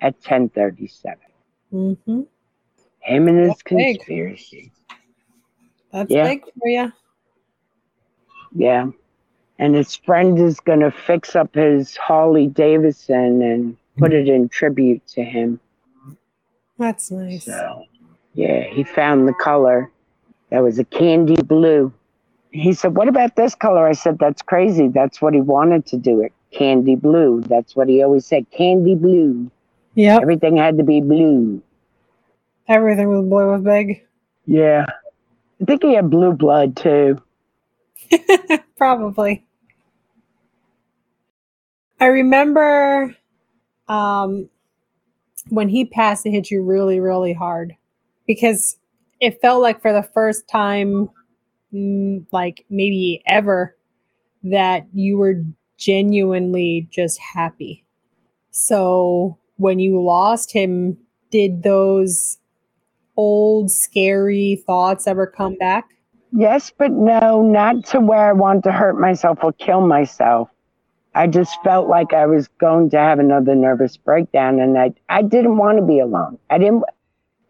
at 0.00 0.14
1037. 0.14 1.18
Mm-hmm. 1.72 2.20
Him 3.00 3.28
and 3.28 3.38
his 3.38 3.48
That's 3.48 3.62
big. 3.62 3.96
conspiracy. 3.98 4.72
That's 5.92 6.10
Yeah. 6.12 6.24
big 6.28 6.44
for 6.44 6.68
you. 6.68 6.92
Yeah. 8.54 8.90
And 9.58 9.74
his 9.74 9.96
friend 9.96 10.38
is 10.38 10.60
going 10.60 10.80
to 10.80 10.90
fix 10.90 11.34
up 11.34 11.54
his 11.54 11.96
Harley 11.96 12.46
Davidson 12.46 13.40
and 13.42 13.76
put 13.96 14.12
it 14.12 14.28
in 14.28 14.48
tribute 14.50 15.06
to 15.08 15.24
him. 15.24 15.58
That's 16.78 17.10
nice. 17.10 17.46
So, 17.46 17.84
yeah, 18.34 18.64
he 18.64 18.84
found 18.84 19.26
the 19.26 19.32
color 19.32 19.90
that 20.50 20.62
was 20.62 20.78
a 20.78 20.84
candy 20.84 21.40
blue. 21.42 21.92
He 22.50 22.72
said, 22.72 22.96
What 22.96 23.08
about 23.08 23.36
this 23.36 23.54
color? 23.54 23.86
I 23.86 23.92
said, 23.92 24.18
That's 24.18 24.42
crazy. 24.42 24.88
That's 24.88 25.20
what 25.20 25.34
he 25.34 25.40
wanted 25.40 25.86
to 25.86 25.96
do 25.96 26.22
it. 26.22 26.32
Candy 26.52 26.96
blue. 26.96 27.42
That's 27.42 27.76
what 27.76 27.88
he 27.88 28.02
always 28.02 28.26
said. 28.26 28.46
Candy 28.50 28.94
blue. 28.94 29.50
Yeah. 29.94 30.18
Everything 30.20 30.56
had 30.56 30.78
to 30.78 30.84
be 30.84 31.00
blue. 31.00 31.62
Everything 32.68 33.08
was 33.08 33.26
blue 33.26 33.50
was 33.52 33.62
big. 33.62 34.04
Yeah. 34.46 34.86
I 35.60 35.64
think 35.64 35.82
he 35.82 35.94
had 35.94 36.10
blue 36.10 36.32
blood 36.32 36.76
too. 36.76 37.20
Probably. 38.76 39.44
I 41.98 42.06
remember 42.06 43.16
um, 43.88 44.48
when 45.48 45.68
he 45.68 45.84
passed, 45.86 46.26
it 46.26 46.30
hit 46.30 46.50
you 46.50 46.62
really, 46.62 47.00
really 47.00 47.32
hard 47.32 47.74
because 48.26 48.76
it 49.20 49.40
felt 49.40 49.62
like 49.62 49.80
for 49.80 49.92
the 49.92 50.08
first 50.14 50.48
time, 50.48 51.08
mm, 51.72 52.24
like 52.32 52.64
maybe 52.70 53.22
ever, 53.26 53.76
that 54.42 54.86
you 54.92 55.16
were 55.16 55.42
genuinely 55.76 56.88
just 56.90 57.18
happy. 57.18 57.84
So 58.50 59.38
when 59.56 59.78
you 59.78 60.02
lost 60.02 60.52
him, 60.52 60.96
did 61.30 61.62
those 61.62 62.38
old 63.16 63.70
scary 63.70 64.62
thoughts 64.66 65.06
ever 65.06 65.26
come 65.26 65.56
back? 65.56 65.88
Yes, 66.32 66.72
but 66.76 66.90
no, 66.90 67.42
not 67.42 67.84
to 67.86 68.00
where 68.00 68.28
I 68.28 68.32
want 68.32 68.64
to 68.64 68.72
hurt 68.72 68.98
myself 68.98 69.38
or 69.42 69.52
kill 69.52 69.80
myself. 69.86 70.48
I 71.14 71.26
just 71.26 71.56
felt 71.64 71.88
like 71.88 72.12
I 72.12 72.26
was 72.26 72.48
going 72.58 72.90
to 72.90 72.98
have 72.98 73.18
another 73.18 73.54
nervous 73.54 73.96
breakdown 73.96 74.60
and 74.60 74.76
I, 74.76 74.92
I 75.08 75.22
didn't 75.22 75.56
want 75.56 75.78
to 75.78 75.84
be 75.84 75.98
alone. 75.98 76.38
I 76.50 76.58
didn't, 76.58 76.84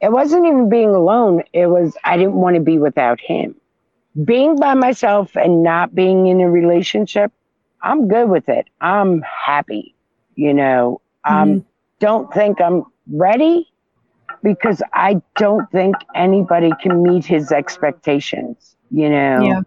it 0.01 0.11
wasn't 0.12 0.47
even 0.47 0.68
being 0.68 0.90
alone. 0.94 1.42
It 1.53 1.66
was, 1.66 1.97
I 2.05 2.16
didn't 2.16 2.34
want 2.34 2.57
to 2.57 2.61
be 2.62 2.78
without 2.78 3.20
him. 3.20 3.55
Being 4.24 4.57
by 4.59 4.74
myself 4.74 5.36
and 5.36 5.62
not 5.62 5.94
being 5.94 6.26
in 6.26 6.40
a 6.40 6.51
relationship, 6.51 7.32
I'm 7.82 8.09
good 8.09 8.28
with 8.28 8.49
it. 8.49 8.66
I'm 8.80 9.22
happy. 9.22 9.94
You 10.34 10.55
know, 10.55 11.01
um, 11.24 11.61
Mhm. 11.61 11.66
don't 12.01 12.32
think 12.32 12.61
I'm 12.61 12.84
ready 13.11 13.68
because 14.42 14.82
I 14.92 15.20
don't 15.36 15.70
think 15.70 15.97
anybody 16.14 16.72
can 16.80 17.03
meet 17.03 17.24
his 17.24 17.53
expectations. 17.53 18.76
You 18.90 19.09
know, 19.11 19.59
Yeah. 19.59 19.62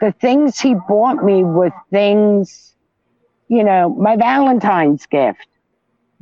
the 0.00 0.12
things 0.12 0.58
he 0.60 0.74
bought 0.88 1.22
me 1.24 1.42
were 1.44 1.72
things, 1.90 2.74
you 3.48 3.64
know, 3.64 3.88
my 3.90 4.16
Valentine's 4.16 5.06
gift. 5.06 5.46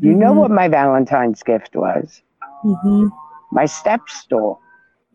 You 0.00 0.14
know 0.14 0.32
Mhm. 0.32 0.40
what 0.40 0.50
my 0.50 0.68
Valentine's 0.68 1.42
gift 1.42 1.74
was? 1.76 2.22
Mm-hmm. 2.64 3.08
My 3.52 3.66
step 3.66 4.08
stool. 4.08 4.60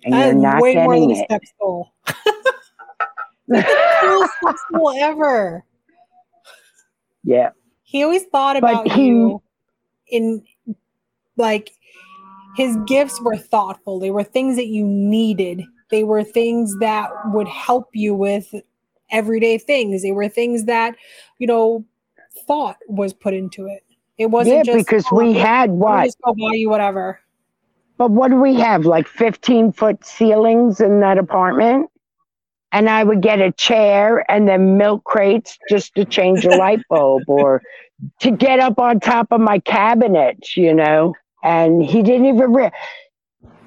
And 0.06 0.14
you're 0.16 0.34
not 0.34 0.62
way 0.62 0.76
more 0.76 0.94
getting 0.94 1.10
than 1.10 1.18
a 1.18 1.22
it. 1.22 1.26
step 1.26 1.42
stool. 1.56 1.94
coolest 4.00 4.34
step 4.42 4.56
stool 4.70 4.94
ever. 5.00 5.66
Yeah. 7.24 7.50
He 7.84 8.04
always 8.04 8.24
thought 8.26 8.62
But 8.62 8.70
about 8.70 8.92
he- 8.92 9.08
you 9.08 9.42
in 10.10 10.44
like 11.36 11.72
his 12.56 12.78
gifts 12.86 13.20
were 13.22 13.38
thoughtful. 13.38 14.00
They 14.00 14.12
were 14.12 14.24
things 14.24 14.56
that 14.56 14.68
you 14.68 14.86
needed. 14.86 15.64
They 15.90 16.04
were 16.04 16.24
things 16.24 16.78
that 16.80 17.10
would 17.34 17.48
help 17.48 17.90
you 17.94 18.14
with 18.14 18.54
everyday 19.12 19.58
things. 19.58 20.02
They 20.04 20.12
were 20.12 20.28
things 20.30 20.66
that, 20.66 20.96
you 21.40 21.48
know, 21.48 21.86
thought 22.46 22.78
was 22.88 23.14
put 23.14 23.34
into 23.34 23.66
it. 23.68 23.84
It 24.18 24.28
wasn't 24.28 24.58
Yeah, 24.58 24.64
just 24.64 24.86
because 24.88 25.06
oh, 25.12 25.18
we 25.18 25.34
had 25.34 25.70
what? 25.72 26.06
just 26.06 26.18
go 26.24 26.34
buy 26.34 26.54
you 26.54 26.70
whatever. 26.70 27.20
But 27.98 28.12
what 28.12 28.30
do 28.30 28.38
we 28.40 28.56
have? 28.56 28.86
Like 28.86 29.08
15 29.08 29.72
foot 29.72 30.06
ceilings 30.06 30.80
in 30.80 31.00
that 31.00 31.18
apartment? 31.18 31.90
And 32.72 32.90
I 32.90 33.04
would 33.04 33.22
get 33.22 33.40
a 33.40 33.52
chair 33.52 34.30
and 34.30 34.48
then 34.48 34.78
milk 34.78 35.04
crates 35.04 35.58
just 35.70 35.96
to 35.96 36.06
change 36.06 36.46
a 36.46 36.50
light 36.50 36.82
bulb 36.90 37.24
or 37.28 37.62
to 38.20 38.32
get 38.32 38.60
up 38.60 38.78
on 38.80 39.00
top 39.00 39.28
of 39.32 39.42
my 39.42 39.60
cabinet, 39.60 40.56
you 40.56 40.74
know? 40.74 41.14
And 41.44 41.84
he 41.84 42.04
didn't 42.04 42.26
even, 42.26 42.54
re- 42.54 42.72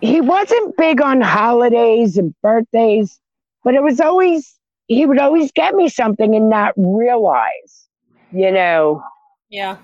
he 0.01 0.21
wasn't 0.21 0.77
big 0.77 1.01
on 1.01 1.21
holidays 1.21 2.17
and 2.17 2.35
birthdays, 2.43 3.19
but 3.65 3.75
it 3.75 3.83
was 3.83 4.01
always, 4.01 4.59
he 4.87 5.07
would 5.07 5.19
always 5.19 5.51
get 5.53 5.75
me 5.75 5.89
something 5.89 6.35
and 6.35 6.49
not 6.49 6.75
realize, 6.77 7.89
you 8.33 8.51
know? 8.51 9.03
Yeah. 9.49 9.79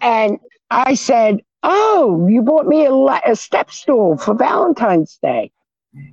And 0.00 0.38
I 0.70 0.94
said, 0.94 1.40
Oh, 1.66 2.28
you 2.30 2.42
bought 2.42 2.66
me 2.66 2.84
a, 2.84 2.92
a 3.26 3.34
step 3.34 3.70
stool 3.70 4.18
for 4.18 4.34
Valentine's 4.34 5.18
Day. 5.22 5.50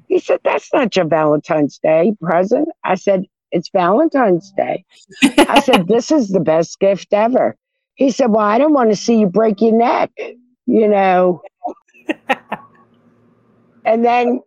He 0.08 0.18
said, 0.20 0.40
That's 0.46 0.72
not 0.74 0.96
your 0.96 1.06
Valentine's 1.06 1.78
Day 1.78 2.14
present. 2.22 2.70
I 2.86 2.96
said, 2.96 3.26
It's 3.52 3.70
Valentine's 3.70 4.54
Day. 4.56 4.86
I 5.22 5.60
said, 5.66 5.90
This 5.90 6.10
is 6.10 6.30
the 6.30 6.40
best 6.40 6.80
gift 6.80 7.14
ever. 7.14 7.58
He 7.96 8.12
said, 8.12 8.28
Well, 8.28 8.46
I 8.46 8.60
don't 8.60 8.74
want 8.74 8.92
to 8.92 8.96
see 8.96 9.20
you 9.20 9.28
break 9.28 9.60
your 9.62 9.74
neck, 9.74 10.12
you 10.66 10.88
know. 10.88 11.42
and 13.86 14.06
then 14.06 14.40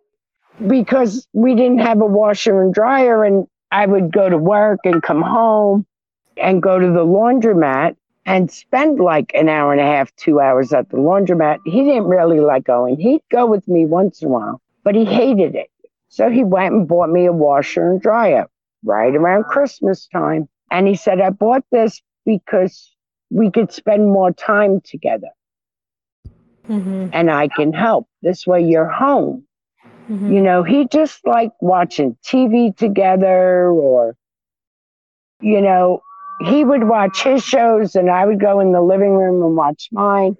because 0.66 1.26
we 1.34 1.54
didn't 1.54 1.80
have 1.80 2.00
a 2.00 2.06
washer 2.06 2.62
and 2.62 2.72
dryer, 2.72 3.24
and 3.24 3.46
I 3.70 3.84
would 3.86 4.10
go 4.10 4.30
to 4.30 4.38
work 4.38 4.80
and 4.84 5.02
come 5.02 5.20
home 5.20 5.86
and 6.38 6.62
go 6.62 6.78
to 6.78 6.86
the 6.86 7.04
laundromat 7.04 7.96
and 8.26 8.50
spend 8.50 8.98
like 9.00 9.32
an 9.34 9.48
hour 9.48 9.72
and 9.72 9.80
a 9.80 9.84
half, 9.86 10.14
two 10.16 10.40
hours 10.40 10.72
at 10.72 10.88
the 10.90 10.96
laundromat. 10.96 11.58
He 11.64 11.84
didn't 11.84 12.04
really 12.06 12.40
like 12.40 12.64
going. 12.64 12.96
He'd 12.98 13.22
go 13.30 13.46
with 13.46 13.66
me 13.68 13.86
once 13.86 14.22
in 14.22 14.28
a 14.28 14.32
while, 14.32 14.60
but 14.84 14.94
he 14.94 15.04
hated 15.04 15.54
it. 15.54 15.70
So 16.08 16.30
he 16.30 16.44
went 16.44 16.74
and 16.74 16.88
bought 16.88 17.10
me 17.10 17.26
a 17.26 17.32
washer 17.32 17.90
and 17.90 18.00
dryer 18.00 18.46
right 18.84 19.14
around 19.14 19.44
Christmas 19.44 20.06
time. 20.08 20.48
And 20.70 20.86
he 20.86 20.94
said, 20.94 21.20
I 21.20 21.30
bought 21.30 21.64
this 21.70 22.00
because 22.24 22.94
we 23.30 23.50
could 23.50 23.72
spend 23.72 24.06
more 24.06 24.32
time 24.32 24.80
together 24.80 25.28
Mm-hmm. 26.68 27.08
and 27.12 27.30
I 27.30 27.48
can 27.48 27.72
help. 27.72 28.08
This 28.22 28.46
way 28.46 28.62
you're 28.62 28.88
home. 28.88 29.44
Mm-hmm. 30.10 30.32
You 30.32 30.40
know, 30.42 30.62
he 30.62 30.86
just 30.88 31.26
liked 31.26 31.56
watching 31.60 32.16
TV 32.24 32.76
together 32.76 33.68
or, 33.70 34.16
you 35.40 35.60
know, 35.60 36.02
he 36.40 36.64
would 36.64 36.84
watch 36.84 37.22
his 37.22 37.44
shows 37.44 37.94
and 37.94 38.10
I 38.10 38.26
would 38.26 38.40
go 38.40 38.60
in 38.60 38.72
the 38.72 38.82
living 38.82 39.14
room 39.14 39.42
and 39.42 39.56
watch 39.56 39.88
mine. 39.92 40.36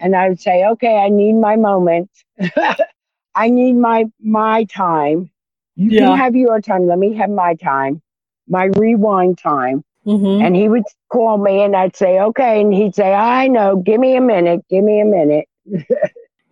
And 0.00 0.16
I 0.16 0.28
would 0.28 0.40
say, 0.40 0.64
okay, 0.66 0.96
I 0.98 1.08
need 1.08 1.34
my 1.34 1.56
moment. 1.56 2.10
I 3.34 3.50
need 3.50 3.74
my, 3.74 4.04
my 4.20 4.64
time. 4.64 5.30
You 5.76 5.90
Yeah. 5.90 6.06
can 6.08 6.18
have 6.18 6.36
your 6.36 6.60
time. 6.60 6.86
Let 6.86 6.98
me 6.98 7.14
have 7.14 7.30
my 7.30 7.54
time, 7.54 8.00
my 8.48 8.64
rewind 8.76 9.38
time. 9.38 9.84
Mm-hmm. 10.06 10.44
And 10.44 10.54
he 10.54 10.68
would 10.68 10.84
call 11.10 11.38
me 11.38 11.62
and 11.62 11.74
I'd 11.74 11.96
say, 11.96 12.20
okay. 12.20 12.60
And 12.60 12.72
he'd 12.74 12.94
say, 12.94 13.12
I 13.14 13.48
know, 13.48 13.76
give 13.76 13.98
me 14.00 14.16
a 14.16 14.20
minute, 14.20 14.60
give 14.68 14.84
me 14.84 15.00
a 15.00 15.04
minute. 15.04 15.46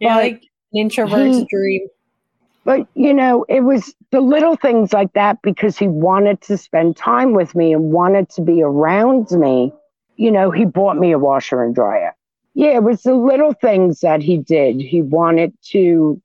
Yeah, 0.01 0.16
But 0.16 0.22
like 0.24 0.43
an 0.72 0.80
introvert's 0.80 1.37
he- 1.37 1.47
dream. 1.49 1.87
But 2.64 2.86
you 2.94 3.12
know, 3.12 3.44
it 3.48 3.60
was 3.60 3.94
the 4.10 4.20
little 4.20 4.56
things 4.56 4.92
like 4.92 5.12
that 5.14 5.42
because 5.42 5.76
he 5.76 5.88
wanted 5.88 6.40
to 6.42 6.56
spend 6.56 6.96
time 6.96 7.32
with 7.32 7.54
me 7.54 7.72
and 7.72 7.92
wanted 7.92 8.28
to 8.30 8.42
be 8.42 8.62
around 8.62 9.30
me. 9.32 9.72
You 10.16 10.30
know, 10.30 10.50
he 10.50 10.64
bought 10.64 10.96
me 10.96 11.12
a 11.12 11.18
washer 11.18 11.62
and 11.62 11.74
dryer. 11.74 12.14
Yeah, 12.54 12.76
it 12.76 12.82
was 12.82 13.02
the 13.02 13.14
little 13.14 13.54
things 13.54 14.00
that 14.00 14.22
he 14.22 14.36
did. 14.36 14.80
He 14.80 15.02
wanted 15.02 15.54
to 15.70 16.20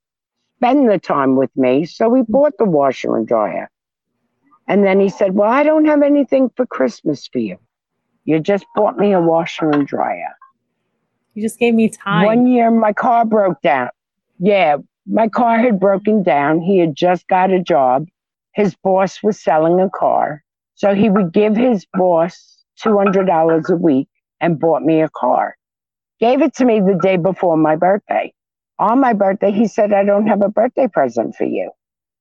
spend 0.58 0.90
the 0.90 1.00
time 1.00 1.36
with 1.36 1.56
me, 1.56 1.86
so 1.86 2.14
he 2.14 2.24
bought 2.28 2.54
the 2.58 2.66
washer 2.66 3.16
and 3.16 3.28
dryer. 3.28 3.70
And 4.68 4.84
then 4.84 5.00
he 5.00 5.10
said, 5.10 5.34
Well, 5.34 5.50
I 5.50 5.64
don't 5.64 5.86
have 5.86 6.02
anything 6.02 6.52
for 6.56 6.66
Christmas 6.66 7.28
for 7.28 7.40
you. 7.40 7.58
You 8.26 8.40
just 8.40 8.66
bought 8.76 8.98
me 8.98 9.14
a 9.14 9.22
washer 9.22 9.70
and 9.70 9.88
dryer. 9.88 10.36
You 11.34 11.42
just 11.42 11.60
gave 11.60 11.74
me 11.74 11.90
time. 11.90 12.26
One 12.26 12.48
year, 12.48 12.70
my 12.70 12.92
car 12.92 13.24
broke 13.24 13.62
down. 13.62 13.90
Yeah, 14.40 14.78
my 15.08 15.30
car 15.30 15.60
had 15.60 15.80
broken 15.80 16.24
down. 16.24 16.62
He 16.62 16.80
had 16.80 16.96
just 16.96 17.28
got 17.28 17.52
a 17.52 17.62
job. 17.62 18.08
His 18.54 18.76
boss 18.84 19.24
was 19.24 19.42
selling 19.44 19.82
a 19.82 19.90
car. 19.90 20.44
So 20.76 20.96
he 20.96 21.10
would 21.10 21.34
give 21.34 21.56
his 21.56 21.86
boss 21.94 22.64
$200 22.84 23.70
a 23.70 23.76
week 23.78 24.10
and 24.42 24.60
bought 24.60 24.84
me 24.84 25.02
a 25.02 25.10
car. 25.10 25.58
Gave 26.20 26.42
it 26.42 26.56
to 26.56 26.66
me 26.66 26.82
the 26.82 27.00
day 27.02 27.18
before 27.18 27.58
my 27.58 27.76
birthday. 27.78 28.34
On 28.80 29.00
my 29.00 29.14
birthday, 29.14 29.52
he 29.52 29.68
said, 29.68 29.94
I 29.94 30.04
don't 30.06 30.28
have 30.28 30.44
a 30.44 30.50
birthday 30.50 30.88
present 30.88 31.36
for 31.36 31.46
you. 31.46 31.72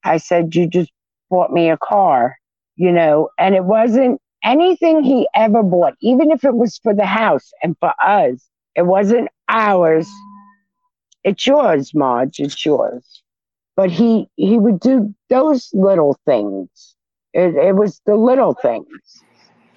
I 0.05 0.19
said, 0.19 0.55
You 0.55 0.69
just 0.69 0.93
bought 1.31 1.53
me 1.53 1.71
a 1.71 1.79
car, 1.79 2.37
you 2.77 2.93
know, 2.93 3.31
and 3.39 3.55
it 3.55 3.65
wasn't 3.65 4.21
anything 4.45 5.03
he 5.03 5.29
ever 5.35 5.63
bought, 5.63 5.95
even 6.01 6.31
if 6.31 6.45
it 6.45 6.55
was 6.55 6.79
for 6.83 6.95
the 6.95 7.07
house 7.07 7.51
and 7.63 7.77
for 7.81 7.93
us. 8.05 8.47
It 8.77 8.87
wasn't 8.87 9.29
ours. 9.49 10.09
It's 11.27 11.47
yours, 11.47 11.95
Marge. 11.95 12.41
It's 12.41 12.65
yours. 12.65 13.23
But 13.77 13.91
he 13.91 14.29
he 14.37 14.59
would 14.59 14.81
do 14.81 15.15
those 15.29 15.71
little 15.75 16.19
things. 16.25 16.97
It, 17.35 17.55
it 17.57 17.77
was 17.77 18.01
the 18.07 18.17
little 18.17 18.55
things. 18.55 19.25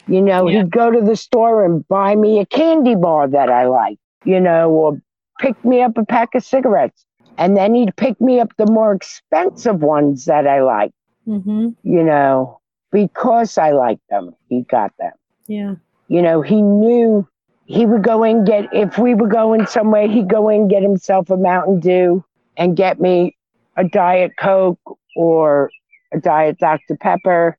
You 0.08 0.22
know, 0.22 0.48
Yeah. 0.48 0.64
he'd 0.64 0.72
go 0.72 0.90
to 0.92 1.02
the 1.02 1.16
store 1.18 1.66
and 1.66 1.86
buy 1.90 2.16
me 2.16 2.40
a 2.40 2.46
candy 2.46 2.96
bar 2.96 3.28
that 3.28 3.50
I 3.50 3.68
liked, 3.68 4.00
you 4.26 4.40
know, 4.40 4.70
or 4.72 5.02
pick 5.40 5.64
me 5.66 5.82
up 5.82 5.98
a 5.98 6.06
pack 6.06 6.36
of 6.36 6.44
cigarettes. 6.44 7.06
And 7.38 7.56
then 7.58 7.74
he'd 7.76 7.96
pick 7.96 8.20
me 8.22 8.40
up 8.40 8.52
the 8.58 8.72
more 8.72 8.94
expensive 8.94 9.82
ones 9.82 10.26
that 10.26 10.48
I 10.48 10.62
liked, 10.62 10.94
Mm-hmm. 11.28 11.70
you 11.84 12.04
know, 12.04 12.60
because 12.92 13.58
I 13.58 13.72
liked 13.72 14.08
them. 14.10 14.36
He 14.50 14.62
got 14.64 14.92
them. 14.98 15.14
Yeah. 15.48 15.76
You 16.08 16.22
know, 16.22 16.42
he 16.42 16.62
knew 16.62 17.28
he 17.70 17.86
would 17.86 18.04
go 18.04 18.24
and 18.24 18.48
get, 18.48 18.66
if 18.74 18.98
we 18.98 19.14
were 19.14 19.28
going 19.28 19.68
somewhere, 19.68 20.08
he'd 20.08 20.28
go 20.28 20.50
in, 20.50 20.68
get 20.68 20.82
himself 20.82 21.30
a 21.30 21.38
Mountain 21.38 21.80
Dew 21.80 22.24
and 22.58 22.76
get 22.76 23.00
me 23.00 23.38
a 23.78 23.84
Diet 23.84 24.32
Coke 24.40 24.80
or 25.16 25.70
a 26.12 26.20
Diet 26.20 26.58
Dr. 26.58 26.98
Pepper. 27.00 27.58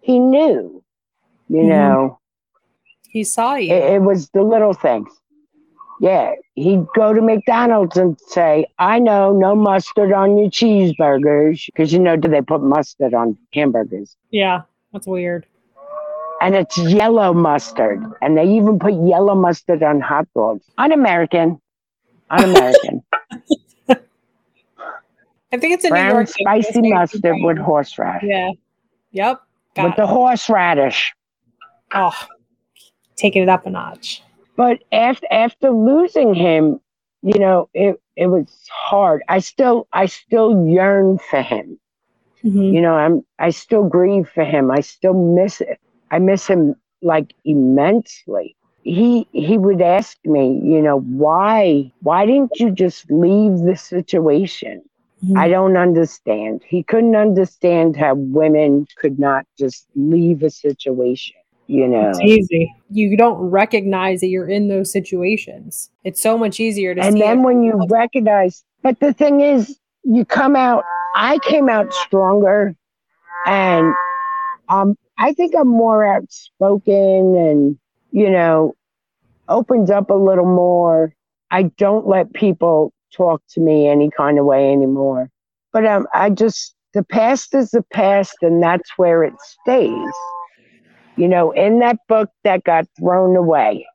He 0.00 0.20
knew, 0.20 0.82
you 1.48 1.62
Mhm. 1.62 1.68
know, 1.68 2.18
He 3.10 3.24
saw 3.24 3.56
you. 3.56 3.74
it, 3.74 3.94
it 3.94 4.02
was 4.02 4.30
the 4.30 4.42
little 4.42 4.72
things. 4.74 5.08
Yeah, 6.00 6.34
he'd 6.54 6.86
go 6.94 7.12
to 7.12 7.20
McDonald's 7.20 7.96
and 7.96 8.16
say, 8.28 8.64
I 8.78 9.00
know, 9.00 9.32
no 9.36 9.56
mustard 9.56 10.12
on 10.12 10.38
your 10.38 10.48
cheeseburgers. 10.50 11.66
Because, 11.66 11.92
you 11.92 11.98
know, 11.98 12.14
do 12.14 12.28
they 12.28 12.42
put 12.42 12.62
mustard 12.62 13.12
on 13.12 13.36
hamburgers? 13.52 14.16
yeah. 14.30 14.62
That's 14.92 15.06
weird. 15.08 15.46
And 16.40 16.54
it's 16.54 16.76
yellow 16.78 17.32
mustard. 17.32 18.02
And 18.22 18.36
they 18.36 18.46
even 18.48 18.78
put 18.78 18.94
yellow 18.94 19.34
mustard 19.34 19.82
on 19.82 20.00
hot 20.00 20.26
dogs. 20.34 20.64
Un-American. 20.78 21.60
Un-American. 22.30 23.02
I 25.50 25.56
think 25.56 25.74
it's 25.74 25.84
a 25.84 25.90
New 25.90 25.96
York 25.96 26.28
spicy 26.28 26.72
very 26.80 26.92
mustard 26.92 27.22
brown. 27.22 27.42
with 27.42 27.58
horseradish. 27.58 28.28
Yeah. 28.28 28.50
Yep. 29.12 29.40
Got 29.74 29.84
With 29.84 29.96
the 29.96 30.06
horseradish. 30.06 31.14
Oh, 31.94 32.14
taking 33.16 33.42
it 33.42 33.48
up 33.48 33.64
a 33.66 33.70
notch. 33.70 34.22
But 34.56 34.80
after 34.92 35.26
after 35.30 35.70
losing 35.70 36.34
him, 36.34 36.80
you 37.22 37.38
know, 37.38 37.70
it 37.72 38.00
it 38.16 38.26
was 38.26 38.46
hard. 38.70 39.22
I 39.28 39.38
still 39.38 39.88
I 39.92 40.06
still 40.06 40.68
yearn 40.68 41.18
for 41.30 41.40
him. 41.40 41.78
Mhm. 42.44 42.72
You 42.74 42.80
know, 42.82 42.94
I'm 42.94 43.22
I 43.38 43.50
still 43.50 43.84
grieve 43.88 44.28
for 44.28 44.44
him. 44.44 44.70
I 44.70 44.80
still 44.80 45.14
miss 45.14 45.60
it. 45.62 45.80
I 46.10 46.18
miss 46.18 46.46
him 46.46 46.74
like 47.02 47.34
immensely. 47.44 48.56
He 48.82 49.26
he 49.32 49.58
would 49.58 49.82
ask 49.82 50.16
me, 50.24 50.60
you 50.64 50.80
know, 50.80 51.00
why 51.00 51.92
why 52.00 52.26
didn't 52.26 52.58
you 52.58 52.70
just 52.70 53.10
leave 53.10 53.58
the 53.58 53.76
situation? 53.76 54.82
I 55.36 55.48
don't 55.48 55.76
understand. 55.76 56.62
He 56.66 56.82
couldn't 56.84 57.16
understand 57.16 57.96
how 57.96 58.14
women 58.14 58.86
could 58.96 59.18
not 59.18 59.46
just 59.58 59.86
leave 59.96 60.44
a 60.44 60.50
situation, 60.50 61.36
you 61.66 61.88
know. 61.88 62.10
It's 62.10 62.20
easy. 62.20 62.72
You 62.90 63.16
don't 63.16 63.38
recognize 63.38 64.20
that 64.20 64.28
you're 64.28 64.48
in 64.48 64.68
those 64.68 64.92
situations. 64.92 65.90
It's 66.04 66.22
so 66.22 66.38
much 66.38 66.60
easier 66.60 66.94
to 66.94 67.02
And 67.02 67.20
then 67.20 67.42
when 67.42 67.64
you 67.64 67.84
recognize, 67.88 68.62
but 68.82 69.00
the 69.00 69.12
thing 69.12 69.40
is, 69.40 69.78
you 70.04 70.24
come 70.24 70.54
out, 70.54 70.84
I 71.16 71.38
came 71.38 71.68
out 71.68 71.92
stronger 71.92 72.76
and 73.44 73.92
um, 74.68 74.96
I 75.18 75.32
think 75.32 75.54
I'm 75.58 75.68
more 75.68 76.04
outspoken 76.04 77.36
and, 77.36 77.78
you 78.12 78.30
know, 78.30 78.74
opens 79.48 79.90
up 79.90 80.10
a 80.10 80.14
little 80.14 80.46
more. 80.46 81.14
I 81.50 81.64
don't 81.78 82.06
let 82.06 82.32
people 82.34 82.92
talk 83.14 83.42
to 83.50 83.60
me 83.60 83.88
any 83.88 84.10
kind 84.16 84.38
of 84.38 84.44
way 84.46 84.72
anymore. 84.72 85.30
But 85.72 85.86
um, 85.86 86.06
I 86.14 86.30
just, 86.30 86.74
the 86.94 87.04
past 87.04 87.54
is 87.54 87.70
the 87.70 87.84
past 87.92 88.38
and 88.42 88.62
that's 88.62 88.90
where 88.96 89.24
it 89.24 89.34
stays. 89.40 90.32
You 91.16 91.28
know, 91.28 91.50
in 91.52 91.80
that 91.80 91.98
book 92.08 92.30
that 92.44 92.64
got 92.64 92.86
thrown 92.98 93.36
away, 93.36 93.86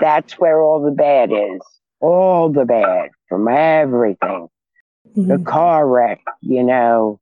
that's 0.00 0.38
where 0.38 0.60
all 0.62 0.82
the 0.82 0.90
bad 0.92 1.30
is. 1.32 1.60
All 2.00 2.50
the 2.50 2.64
bad 2.64 3.10
from 3.28 3.48
everything 3.48 4.48
the 5.28 5.38
Mhm. 5.38 5.44
car 5.46 5.86
wreck, 5.88 6.20
you 6.42 6.62
know. 6.64 7.18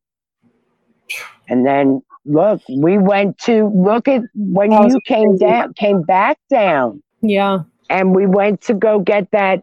And 1.51 1.67
then 1.67 2.01
look, 2.25 2.63
we 2.69 2.97
went 2.97 3.37
to 3.41 3.67
look 3.75 4.09
at 4.09 4.23
when 4.35 4.71
you 4.73 5.01
came 5.07 5.31
crazy. 5.37 5.45
down, 5.45 5.75
came 5.75 6.03
back 6.03 6.39
down, 6.49 7.03
yeah. 7.23 7.65
and 7.91 8.15
we 8.15 8.27
went 8.27 8.61
to 8.63 8.75
go 8.75 9.01
get 9.01 9.31
that 9.33 9.63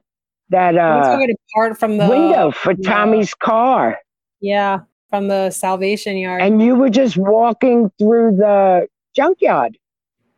that 0.49 0.77
uh, 0.77 1.17
apart 1.55 1.77
from 1.79 1.97
the 1.97 2.07
window 2.07 2.51
for 2.51 2.73
yeah. 2.77 2.89
Tommy's 2.89 3.33
car, 3.33 3.97
Yeah, 4.41 4.79
from 5.09 5.27
the 5.29 5.49
Salvation 5.49 6.17
Yard. 6.17 6.41
and 6.41 6.61
you 6.61 6.75
were 6.75 6.89
just 6.89 7.17
walking 7.17 7.89
through 7.97 8.35
the 8.37 8.87
junkyard, 9.15 9.77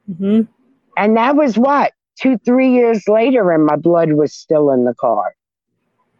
Mhm. 0.10 0.48
and 0.98 1.18
that 1.18 1.36
was 1.36 1.58
what 1.58 1.94
two, 2.20 2.38
three 2.40 2.72
years 2.72 3.08
later, 3.08 3.52
and 3.52 3.66
my 3.66 3.76
blood 3.76 4.14
was 4.14 4.34
still 4.34 4.70
in 4.72 4.84
the 4.86 4.94
car, 4.96 5.34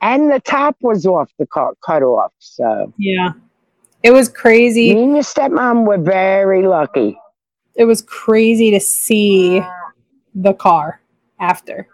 and 0.02 0.32
the 0.32 0.40
top 0.40 0.76
was 0.82 1.06
off 1.06 1.30
the 1.40 1.46
car, 1.48 1.74
cut 1.86 2.02
off. 2.04 2.32
So 2.40 2.94
Yeah, 2.98 3.32
it 4.04 4.12
was 4.12 4.30
crazy. 4.30 4.94
me 4.94 5.04
and 5.04 5.14
your 5.14 5.24
stepmom 5.24 5.86
were 5.86 5.98
very 5.98 6.66
lucky. 6.66 7.18
It 7.76 7.86
was 7.86 8.02
crazy 8.02 8.72
to 8.72 8.80
see 8.80 9.62
the 10.36 10.54
car 10.54 11.02
after. 11.40 11.88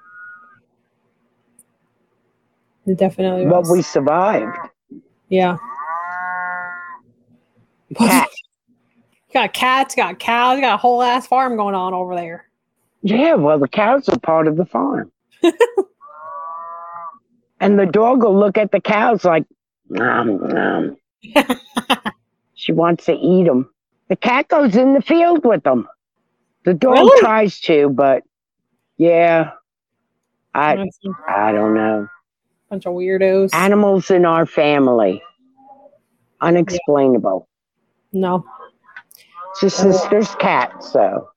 It 2.85 2.97
definitely 2.97 3.45
but 3.45 3.61
was. 3.61 3.71
we 3.71 3.81
survived. 3.81 4.57
yeah. 5.29 5.57
Cat. 7.95 8.29
got 9.33 9.53
cats, 9.53 9.95
got 9.95 10.19
cows, 10.19 10.59
got 10.59 10.75
a 10.75 10.77
whole 10.77 11.01
ass 11.01 11.27
farm 11.27 11.57
going 11.57 11.75
on 11.75 11.93
over 11.93 12.15
there. 12.15 12.47
Yeah, 13.01 13.35
well, 13.35 13.59
the 13.59 13.67
cows 13.67 14.07
are 14.09 14.19
part 14.19 14.47
of 14.47 14.55
the 14.55 14.65
farm. 14.65 15.11
and 17.59 17.77
the 17.77 17.85
dog 17.85 18.23
will 18.23 18.37
look 18.37 18.57
at 18.57 18.71
the 18.71 18.79
cows 18.79 19.25
like, 19.25 19.45
nom, 19.89 20.47
nom. 20.47 20.97
she 22.53 22.71
wants 22.71 23.05
to 23.05 23.13
eat 23.13 23.45
them. 23.45 23.69
The 24.09 24.15
cat 24.15 24.47
goes 24.47 24.75
in 24.75 24.93
the 24.93 25.01
field 25.01 25.43
with 25.45 25.63
them. 25.63 25.87
The 26.63 26.73
dog 26.73 26.93
Really? 26.93 27.19
tries 27.21 27.59
to, 27.61 27.89
but 27.89 28.23
yeah, 28.97 29.51
I 30.53 30.85
I 31.27 31.51
don't 31.51 31.73
know. 31.73 32.07
bunch 32.69 32.85
of 32.85 32.93
weirdos. 32.93 33.53
Animals 33.53 34.09
in 34.11 34.25
our 34.25 34.45
family, 34.45 35.21
unexplainable. 36.41 37.47
no. 38.11 38.45
It's 39.51 39.61
your 39.61 39.69
sister's 39.69 40.29
uh, 40.31 40.35
cat, 40.35 40.83
so 40.83 41.29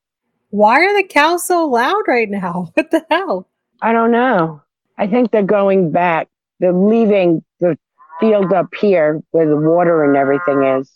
Why 0.51 0.81
are 0.81 0.97
the 0.97 1.07
cows 1.07 1.47
so 1.47 1.67
loud 1.69 2.03
right 2.09 2.29
now? 2.29 2.71
What 2.75 2.91
the 2.91 3.05
hell? 3.11 3.49
I 3.81 3.93
don't 3.93 4.11
know. 4.11 4.61
I 4.97 5.07
think 5.07 5.31
they're 5.31 5.43
going 5.45 5.93
back. 5.93 6.27
They're 6.59 6.73
leaving 6.73 7.45
the 7.61 7.79
field 8.21 8.53
up 8.53 8.69
here 8.81 9.21
where 9.31 9.49
the 9.49 9.57
water 9.57 10.05
and 10.05 10.17
everything 10.17 10.63
is. 10.63 10.93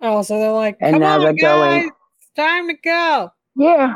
Oh, 0.00 0.22
so 0.22 0.38
they're 0.38 0.52
like, 0.52 0.76
And 0.80 0.94
come 0.94 1.00
now 1.02 1.14
on, 1.14 1.20
they're 1.20 1.32
guys, 1.32 1.40
going- 1.82 1.90
it's 2.18 2.30
time 2.36 2.68
to 2.68 2.74
go. 2.74 3.30
Yeah. 3.56 3.94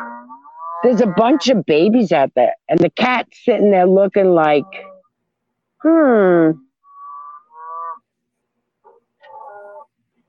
There's 0.85 1.01
a 1.01 1.07
bunch 1.09 1.49
of 1.49 1.67
babies 1.67 2.13
out 2.13 2.31
there, 2.37 2.55
and 2.69 2.79
the 2.79 2.91
cat's 2.91 3.45
sitting 3.45 3.73
there 3.73 3.87
looking 3.87 4.31
like, 4.31 4.65
hmm. 5.83 6.53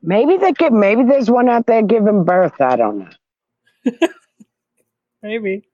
Maybe 0.02 0.38
they 0.38 0.52
get. 0.52 0.72
Maybe 0.72 1.04
there's 1.04 1.30
one 1.30 1.48
out 1.48 1.66
there 1.66 1.82
giving 1.82 2.24
birth. 2.24 2.60
I 2.60 2.76
don't 2.76 2.98
know. 3.84 3.90
Maybe. 5.22 5.68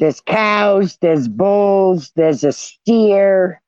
There's 0.00 0.20
cows. 0.20 0.98
There's 1.00 1.28
bulls. 1.28 2.10
There's 2.16 2.42
a 2.42 2.52
steer. 2.52 3.62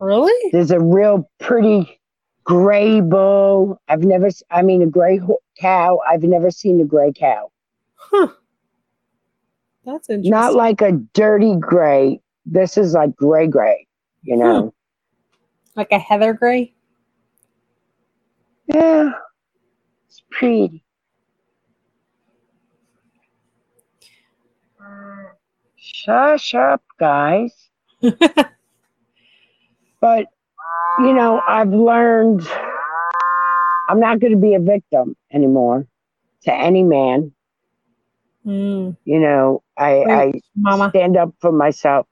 Really? 0.00 0.50
There's 0.52 0.70
a 0.70 0.80
real 0.80 1.28
pretty 1.38 2.00
gray 2.44 3.00
bull. 3.00 3.80
I've 3.88 4.02
never. 4.02 4.28
I 4.50 4.62
mean, 4.62 4.82
a 4.82 4.86
gray 4.86 5.20
cow. 5.60 6.00
I've 6.08 6.22
never 6.22 6.50
seen 6.50 6.80
a 6.80 6.84
gray 6.84 7.12
cow. 7.12 7.50
Huh. 7.94 8.28
That's 9.84 10.08
interesting. 10.08 10.30
Not 10.30 10.54
like 10.54 10.80
a 10.80 10.92
dirty 10.92 11.56
gray. 11.56 12.20
This 12.46 12.78
is 12.78 12.94
like 12.94 13.16
gray 13.16 13.46
gray. 13.46 13.86
You 14.22 14.36
know. 14.36 14.74
like 15.76 15.92
a 15.92 15.98
heather 15.98 16.32
gray. 16.32 16.74
Yeah, 18.66 19.12
it's 20.06 20.22
pretty. 20.30 20.84
Shush 25.76 26.54
up, 26.54 26.82
guys. 26.98 27.52
but, 30.00 30.26
you 31.00 31.12
know, 31.12 31.40
I've 31.48 31.70
learned 31.70 32.46
I'm 33.88 34.00
not 34.00 34.20
going 34.20 34.32
to 34.32 34.38
be 34.38 34.54
a 34.54 34.60
victim 34.60 35.16
anymore 35.32 35.86
to 36.42 36.52
any 36.54 36.82
man. 36.82 37.32
Mm, 38.46 38.96
You 39.04 39.20
know, 39.20 39.62
I, 39.78 40.04
I 40.10 40.32
mama. 40.56 40.90
stand 40.90 41.16
up 41.16 41.34
for 41.40 41.52
myself. 41.52 42.06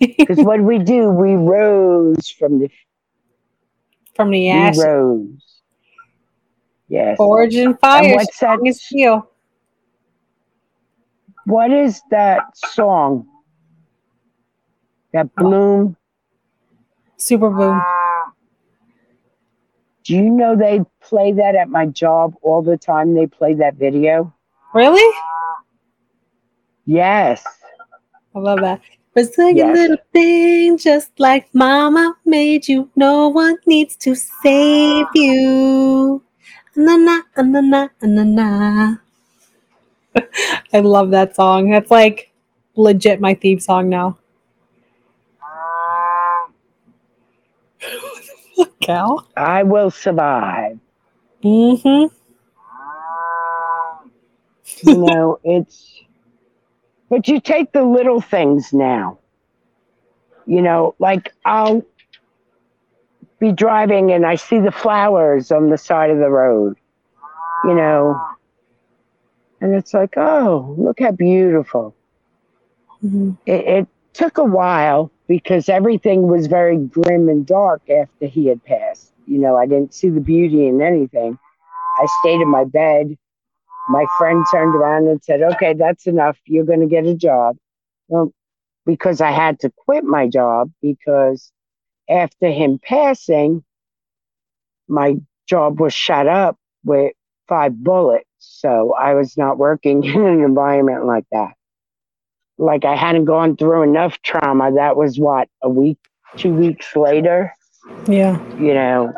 Because 0.18 0.38
what 0.44 0.60
we 0.60 0.78
do, 0.78 1.08
we 1.10 1.34
rose 1.34 2.28
from 2.30 2.58
the 2.60 2.68
From 4.14 4.30
the 4.30 4.48
we 4.48 4.50
ash. 4.50 4.76
rose. 4.76 5.62
Yes. 6.88 7.16
Forge 7.18 7.54
and 7.54 7.78
fire. 7.80 8.04
And 8.04 8.12
what's 8.14 8.38
that? 8.40 8.58
steel. 8.74 9.30
What 11.46 11.72
is 11.72 12.02
that 12.10 12.56
song? 12.56 13.26
That 15.12 15.28
oh. 15.38 15.42
Bloom. 15.42 15.96
Super 17.16 17.50
boom. 17.50 17.80
Ah. 17.82 18.32
Do 20.04 20.14
you 20.14 20.30
know 20.30 20.54
they 20.54 20.84
play 21.02 21.32
that 21.32 21.56
at 21.56 21.68
my 21.68 21.86
job 21.86 22.34
all 22.42 22.62
the 22.62 22.76
time? 22.76 23.14
They 23.14 23.26
play 23.26 23.54
that 23.54 23.74
video. 23.74 24.32
Really? 24.72 25.18
Yes. 26.84 27.44
I 28.34 28.38
love 28.38 28.60
that. 28.60 28.80
It's 29.16 29.38
like 29.38 29.56
a 29.56 29.72
little 29.72 29.96
thing, 30.12 30.76
just 30.76 31.18
like 31.18 31.48
Mama 31.54 32.14
made 32.26 32.68
you. 32.68 32.90
No 32.94 33.28
one 33.28 33.56
needs 33.66 33.96
to 33.96 34.14
save 34.14 35.06
you. 35.14 36.22
Na 36.76 36.96
na 36.96 37.22
na 37.34 37.60
na 37.60 37.88
na 38.02 38.24
na. 38.24 38.96
I 40.74 40.80
love 40.80 41.10
that 41.10 41.34
song. 41.34 41.70
That's 41.70 41.90
like 41.90 42.30
legit 42.76 43.20
my 43.20 43.32
theme 43.32 43.58
song 43.58 43.88
now. 43.88 44.18
Cal. 48.86 49.26
I 49.36 49.64
will 49.64 49.90
survive. 49.90 50.78
Mm-hmm. 51.42 52.14
You 54.88 54.98
know, 54.98 55.40
it's, 55.44 56.02
but 57.10 57.26
you 57.26 57.40
take 57.40 57.72
the 57.72 57.82
little 57.82 58.20
things 58.20 58.72
now. 58.72 59.18
You 60.46 60.62
know, 60.62 60.94
like 61.00 61.34
I'll 61.44 61.84
be 63.40 63.52
driving 63.52 64.12
and 64.12 64.24
I 64.24 64.36
see 64.36 64.60
the 64.60 64.70
flowers 64.70 65.50
on 65.50 65.70
the 65.70 65.78
side 65.78 66.10
of 66.10 66.18
the 66.18 66.30
road, 66.30 66.76
you 67.64 67.74
know, 67.74 68.20
and 69.60 69.74
it's 69.74 69.92
like, 69.92 70.14
oh, 70.16 70.76
look 70.78 71.00
how 71.00 71.10
beautiful. 71.10 71.94
hmm 73.00 73.32
It, 73.46 73.66
it 73.66 73.88
took 74.12 74.38
a 74.38 74.44
while 74.44 75.10
because 75.28 75.68
everything 75.68 76.28
was 76.28 76.46
very 76.46 76.78
grim 76.78 77.28
and 77.28 77.46
dark 77.46 77.82
after 77.90 78.26
he 78.26 78.46
had 78.46 78.64
passed. 78.64 79.12
You 79.26 79.38
know, 79.38 79.56
I 79.56 79.66
didn't 79.66 79.94
see 79.94 80.08
the 80.08 80.20
beauty 80.20 80.66
in 80.68 80.80
anything. 80.82 81.38
I 81.98 82.06
stayed 82.20 82.40
in 82.40 82.48
my 82.48 82.64
bed. 82.64 83.16
My 83.88 84.06
friend 84.18 84.44
turned 84.50 84.74
around 84.74 85.08
and 85.08 85.22
said, 85.22 85.42
Okay, 85.42 85.74
that's 85.74 86.06
enough. 86.06 86.38
You're 86.46 86.64
going 86.64 86.80
to 86.80 86.86
get 86.86 87.06
a 87.06 87.14
job. 87.14 87.56
Well, 88.08 88.32
because 88.86 89.20
I 89.20 89.32
had 89.32 89.60
to 89.60 89.72
quit 89.76 90.04
my 90.04 90.28
job 90.28 90.70
because 90.82 91.52
after 92.08 92.50
him 92.50 92.78
passing, 92.82 93.64
my 94.88 95.16
job 95.48 95.80
was 95.80 95.94
shut 95.94 96.28
up 96.28 96.56
with 96.84 97.12
five 97.48 97.76
bullets. 97.82 98.26
So 98.38 98.94
I 98.94 99.14
was 99.14 99.36
not 99.36 99.58
working 99.58 100.04
in 100.04 100.26
an 100.26 100.44
environment 100.44 101.06
like 101.06 101.26
that 101.32 101.55
like 102.58 102.84
I 102.84 102.96
hadn't 102.96 103.24
gone 103.26 103.56
through 103.56 103.82
enough 103.82 104.20
trauma. 104.22 104.72
That 104.74 104.96
was 104.96 105.18
what, 105.18 105.48
a 105.62 105.68
week, 105.68 105.98
two 106.36 106.52
weeks 106.54 106.94
later, 106.96 107.52
Yeah. 108.08 108.38
you 108.56 108.74
know. 108.74 109.12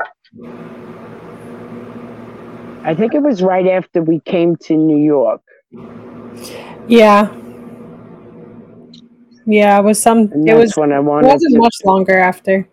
I 2.84 2.95
think 2.95 3.14
it 3.14 3.22
was 3.22 3.43
right 3.43 3.66
after 3.66 4.03
we 4.03 4.20
came 4.20 4.57
to 4.57 4.76
New 4.76 4.97
York. 4.99 5.43
Yeah. 6.86 7.32
Yeah, 9.47 9.78
it 9.78 9.84
was 9.84 10.01
some 10.01 10.30
And 10.32 10.49
it 10.49 10.55
was 10.55 10.76
when 10.76 10.93
I 10.93 10.97
it 10.99 11.05
wanted 11.05 11.28
wasn't 11.28 11.55
to. 11.55 11.59
much 11.61 11.74
longer 11.84 12.18
after. 12.18 12.68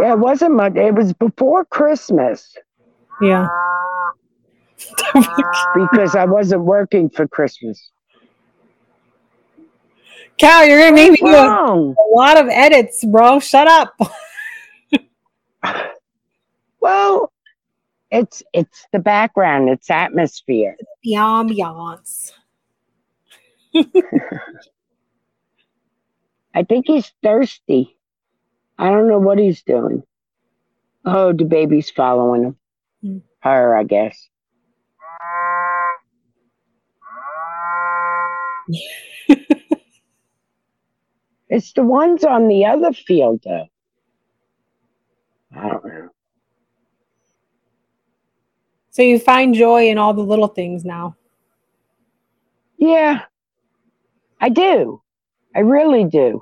Yeah, 0.00 0.12
it 0.14 0.18
wasn't 0.18 0.54
much. 0.54 0.74
It 0.76 0.94
was 0.94 1.12
before 1.12 1.64
Christmas 1.66 2.54
Yeah. 3.20 3.48
because 5.74 6.16
I 6.16 6.24
wasn't 6.24 6.62
working 6.62 7.10
for 7.10 7.28
Christmas. 7.28 7.91
Cal, 10.38 10.66
you're 10.66 10.80
gonna 10.80 10.94
make 10.94 11.12
me 11.12 11.18
do 11.18 11.26
a, 11.26 11.74
a 11.90 12.08
lot 12.14 12.40
of 12.40 12.48
edits, 12.48 13.04
bro. 13.04 13.38
Shut 13.40 13.68
up. 13.68 13.94
Well, 16.82 17.32
it's 18.10 18.42
it's 18.52 18.86
the 18.92 18.98
background, 18.98 19.68
it's 19.70 19.88
atmosphere. 19.88 20.76
The 21.04 21.12
ambiance. 21.16 22.32
I 26.54 26.64
think 26.64 26.86
he's 26.88 27.12
thirsty. 27.22 27.96
I 28.78 28.90
don't 28.90 29.06
know 29.08 29.20
what 29.20 29.38
he's 29.38 29.62
doing. 29.62 30.02
Oh, 31.04 31.32
the 31.32 31.44
baby's 31.44 31.90
following 31.90 32.42
him. 32.42 32.56
Hmm. 33.02 33.18
Her, 33.40 33.76
I 33.76 33.84
guess. 33.84 34.28
it's 41.52 41.74
the 41.74 41.82
ones 41.82 42.24
on 42.24 42.48
the 42.48 42.64
other 42.64 42.94
field, 42.94 43.42
though. 43.44 43.66
I 45.54 45.68
don't 45.68 45.84
know. 45.84 46.08
So 48.90 49.02
you 49.02 49.18
find 49.18 49.54
joy 49.54 49.88
in 49.88 49.98
all 49.98 50.14
the 50.14 50.22
little 50.22 50.48
things 50.48 50.82
now. 50.82 51.14
Yeah, 52.78 53.20
I 54.40 54.48
do. 54.48 55.02
I 55.54 55.60
really 55.60 56.04
do. 56.04 56.40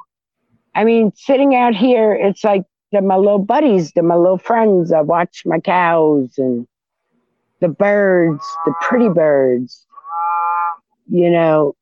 I 0.76 0.84
mean, 0.84 1.10
sitting 1.16 1.56
out 1.56 1.74
here, 1.74 2.14
it's 2.14 2.44
like 2.44 2.62
they're 2.92 3.02
my 3.02 3.16
little 3.16 3.40
buddies, 3.40 3.90
they're 3.90 4.04
my 4.04 4.14
little 4.14 4.38
friends. 4.38 4.92
I 4.92 5.00
watch 5.00 5.42
my 5.44 5.58
cows 5.58 6.38
and 6.38 6.68
the 7.58 7.68
birds, 7.68 8.44
the 8.64 8.74
pretty 8.82 9.08
birds. 9.08 9.88
You 11.08 11.30
know, 11.30 11.74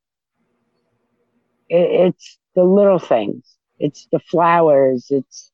it, 1.69 2.07
it's 2.07 2.38
the 2.59 2.65
little 2.65 2.99
things. 2.99 3.55
It's 3.79 4.07
the 4.11 4.19
flowers. 4.19 5.07
It's 5.09 5.51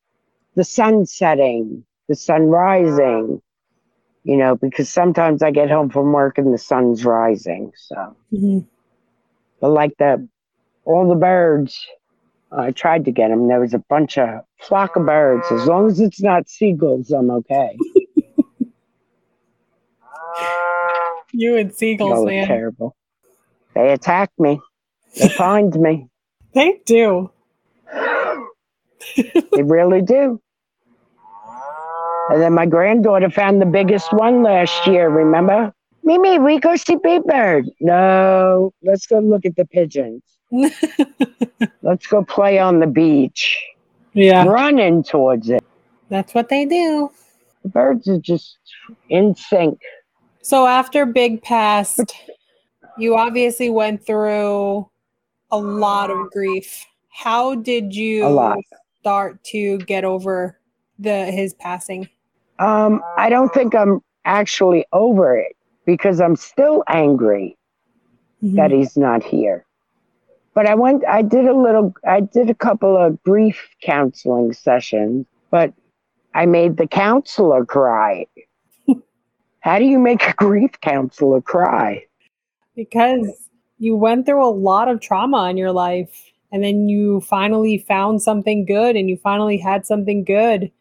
the 0.55 0.63
sun 0.63 1.05
setting, 1.05 1.85
the 2.07 2.15
sun 2.15 2.47
rising. 2.47 3.41
You 4.23 4.37
know, 4.37 4.55
because 4.55 4.89
sometimes 4.89 5.43
I 5.43 5.51
get 5.51 5.69
home 5.69 5.91
from 5.91 6.11
work 6.11 6.39
and 6.39 6.51
the 6.51 6.57
sun's 6.57 7.05
rising. 7.05 7.71
So. 7.77 8.15
Mhm. 8.33 8.65
But 9.61 9.69
like 9.69 9.95
the 9.99 10.27
all 10.83 11.07
the 11.07 11.15
birds, 11.15 11.85
I 12.51 12.71
tried 12.71 13.05
to 13.05 13.11
get 13.11 13.29
them. 13.29 13.47
There 13.47 13.59
was 13.59 13.75
a 13.75 13.83
bunch 13.87 14.17
of 14.17 14.41
flock 14.59 14.95
of 14.95 15.05
birds. 15.05 15.45
As 15.51 15.67
long 15.67 15.85
as 15.87 15.99
it's 15.99 16.21
not 16.21 16.49
seagulls, 16.49 17.11
I'm 17.11 17.29
okay. 17.29 17.77
You 21.33 21.57
and 21.57 21.71
seagulls, 21.73 22.25
man. 22.25 22.47
terrible. 22.47 22.95
They 23.75 23.91
attacked 23.91 24.39
me. 24.39 24.59
They 25.19 25.27
find 25.29 25.75
me. 25.79 26.07
They 26.55 26.81
do. 26.85 27.29
They 29.15 29.61
really 29.63 30.01
do. 30.01 30.41
And 32.29 32.41
then 32.41 32.53
my 32.53 32.65
granddaughter 32.65 33.29
found 33.29 33.61
the 33.61 33.65
biggest 33.67 34.11
one 34.11 34.41
last 34.41 34.87
year. 34.87 35.09
Remember? 35.09 35.71
Mimi, 36.03 36.39
we 36.39 36.59
go 36.59 36.75
see 36.75 36.95
Big 37.03 37.23
Bird. 37.25 37.69
No, 37.79 38.73
let's 38.81 39.05
go 39.05 39.19
look 39.19 39.45
at 39.45 39.55
the 39.55 39.65
pigeons. 39.65 40.23
Let's 41.81 42.05
go 42.07 42.23
play 42.23 42.59
on 42.59 42.79
the 42.79 42.87
beach. 42.87 43.59
yeah, 44.13 44.45
Running 44.45 45.03
towards 45.03 45.49
it. 45.49 45.63
that's 46.09 46.33
what 46.35 46.49
they 46.49 46.65
do. 46.65 47.11
The 47.63 47.69
birds 47.69 48.07
are 48.07 48.19
just 48.19 48.57
in 49.09 49.35
sync. 49.35 49.79
So 50.43 50.67
after 50.67 51.05
Big 51.07 51.41
passed, 51.41 52.15
you 52.97 53.15
obviously 53.15 53.69
went 53.71 54.05
through 54.05 54.87
a 55.55 55.57
lot 55.57 56.11
of 56.11 56.29
grief. 56.31 56.85
How 57.09 57.55
did 57.55 57.95
you 57.95 58.61
start 58.99 59.43
to 59.45 59.77
get 59.79 60.03
over 60.03 60.59
the 60.99 61.25
his 61.25 61.53
passing? 61.53 62.09
Um, 62.59 63.01
I 63.17 63.29
don't 63.29 63.53
think 63.53 63.73
I'm 63.73 64.01
actually 64.25 64.85
over 64.91 65.37
it 65.37 65.55
because 65.85 66.19
I'm 66.19 66.35
still 66.35 66.83
angry 66.87 67.57
that 68.41 68.71
he's 68.71 68.97
not 68.97 69.23
here. 69.23 69.65
But 70.53 70.67
I 70.67 70.75
went, 70.75 71.05
I 71.05 71.21
did 71.21 71.45
a 71.45 71.53
little, 71.53 71.93
I 72.07 72.21
did 72.21 72.49
a 72.49 72.55
couple 72.55 72.95
of 72.97 73.21
grief 73.23 73.61
counseling 73.81 74.53
sessions, 74.53 75.25
but 75.51 75.73
I 76.33 76.45
made 76.45 76.77
the 76.77 76.87
counselor 76.87 77.65
cry. 77.65 78.25
How 79.59 79.79
do 79.79 79.85
you 79.85 79.99
make 79.99 80.23
a 80.23 80.33
grief 80.33 80.71
counselor 80.81 81.41
cry? 81.41 82.05
because 82.75 83.44
you 83.77 83.95
went 83.95 84.25
through 84.25 84.45
a 84.45 84.49
lot 84.49 84.87
of 84.87 85.01
trauma 85.01 85.49
in 85.49 85.57
your 85.57 85.71
life 85.71 86.31
and 86.51 86.63
then 86.63 86.87
you 86.87 87.21
finally 87.21 87.77
found 87.77 88.21
something 88.21 88.65
good 88.65 88.95
and 88.95 89.09
you 89.09 89.17
finally 89.17 89.57
had 89.57 89.85
something 89.85 90.23
good 90.23 90.71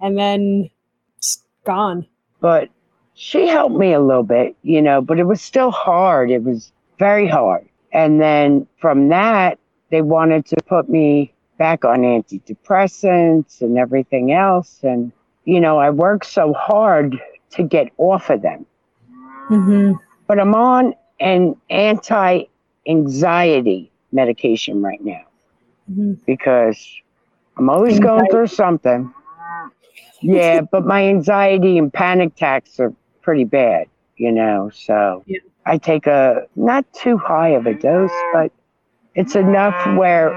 and 0.00 0.18
then 0.18 0.70
it's 1.16 1.42
gone. 1.64 2.06
But 2.40 2.70
she 3.14 3.46
helped 3.46 3.76
me 3.76 3.92
a 3.92 4.00
little 4.00 4.22
bit, 4.22 4.56
you 4.62 4.80
know, 4.80 5.00
but 5.00 5.18
it 5.18 5.24
was 5.24 5.40
still 5.40 5.70
hard. 5.70 6.30
It 6.30 6.42
was 6.42 6.72
very 6.98 7.28
hard. 7.28 7.68
And 7.92 8.20
then 8.20 8.66
from 8.78 9.08
that, 9.08 9.58
they 9.90 10.02
wanted 10.02 10.46
to 10.46 10.56
put 10.66 10.88
me 10.88 11.34
back 11.58 11.84
on 11.84 12.00
antidepressants 12.00 13.60
and 13.60 13.76
everything 13.76 14.32
else. 14.32 14.80
And, 14.82 15.12
you 15.44 15.60
know, 15.60 15.78
I 15.78 15.90
worked 15.90 16.26
so 16.26 16.54
hard 16.54 17.20
to 17.50 17.62
get 17.62 17.92
off 17.98 18.30
of 18.30 18.42
them. 18.42 18.64
hmm 19.48 19.92
But 20.26 20.38
I'm 20.38 20.54
on 20.54 20.94
an 21.20 21.56
anti 21.68 22.44
anxiety 22.86 23.92
medication 24.12 24.82
right 24.82 25.02
now 25.04 25.22
hmm 25.86 26.14
because 26.26 26.84
I'm 27.56 27.68
always 27.68 27.98
going 28.00 28.28
through 28.30 28.46
something. 28.46 29.12
Yeah, 30.22 30.60
but 30.72 30.86
my 30.86 31.06
anxiety 31.06 31.78
and 31.78 31.92
panic 31.92 32.32
attacks 32.32 32.80
are 32.80 32.92
pretty 33.22 33.44
bad, 33.44 33.86
you 34.16 34.32
know. 34.32 34.70
So 34.72 35.24
Yeah. 35.26 35.40
I 35.66 35.76
take 35.78 36.06
a 36.06 36.46
not 36.56 36.90
too 36.92 37.18
high 37.18 37.50
of 37.50 37.66
a 37.66 37.74
dose, 37.74 38.10
but 38.32 38.50
it's 39.14 39.34
enough 39.34 39.74
where 39.98 40.34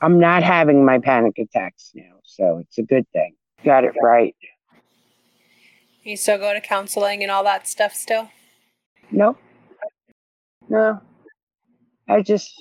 I'm 0.00 0.18
not 0.20 0.42
having 0.42 0.84
my 0.84 0.98
panic 0.98 1.38
attacks 1.38 1.90
now. 1.94 2.20
So 2.22 2.58
it's 2.58 2.78
a 2.78 2.82
good 2.82 3.06
thing. 3.12 3.34
Got 3.64 3.84
it 3.84 3.94
right. 4.00 4.34
You 6.02 6.16
still 6.16 6.38
go 6.38 6.54
to 6.54 6.60
counseling 6.60 7.22
and 7.22 7.30
all 7.30 7.44
that 7.44 7.66
stuff 7.66 7.94
still? 7.94 8.30
Nope. 9.10 9.38
No. 10.70 11.02
I 12.08 12.22
just 12.22 12.54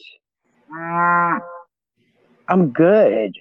I'm 2.49 2.71
good. 2.71 3.35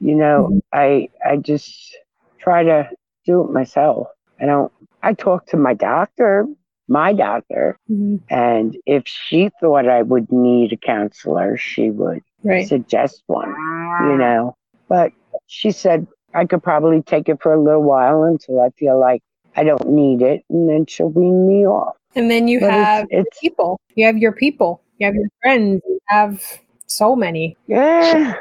You 0.00 0.14
know, 0.16 0.50
Mhm. 0.50 0.60
I 0.72 1.08
I 1.24 1.36
just 1.36 1.96
try 2.40 2.64
to 2.64 2.88
do 3.26 3.42
it 3.44 3.50
myself. 3.52 4.08
I 4.40 4.46
don't 4.46 4.72
I 5.02 5.14
talk 5.14 5.46
to 5.48 5.56
my 5.56 5.74
doctor, 5.74 6.46
my 6.88 7.12
doctor, 7.12 7.78
hmm 7.88 8.16
and 8.30 8.76
if 8.86 9.04
she 9.06 9.50
thought 9.60 9.88
I 9.88 10.02
would 10.02 10.30
need 10.32 10.72
a 10.72 10.76
counselor, 10.76 11.56
she 11.56 11.90
would 11.90 12.22
Right. 12.44 12.68
suggest 12.68 13.22
one, 13.26 13.56
you 13.98 14.16
know. 14.16 14.56
But 14.88 15.12
she 15.46 15.70
said 15.72 16.06
I 16.34 16.46
could 16.46 16.62
probably 16.62 17.02
take 17.02 17.28
it 17.28 17.42
for 17.42 17.52
a 17.52 17.62
little 17.62 17.82
while 17.84 18.24
until 18.24 18.60
I 18.60 18.70
feel 18.70 18.98
like 19.00 19.22
I 19.56 19.64
don't 19.64 19.88
need 19.90 20.22
it, 20.22 20.44
and 20.50 20.68
then 20.68 20.86
she'll 20.86 21.10
wean 21.10 21.46
me 21.46 21.66
off. 21.66 21.96
And 22.14 22.30
then 22.30 22.48
you 22.48 22.60
But 22.60 22.70
have 22.70 23.06
it's 23.10 23.38
people. 23.40 23.80
You 23.94 24.06
have 24.06 24.16
your 24.18 24.32
people. 24.32 24.82
You 24.98 25.06
have 25.06 25.14
your 25.14 25.28
friends. 25.42 25.82
You 25.86 25.98
have 26.08 26.42
so 26.86 27.16
many. 27.16 27.56
Yeah, 27.66 28.36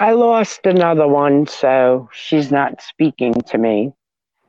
I 0.00 0.12
lost 0.12 0.66
another 0.66 1.06
one, 1.08 1.46
so 1.46 2.08
she's 2.12 2.50
not 2.50 2.80
speaking 2.82 3.34
to 3.48 3.58
me, 3.58 3.92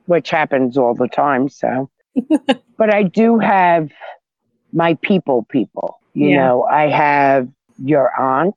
which 0.06 0.30
happens 0.30 0.78
all 0.78 0.94
the 0.94 1.08
time. 1.08 1.48
So, 1.48 1.90
but 2.78 2.92
I 2.92 3.02
do 3.04 3.38
have 3.38 3.90
my 4.72 4.94
people, 5.02 5.46
people. 5.50 6.00
You 6.14 6.30
Yeah. 6.30 6.46
know, 6.48 6.62
I 6.64 6.88
have 6.88 7.48
your 7.78 8.10
aunt 8.18 8.56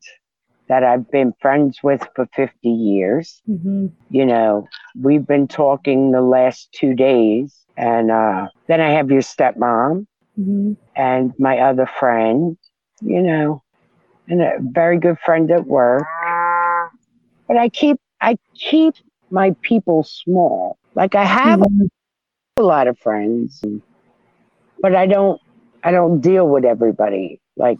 that 0.67 0.83
I've 0.83 1.09
been 1.11 1.33
friends 1.41 1.79
with 1.83 2.07
for 2.15 2.27
50 2.35 2.69
years. 2.69 3.41
hmm 3.45 3.87
You 4.09 4.25
know, 4.25 4.67
we've 4.99 5.25
been 5.27 5.47
talking 5.47 6.11
the 6.11 6.21
last 6.21 6.71
two 6.73 6.93
days. 6.95 7.64
And 7.77 8.11
uh, 8.11 8.47
then 8.67 8.81
I 8.81 8.91
have 8.91 9.11
your 9.11 9.21
stepmom 9.21 10.05
hmm 10.35 10.73
and 10.95 11.33
my 11.39 11.59
other 11.59 11.85
friend, 11.85 12.57
you 13.01 13.21
know, 13.21 13.61
and 14.27 14.41
a 14.41 14.53
very 14.59 14.99
good 14.99 15.17
friend 15.25 15.51
at 15.51 15.65
work. 15.65 16.05
But 17.47 17.57
I 17.57 17.69
keep 17.69 17.97
I 18.21 18.37
keep 18.55 18.95
my 19.29 19.55
people 19.61 20.03
small. 20.03 20.77
Like 20.95 21.15
I 21.15 21.25
have 21.25 21.61
a 22.57 22.61
lot 22.61 22.87
of 22.87 22.97
friends, 22.99 23.61
but 24.81 24.95
I 24.95 25.05
don't 25.05 25.39
I 25.83 25.91
don't 25.91 26.21
deal 26.21 26.47
with 26.47 26.65
everybody. 26.65 27.39
Like 27.57 27.77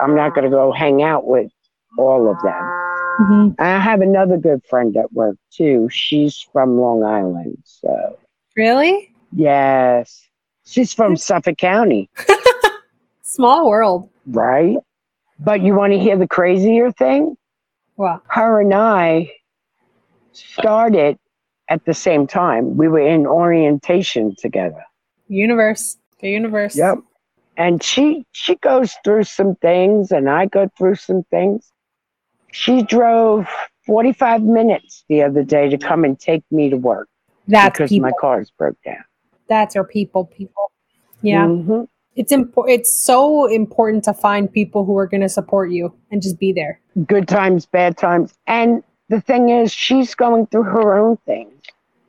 I'm 0.00 0.14
not 0.16 0.34
gonna 0.34 0.50
go 0.50 0.72
hang 0.72 1.02
out 1.02 1.26
with 1.26 1.50
all 1.98 2.30
of 2.30 2.40
them. 2.42 2.72
hmm 3.18 3.48
I 3.58 3.78
have 3.78 4.00
another 4.00 4.36
good 4.36 4.62
friend 4.68 4.96
at 4.96 5.12
work 5.12 5.36
too. 5.52 5.88
She's 5.90 6.40
from 6.52 6.80
Long 6.80 7.04
Island, 7.04 7.58
so 7.64 8.18
Really? 8.56 9.13
Yes, 9.34 10.28
she's 10.64 10.92
from 10.92 11.16
Suffolk 11.16 11.58
County. 11.58 12.08
Small 13.22 13.68
world. 13.68 14.08
Right. 14.26 14.76
But 15.38 15.62
you 15.62 15.74
want 15.74 15.92
to 15.92 15.98
hear 15.98 16.16
the 16.16 16.28
crazier 16.28 16.92
thing? 16.92 17.36
Wow. 17.96 18.22
Her 18.28 18.60
and 18.60 18.72
I 18.72 19.30
started 20.32 21.18
at 21.68 21.84
the 21.84 21.94
same 21.94 22.26
time. 22.26 22.76
We 22.76 22.88
were 22.88 23.00
in 23.06 23.26
orientation 23.26 24.34
together. 24.36 24.84
Universe. 25.28 25.96
The 26.20 26.30
universe. 26.30 26.76
Yep. 26.76 26.98
And 27.56 27.82
she 27.82 28.26
she 28.32 28.56
goes 28.56 28.94
through 29.04 29.24
some 29.24 29.54
things 29.56 30.10
and 30.10 30.28
I 30.28 30.46
go 30.46 30.68
through 30.76 30.96
some 30.96 31.22
things. 31.24 31.70
She 32.52 32.82
drove 32.82 33.46
45 33.86 34.42
minutes 34.42 35.04
the 35.08 35.22
other 35.22 35.42
day 35.42 35.68
to 35.68 35.78
come 35.78 36.04
and 36.04 36.18
take 36.18 36.42
me 36.50 36.70
to 36.70 36.76
work 36.76 37.08
That's 37.48 37.78
because 37.78 37.90
people. 37.90 38.08
my 38.08 38.12
car's 38.20 38.50
broke 38.50 38.76
down. 38.84 39.04
That's 39.48 39.76
our 39.76 39.84
people. 39.84 40.24
People. 40.26 40.70
Yeah. 41.22 41.46
Mhm. 41.46 41.88
It's 42.16 42.30
important. 42.32 42.78
It's 42.80 42.92
so 42.92 43.46
important 43.46 44.04
to 44.04 44.14
find 44.14 44.50
people 44.50 44.84
who 44.84 44.96
are 44.98 45.06
going 45.06 45.20
to 45.22 45.28
support 45.28 45.70
you 45.70 45.92
and 46.10 46.22
just 46.22 46.38
be 46.38 46.52
there. 46.52 46.78
good 47.06 47.26
times, 47.26 47.66
bad 47.66 47.96
times. 47.98 48.34
And 48.46 48.84
the 49.08 49.20
thing 49.20 49.48
is, 49.48 49.72
she's 49.72 50.14
going 50.14 50.46
through 50.46 50.62
her 50.64 50.96
own 50.96 51.16
thing 51.26 51.48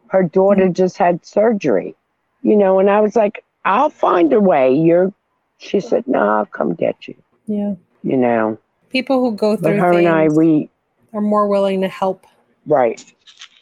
Her 0.10 0.22
daughter 0.24 0.70
just 0.70 0.98
had 0.98 1.26
surgery, 1.26 1.96
you 2.44 2.56
know, 2.56 2.80
and 2.80 2.90
I 2.90 3.02
was 3.02 3.16
like, 3.16 3.44
I'll 3.66 3.90
find 3.90 4.32
a 4.32 4.40
way. 4.40 4.72
You're, 4.74 5.12
she 5.58 5.80
said, 5.80 6.08
no, 6.08 6.20
I'll 6.20 6.46
come 6.46 6.76
get 6.76 7.08
you, 7.08 7.16
Yeah. 7.48 7.74
you 8.04 8.16
know. 8.16 8.58
People 8.92 9.20
who 9.20 9.36
go 9.36 9.56
But 9.58 9.64
through 9.64 9.80
her 9.80 9.94
and 9.94 10.08
I, 10.08 10.28
we, 10.28 10.70
are 11.14 11.22
more 11.22 11.48
willing 11.48 11.82
to 11.82 11.88
help. 11.88 12.26
right. 12.68 13.04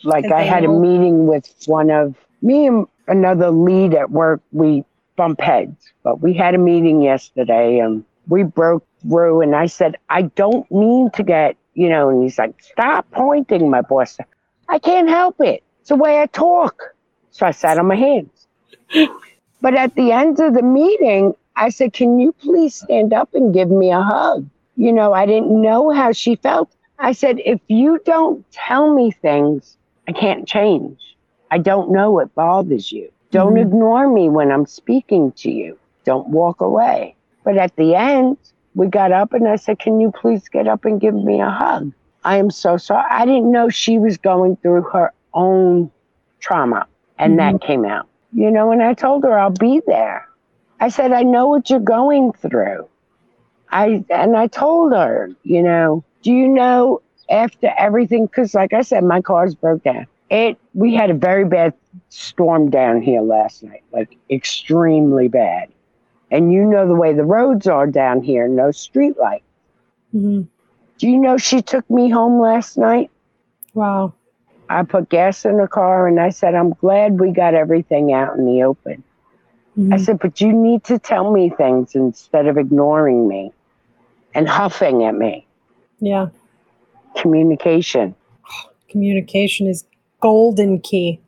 Like 0.04 0.26
I 0.32 0.42
had 0.42 0.66
a 0.66 0.68
meeting 0.68 1.26
with 1.28 1.48
one 1.66 1.90
of 1.90 2.16
me 2.42 2.68
and 2.68 2.86
another 3.08 3.50
lead 3.52 3.94
at 3.94 4.12
work. 4.12 4.42
We 4.52 4.84
bump 5.16 5.42
heads, 5.42 5.92
but 6.04 6.22
we 6.22 6.34
had 6.34 6.56
a 6.56 6.58
meeting 6.58 7.02
yesterday 7.02 7.80
and 7.80 8.04
we 8.28 8.44
broke 8.44 8.86
through. 9.02 9.42
And 9.42 9.56
I 9.56 9.68
said, 9.68 9.98
I 10.10 10.24
don't 10.24 10.70
mean 10.72 11.12
to 11.12 11.24
get, 11.24 11.56
you 11.74 11.90
know, 11.90 12.10
and 12.10 12.24
he's 12.24 12.38
like, 12.38 12.62
stop 12.62 13.10
pointing, 13.12 13.70
my 13.70 13.82
boss. 13.82 14.18
I 14.70 14.80
can't 14.80 15.10
help 15.10 15.36
it. 15.40 15.64
It's 15.82 15.90
the 15.90 15.96
way 15.96 16.22
I 16.22 16.28
talk. 16.28 16.82
So 17.32 17.46
I 17.46 17.52
sat 17.52 17.78
on 17.78 17.88
my 17.88 17.96
hands. 17.96 18.48
but 19.62 19.76
at 19.76 19.96
the 19.96 20.12
end 20.12 20.40
of 20.40 20.54
the 20.54 20.62
meeting, 20.62 21.34
I 21.56 21.70
said, 21.70 21.94
Can 21.94 22.20
you 22.20 22.32
please 22.34 22.76
stand 22.76 23.14
up 23.14 23.34
and 23.34 23.54
give 23.54 23.70
me 23.70 23.92
a 23.92 24.02
hug? 24.02 24.48
You 24.76 24.92
know, 24.92 25.14
I 25.14 25.26
didn't 25.26 25.62
know 25.62 25.92
how 25.92 26.12
she 26.12 26.36
felt. 26.36 26.72
I 27.00 27.12
said, 27.12 27.40
If 27.46 27.60
you 27.68 28.00
don't 28.06 28.46
tell 28.52 28.94
me 28.94 29.12
things, 29.12 29.78
I 30.08 30.14
can't 30.14 30.48
change. 30.48 30.98
I 31.54 31.60
don't 31.60 31.92
know 31.92 32.12
what 32.12 32.36
bothers 32.36 32.92
you. 32.92 33.10
Don't 33.32 33.58
Mhm. 33.58 33.66
ignore 33.66 34.10
me 34.10 34.30
when 34.30 34.52
I'm 34.52 34.66
speaking 34.66 35.34
to 35.38 35.52
you. 35.52 35.80
Don't 36.06 36.30
walk 36.30 36.62
away. 36.62 37.18
But 37.46 37.58
at 37.58 37.76
the 37.78 37.96
end, 37.96 38.38
we 38.76 38.88
got 38.88 39.12
up 39.12 39.34
and 39.34 39.48
I 39.48 39.58
said, 39.58 39.80
Can 39.80 40.00
you 40.02 40.12
please 40.12 40.50
get 40.50 40.68
up 40.68 40.86
and 40.86 41.00
give 41.02 41.16
me 41.16 41.42
a 41.42 41.50
hug? 41.50 41.92
I 42.24 42.38
am 42.38 42.52
so 42.52 42.78
sorry. 42.78 43.06
I 43.10 43.26
didn't 43.26 43.52
know 43.52 43.70
she 43.70 44.00
was 44.00 44.18
going 44.18 44.58
through 44.58 44.84
her 44.94 45.14
own 45.34 45.92
trauma. 46.42 46.88
And 47.20 47.40
that 47.40 47.62
came 47.62 47.86
out. 47.86 48.08
You 48.34 48.52
know, 48.52 48.72
and 48.72 48.84
I 48.84 48.94
told 48.94 49.24
her 49.24 49.38
I'll 49.40 49.52
be 49.52 49.82
there. 49.88 50.28
I 50.80 50.90
said, 50.90 51.12
I 51.14 51.24
know 51.24 51.48
what 51.48 51.70
you're 51.70 51.80
going 51.80 52.34
through. 52.34 52.90
I 53.72 54.04
and 54.10 54.36
I 54.38 54.48
told 54.48 54.94
her, 54.94 55.30
you 55.44 55.64
know, 55.64 56.06
do 56.24 56.32
you 56.34 56.48
know 56.48 57.02
after 57.30 57.74
everything, 57.78 58.26
because 58.26 58.54
like 58.56 58.74
I 58.74 58.82
said, 58.82 59.04
my 59.04 59.22
car's 59.22 59.56
broke 59.56 59.84
down. 59.84 60.08
It 60.34 60.58
we 60.74 60.96
had 60.96 61.12
a 61.12 61.14
very 61.14 61.46
bad 61.46 61.76
storm 62.10 62.72
down 62.72 63.04
here 63.04 63.22
last 63.22 63.62
night, 63.62 63.84
like 63.92 64.18
extremely 64.32 65.28
bad. 65.28 65.70
And 66.32 66.52
you 66.52 66.66
know 66.66 66.88
the 66.88 66.96
way 66.96 67.14
the 67.14 67.24
roads 67.24 67.68
are 67.68 67.86
down 67.86 68.24
here, 68.24 68.48
no 68.48 68.72
street 68.72 69.16
light. 69.20 69.44
Mhm. 70.16 70.48
Do 70.98 71.08
you 71.08 71.20
know 71.20 71.38
she 71.38 71.62
took 71.62 71.88
me 71.88 72.10
home 72.10 72.42
last 72.42 72.80
night? 72.80 73.12
Wow. 73.76 74.14
I 74.70 74.82
put 74.82 75.10
gas 75.10 75.46
in 75.46 75.58
the 75.58 75.68
car 75.68 76.08
and 76.08 76.20
I 76.20 76.30
said, 76.30 76.56
I'm 76.56 76.72
glad 76.74 77.20
we 77.20 77.32
got 77.32 77.54
everything 77.54 78.12
out 78.12 78.36
in 78.36 78.48
the 78.48 78.64
open. 78.64 79.04
I 79.78 79.80
Mhm. 79.98 80.00
said, 80.00 80.18
but 80.20 80.42
you 80.42 80.52
need 80.52 80.84
to 80.86 80.98
tell 80.98 81.32
me 81.32 81.50
things 81.52 81.94
instead 81.94 82.48
of 82.48 82.58
ignoring 82.58 83.28
me 83.28 83.52
and 84.34 84.50
huffing 84.50 85.04
at 85.04 85.14
me. 85.14 85.46
Yeah. 86.00 86.30
Communication. 87.18 88.16
Communication 88.90 89.68
is 89.68 89.84
golden 90.24 90.80
key. 90.80 91.20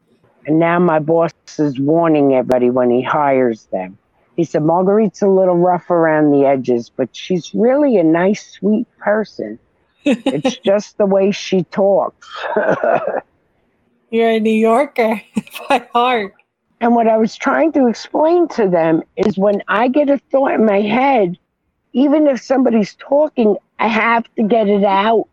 And 0.48 0.58
now 0.58 0.80
my 0.80 1.00
boss 1.00 1.34
is 1.60 1.78
warning 1.78 2.34
everybody 2.34 2.70
when 2.70 2.90
he 2.90 3.02
hires 3.02 3.66
them. 3.66 3.98
He 4.38 4.46
said, 4.46 4.64
Marguerite's 4.64 5.22
a 5.22 5.28
little 5.28 5.58
rough 5.58 5.90
around 5.90 6.32
the 6.32 6.46
edges, 6.46 6.90
but 6.96 7.14
she's 7.14 7.54
really 7.54 7.98
a 7.98 8.04
nice, 8.04 8.54
sweet 8.54 8.88
person. 8.98 9.60
It's 10.08 10.58
just 10.58 10.98
the 10.98 11.06
way 11.08 11.32
she 11.32 11.64
talks. 11.64 12.30
You're 14.12 14.30
a 14.30 14.40
New 14.40 14.54
Yorker 14.54 15.22
by 15.70 15.88
heart. 15.92 16.34
And 16.80 16.96
what 16.96 17.08
I 17.08 17.18
was 17.18 17.36
trying 17.36 17.72
to 17.74 17.88
explain 17.88 18.48
to 18.50 18.70
them 18.70 19.02
is 19.18 19.38
when 19.38 19.64
I 19.68 19.88
get 19.88 20.10
a 20.10 20.20
thought 20.32 20.54
in 20.54 20.66
my 20.66 20.82
head, 20.82 21.38
even 21.94 22.28
if 22.28 22.42
somebody's 22.42 22.94
talking, 22.96 23.58
I 23.80 23.88
have 23.88 24.24
to 24.36 24.44
get 24.44 24.68
it 24.68 24.84
out 24.84 25.28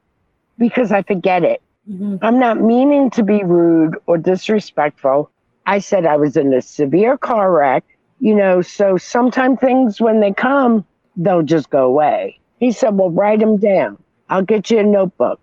because 0.59 0.91
I 0.91 1.03
forget 1.03 1.45
it. 1.45 1.63
Mhm. 1.89 2.19
I'm 2.23 2.39
not 2.39 2.61
meaning 2.61 3.11
to 3.11 3.23
be 3.23 3.43
rude 3.43 3.97
or 4.07 4.17
disrespectful. 4.19 5.31
I 5.67 5.79
said 5.79 6.07
I 6.07 6.17
was 6.17 6.37
in 6.37 6.53
a 6.53 6.63
severe 6.63 7.17
car 7.19 7.53
wreck, 7.53 7.85
you 8.21 8.35
know, 8.35 8.63
so 8.63 8.97
sometimes 8.97 9.59
things 9.61 10.01
when 10.01 10.21
they 10.21 10.33
come, 10.33 10.85
they'll 11.17 11.43
just 11.43 11.71
go 11.71 11.85
away. 11.87 12.39
He 12.59 12.71
said, 12.73 12.97
Well, 12.97 13.11
write 13.11 13.41
them 13.41 13.57
down. 13.57 13.99
I'll 14.29 14.43
get 14.43 14.71
you 14.71 14.79
a 14.79 14.85
notebook 14.85 15.41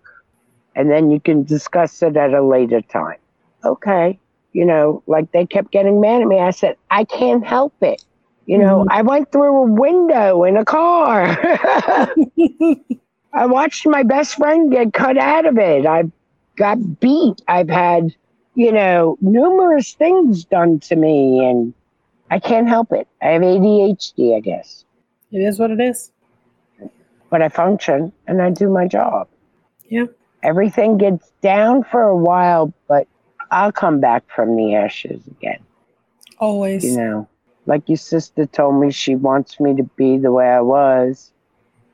and 0.74 0.90
then 0.90 1.10
you 1.10 1.20
can 1.20 1.44
discuss 1.44 2.02
it 2.02 2.16
at 2.16 2.32
a 2.34 2.42
later 2.42 2.80
time. 2.82 3.18
Okay. 3.64 4.18
You 4.52 4.64
know, 4.66 5.02
like 5.06 5.30
they 5.32 5.46
kept 5.46 5.70
getting 5.72 6.00
mad 6.00 6.22
at 6.22 6.28
me. 6.28 6.40
I 6.40 6.50
said, 6.50 6.76
I 6.90 7.04
can't 7.04 7.46
help 7.46 7.74
it. 7.82 8.02
You 8.46 8.58
know, 8.58 8.84
I 8.88 9.02
went 9.02 9.30
through 9.32 9.56
a 9.56 9.62
window 9.72 10.44
in 10.44 10.56
a 10.56 10.64
car. 10.64 11.26
I 13.32 13.46
watched 13.46 13.86
my 13.86 14.02
best 14.02 14.36
friend 14.36 14.70
get 14.72 14.92
cut 14.92 15.18
out 15.18 15.46
of 15.46 15.58
it. 15.58 15.86
I've 15.86 16.10
got 16.56 17.00
beat. 17.00 17.42
I've 17.48 17.68
had, 17.68 18.14
you 18.54 18.72
know, 18.72 19.16
numerous 19.20 19.92
things 19.94 20.44
done 20.44 20.80
to 20.80 20.96
me 20.96 21.44
and 21.44 21.74
I 22.30 22.38
can't 22.38 22.68
help 22.68 22.92
it. 22.92 23.08
I 23.22 23.28
have 23.28 23.42
ADHD, 23.42 24.36
I 24.36 24.40
guess. 24.40 24.84
It 25.32 25.40
is 25.40 25.58
what 25.58 25.70
it 25.70 25.80
is. 25.80 26.12
But 27.28 27.42
I 27.42 27.48
function 27.48 28.12
and 28.26 28.42
I 28.42 28.50
do 28.50 28.68
my 28.68 28.86
job. 28.86 29.28
Yeah. 29.88 30.06
Everything 30.42 30.98
gets 30.98 31.30
down 31.42 31.84
for 31.84 32.02
a 32.02 32.16
while, 32.16 32.72
but 32.88 33.06
I'll 33.50 33.72
come 33.72 34.00
back 34.00 34.24
from 34.34 34.56
the 34.56 34.74
ashes 34.74 35.26
again. 35.26 35.60
Always. 36.38 36.84
You 36.84 36.96
know, 36.96 37.28
like 37.66 37.88
your 37.88 37.98
sister 37.98 38.46
told 38.46 38.80
me, 38.80 38.90
she 38.90 39.14
wants 39.14 39.60
me 39.60 39.76
to 39.76 39.82
be 39.96 40.16
the 40.16 40.32
way 40.32 40.48
I 40.48 40.60
was 40.60 41.32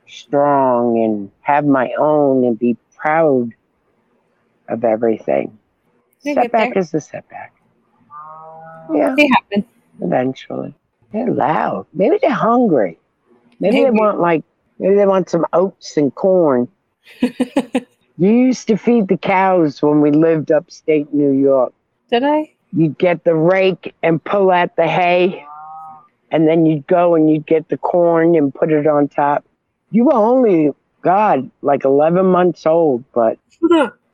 strong 0.09 1.02
and 1.02 1.30
have 1.40 1.66
my 1.66 1.92
own 1.98 2.44
and 2.44 2.59
be 2.59 2.76
proud 2.94 3.52
of 4.68 4.84
everything. 4.84 5.56
You'll 6.22 6.34
setback 6.36 6.76
is 6.76 6.92
a 6.94 7.00
setback. 7.00 7.52
Yeah, 8.92 9.14
They 9.16 9.28
happen. 9.28 9.64
eventually. 10.00 10.74
They're 11.12 11.30
loud. 11.30 11.86
Maybe 11.92 12.18
they're 12.20 12.30
hungry. 12.30 12.98
Maybe, 13.60 13.82
they 13.84 13.90
want 13.90 14.20
like 14.20 14.44
maybe 14.78 14.96
they 14.96 15.06
want 15.06 15.28
some 15.30 15.46
oats 15.52 15.96
and 15.96 16.14
corn. 16.14 16.68
You 18.18 18.30
used 18.30 18.66
to 18.68 18.78
feed 18.78 19.08
the 19.08 19.18
cows 19.18 19.82
when 19.82 20.00
we 20.00 20.10
lived 20.10 20.50
upstate 20.50 21.12
New 21.12 21.32
York. 21.32 21.74
Did 22.10 22.24
I? 22.24 22.50
You'd 22.72 22.96
get 22.96 23.24
the 23.24 23.34
rake 23.34 23.94
and 24.02 24.24
pull 24.24 24.50
out 24.50 24.74
the 24.76 24.88
hay, 24.88 25.44
and 26.30 26.48
then 26.48 26.64
you'd 26.64 26.86
go 26.86 27.14
and 27.14 27.30
you'd 27.30 27.46
get 27.46 27.68
the 27.68 27.76
corn 27.76 28.34
and 28.34 28.54
put 28.54 28.72
it 28.72 28.86
on 28.86 29.08
top. 29.08 29.44
You 29.90 30.04
were 30.06 30.14
only, 30.14 30.70
God, 31.02 31.50
like 31.60 31.84
11 31.84 32.24
months 32.24 32.64
old, 32.64 33.04
but 33.12 33.38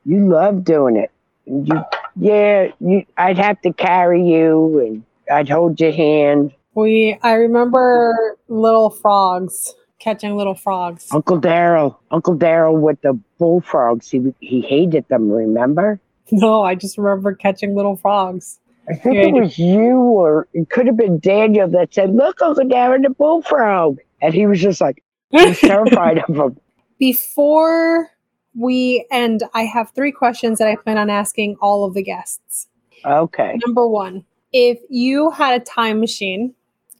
you 0.05 0.27
love 0.29 0.63
doing 0.63 0.97
it. 0.97 1.11
You, 1.45 1.83
yeah, 2.15 2.67
you, 2.79 3.05
I'd 3.17 3.37
have 3.37 3.61
to 3.61 3.73
carry 3.73 4.25
you 4.27 4.79
and 4.79 5.03
I'd 5.31 5.49
hold 5.49 5.79
your 5.79 5.91
hand. 5.91 6.53
we 6.75 7.17
I 7.21 7.33
remember 7.33 8.37
little 8.47 8.89
frogs 8.89 9.75
catching 10.03 10.35
little 10.35 10.55
frogs. 10.55 11.07
Uncle 11.11 11.39
Daryl, 11.39 11.97
Uncle 12.11 12.37
Daryl 12.37 12.79
with 12.79 13.01
the 13.01 13.17
bullfrogs, 13.39 14.09
he, 14.09 14.33
he 14.41 14.61
hated 14.61 15.07
them, 15.07 15.29
remember? 15.29 15.99
No, 16.31 16.63
I 16.63 16.73
just 16.73 16.97
remember 16.97 17.35
catching 17.35 17.75
little 17.75 17.97
frogs. 17.97 18.57
I 18.89 18.95
think 18.95 19.17
it 19.17 19.33
was 19.33 19.59
you 19.59 19.97
or 19.97 20.47
it 20.53 20.69
could 20.69 20.87
have 20.87 20.95
been 20.97 21.19
Daniel 21.19 21.67
that 21.67 21.93
said, 21.93 22.15
Look, 22.15 22.41
Uncle 22.41 22.63
Daryl, 22.63 23.03
the 23.03 23.09
bullfrog. 23.09 23.99
And 24.21 24.33
he 24.33 24.47
was 24.47 24.59
just 24.61 24.79
like, 24.79 25.03
he 25.29 25.45
was 25.45 25.59
terrified 25.59 26.19
of 26.19 26.33
them. 26.33 26.57
Before 26.97 28.09
we 28.55 29.05
and 29.11 29.43
I 29.53 29.63
have 29.63 29.91
three 29.95 30.11
questions 30.11 30.59
that 30.59 30.67
I 30.67 30.75
plan 30.75 30.97
on 30.97 31.09
asking 31.09 31.57
all 31.61 31.85
of 31.85 31.93
the 31.93 32.03
guests. 32.03 32.67
Okay. 33.05 33.59
Number 33.65 33.87
one, 33.87 34.25
if 34.51 34.79
you 34.89 35.31
had 35.31 35.59
a 35.59 35.63
time 35.63 35.99
machine 35.99 36.53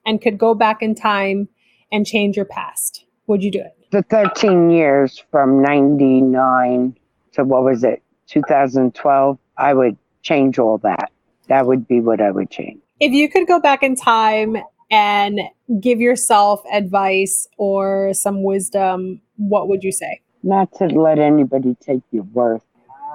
and 0.06 0.22
could 0.22 0.38
go 0.38 0.54
back 0.54 0.82
in 0.82 0.96
time 0.96 1.48
and 1.92 2.06
change 2.06 2.36
your 2.36 2.46
past, 2.46 3.06
would 3.28 3.44
you 3.44 3.52
do 3.52 3.60
it? 3.60 3.78
The 3.92 4.02
13 4.04 4.72
years 4.72 5.24
from 5.32 5.62
99 5.62 6.98
to 7.34 7.44
what 7.44 7.64
was 7.64 7.84
it, 7.84 8.02
2012, 8.28 9.38
I 9.58 9.74
would 9.74 9.98
change 10.24 10.58
all 10.58 10.80
that. 10.80 11.12
That 11.48 11.68
would 11.68 11.88
be 11.88 12.00
what 12.00 12.22
I 12.22 12.32
would 12.32 12.50
change. 12.50 12.82
If 13.00 13.12
you 13.12 13.30
could 13.30 13.48
go 13.48 13.60
back 13.60 13.84
in 13.84 13.96
time 13.96 14.58
and 14.90 15.40
give 15.80 16.00
yourself 16.00 16.64
advice 16.72 17.48
or 17.58 18.14
some 18.14 18.44
wisdom, 18.44 19.22
what 19.38 19.68
would 19.68 19.84
you 19.84 19.92
say? 19.92 20.22
Not 20.44 20.74
to 20.76 20.86
let 20.88 21.20
anybody 21.20 21.76
take 21.80 22.02
your 22.12 22.24
worth, 22.24 22.64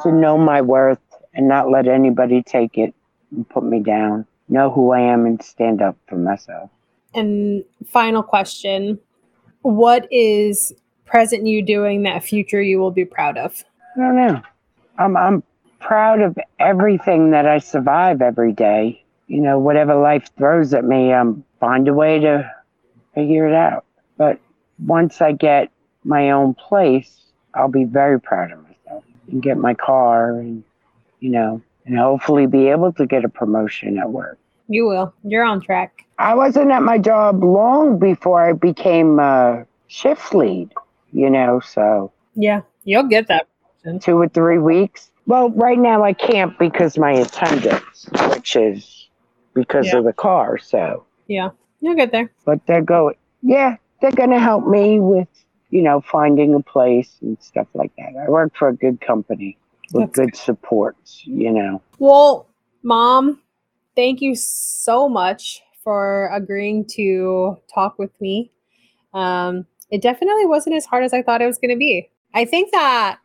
to 0.03 0.13
know 0.13 0.39
my 0.39 0.63
worth 0.63 0.99
and 1.35 1.47
not 1.47 1.71
let 1.71 1.87
anybody 1.87 2.43
take 2.43 2.79
it 2.79 2.95
and 3.31 3.49
put 3.49 3.65
me 3.65 3.81
down. 3.81 4.27
Know 4.49 4.71
who 4.71 4.93
I 4.93 5.01
am 5.01 5.27
and 5.27 5.43
stand 5.43 5.83
up 5.83 5.97
for 6.09 6.17
myself. 6.17 6.71
And 7.15 7.65
final 7.87 8.23
question 8.23 8.99
What 9.63 10.09
is 10.11 10.73
present 11.05 11.47
you 11.47 11.63
doing 11.63 12.03
that 12.03 12.25
future 12.25 12.61
you 12.61 12.79
will 12.79 12.91
be 12.91 13.05
proud 13.05 13.37
of? 13.39 13.65
I 13.97 14.01
don't 14.01 14.17
know. 14.17 14.43
I'm 14.99 15.17
I'm 15.17 15.43
proud 15.81 16.21
of 16.21 16.39
everything 16.59 17.31
that 17.31 17.47
I 17.47 17.59
survive 17.59 18.21
every 18.23 18.53
day. 18.53 19.05
You 19.27 19.41
know, 19.41 19.59
whatever 19.59 19.95
life 19.95 20.29
throws 20.37 20.73
at 20.73 20.85
me, 20.85 21.13
I'm 21.13 21.45
find 21.61 21.89
a 21.89 21.95
way 21.95 22.19
to 22.21 22.51
figure 23.15 23.47
it 23.47 23.55
out. 23.55 23.85
But 24.17 24.41
once 24.79 25.21
I 25.21 25.33
get 25.33 25.71
my 26.05 26.31
own 26.31 26.55
place, 26.55 27.21
I'll 27.55 27.69
be 27.69 27.85
very 27.85 28.21
proud 28.21 28.53
of 28.53 28.63
myself 28.63 29.05
and 29.31 29.43
get 29.43 29.57
my 29.59 29.75
car 29.75 30.39
and 30.39 30.65
you 31.21 31.31
know, 31.31 31.61
and 31.85 31.99
hopefully 31.99 32.47
be 32.47 32.69
able 32.69 32.93
to 32.93 33.07
get 33.07 33.25
a 33.25 33.29
promotion 33.29 33.99
at 33.99 34.11
work. 34.11 34.39
You 34.69 34.87
will. 34.87 35.13
You're 35.25 35.45
on 35.45 35.61
track. 35.61 36.05
I 36.19 36.35
wasn't 36.35 36.71
at 36.71 36.83
my 36.83 36.99
job 36.99 37.43
long 37.43 37.99
before 37.99 38.49
I 38.49 38.53
became 38.53 39.19
a 39.19 39.67
shift 39.89 40.35
lead, 40.35 40.73
you 41.13 41.29
know, 41.31 41.61
so 41.61 42.13
Yeah, 42.35 42.61
you'll 42.85 43.09
get 43.09 43.27
that. 43.29 43.49
two 44.01 44.21
or 44.21 44.29
three 44.29 44.59
weeks. 44.59 45.11
Well, 45.27 45.51
right 45.51 45.79
now 45.79 46.05
I 46.05 46.13
can't 46.13 46.57
because 46.59 46.99
my 46.99 47.13
attendance, 47.13 48.07
which 48.31 48.55
is 48.57 49.09
because 49.55 49.87
Yeah. 49.87 49.99
of 49.99 50.05
the 50.05 50.13
car. 50.13 50.59
So, 50.59 51.05
Yeah, 51.27 51.51
you'll 51.81 51.97
get 51.97 52.13
there. 52.13 52.31
but 52.45 52.65
they're 52.67 52.83
going, 52.83 53.17
yeah, 53.43 53.77
they're 54.01 54.13
going 54.13 54.31
to 54.31 54.39
help 54.39 54.67
me 54.67 55.01
with, 55.01 55.29
you 55.71 55.83
know, 55.83 56.01
finding 56.01 56.55
a 56.55 56.61
place 56.61 57.17
and 57.21 57.37
stuff 57.41 57.67
like 57.75 57.93
that. 57.99 58.15
I 58.17 58.29
work 58.31 58.57
for 58.57 58.69
a 58.69 58.75
good 58.75 59.01
company 59.01 59.59
with 59.93 60.07
That's 60.07 60.19
good 60.19 60.37
supports, 60.37 61.23
you 61.27 61.51
know. 61.51 61.83
Well, 61.99 62.49
mom, 62.83 63.41
thank 63.97 64.21
you 64.21 64.35
so 64.35 65.09
much 65.09 65.61
for 65.83 66.31
agreeing 66.35 66.85
to 66.97 67.57
talk 67.73 67.99
with 67.99 68.11
me. 68.21 68.51
Um, 69.15 69.67
it 69.91 70.03
definitely 70.03 70.47
wasn't 70.47 70.77
as 70.77 70.85
hard 70.85 71.05
as 71.05 71.15
I 71.15 71.23
thought 71.23 71.41
it 71.41 71.47
was 71.47 71.59
going 71.59 71.71
to 71.71 71.77
be. 71.77 72.11
I 72.35 72.45
think 72.45 72.71
that 72.73 73.19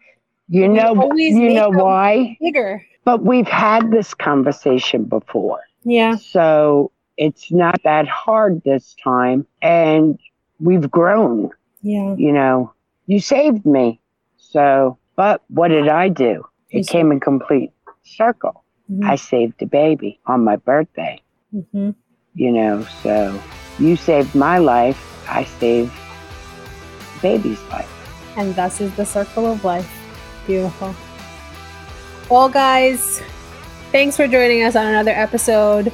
You 0.47 0.67
know, 0.69 1.11
you 1.15 1.53
know 1.53 1.69
why? 1.69 2.37
bigger. 2.39 2.85
But 3.03 3.23
we've 3.23 3.47
had 3.47 3.91
this 3.91 4.13
conversation 4.13 5.03
before. 5.03 5.59
Yeah, 5.83 6.15
So 6.15 6.91
it's 7.17 7.51
not 7.51 7.81
that 7.83 8.07
hard 8.07 8.63
this 8.63 8.95
time. 9.03 9.45
And 9.61 10.17
we've 10.59 10.89
grown. 10.89 11.51
Yeah. 11.83 12.15
you 12.17 12.31
know, 12.31 12.73
you 13.05 13.19
saved 13.19 13.65
me. 13.65 13.99
So, 14.37 14.97
but 15.15 15.41
what 15.49 15.67
did 15.67 15.87
I 15.89 16.09
do? 16.09 16.45
It 16.71 16.87
came 16.87 17.11
in 17.11 17.19
complete 17.19 17.71
circle. 18.03 18.63
Mhm. 18.91 19.05
I 19.05 19.15
saved 19.15 19.61
a 19.61 19.65
baby 19.65 20.19
on 20.25 20.43
my 20.43 20.55
birthday, 20.55 21.21
Mhm. 21.53 21.93
you 22.33 22.51
know, 22.51 22.83
so 23.03 23.39
you 23.79 23.95
saved 23.95 24.33
my 24.33 24.57
life. 24.57 24.99
I 25.29 25.43
saved 25.43 25.91
the 27.15 27.21
baby's 27.21 27.61
life. 27.69 27.89
And 28.37 28.55
thus 28.55 28.81
is 28.81 28.91
the 28.95 29.05
circle 29.05 29.45
of 29.45 29.63
life. 29.63 29.89
Beautiful. 30.47 30.95
Well, 32.29 32.49
guys, 32.49 33.21
thanks 33.91 34.15
for 34.17 34.27
joining 34.27 34.63
us 34.63 34.75
on 34.75 34.87
another 34.87 35.11
episode. 35.11 35.91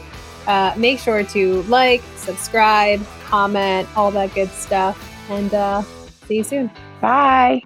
Uh, 0.47 0.73
make 0.77 0.99
sure 0.99 1.23
to 1.23 1.61
like, 1.63 2.01
subscribe, 2.15 3.01
comment, 3.25 3.87
all 3.95 4.11
that 4.11 4.33
good 4.33 4.49
stuff. 4.51 4.95
And 5.29 5.53
uh, 5.53 5.83
see 6.27 6.37
you 6.37 6.43
soon. 6.43 6.71
Bye. 7.01 7.61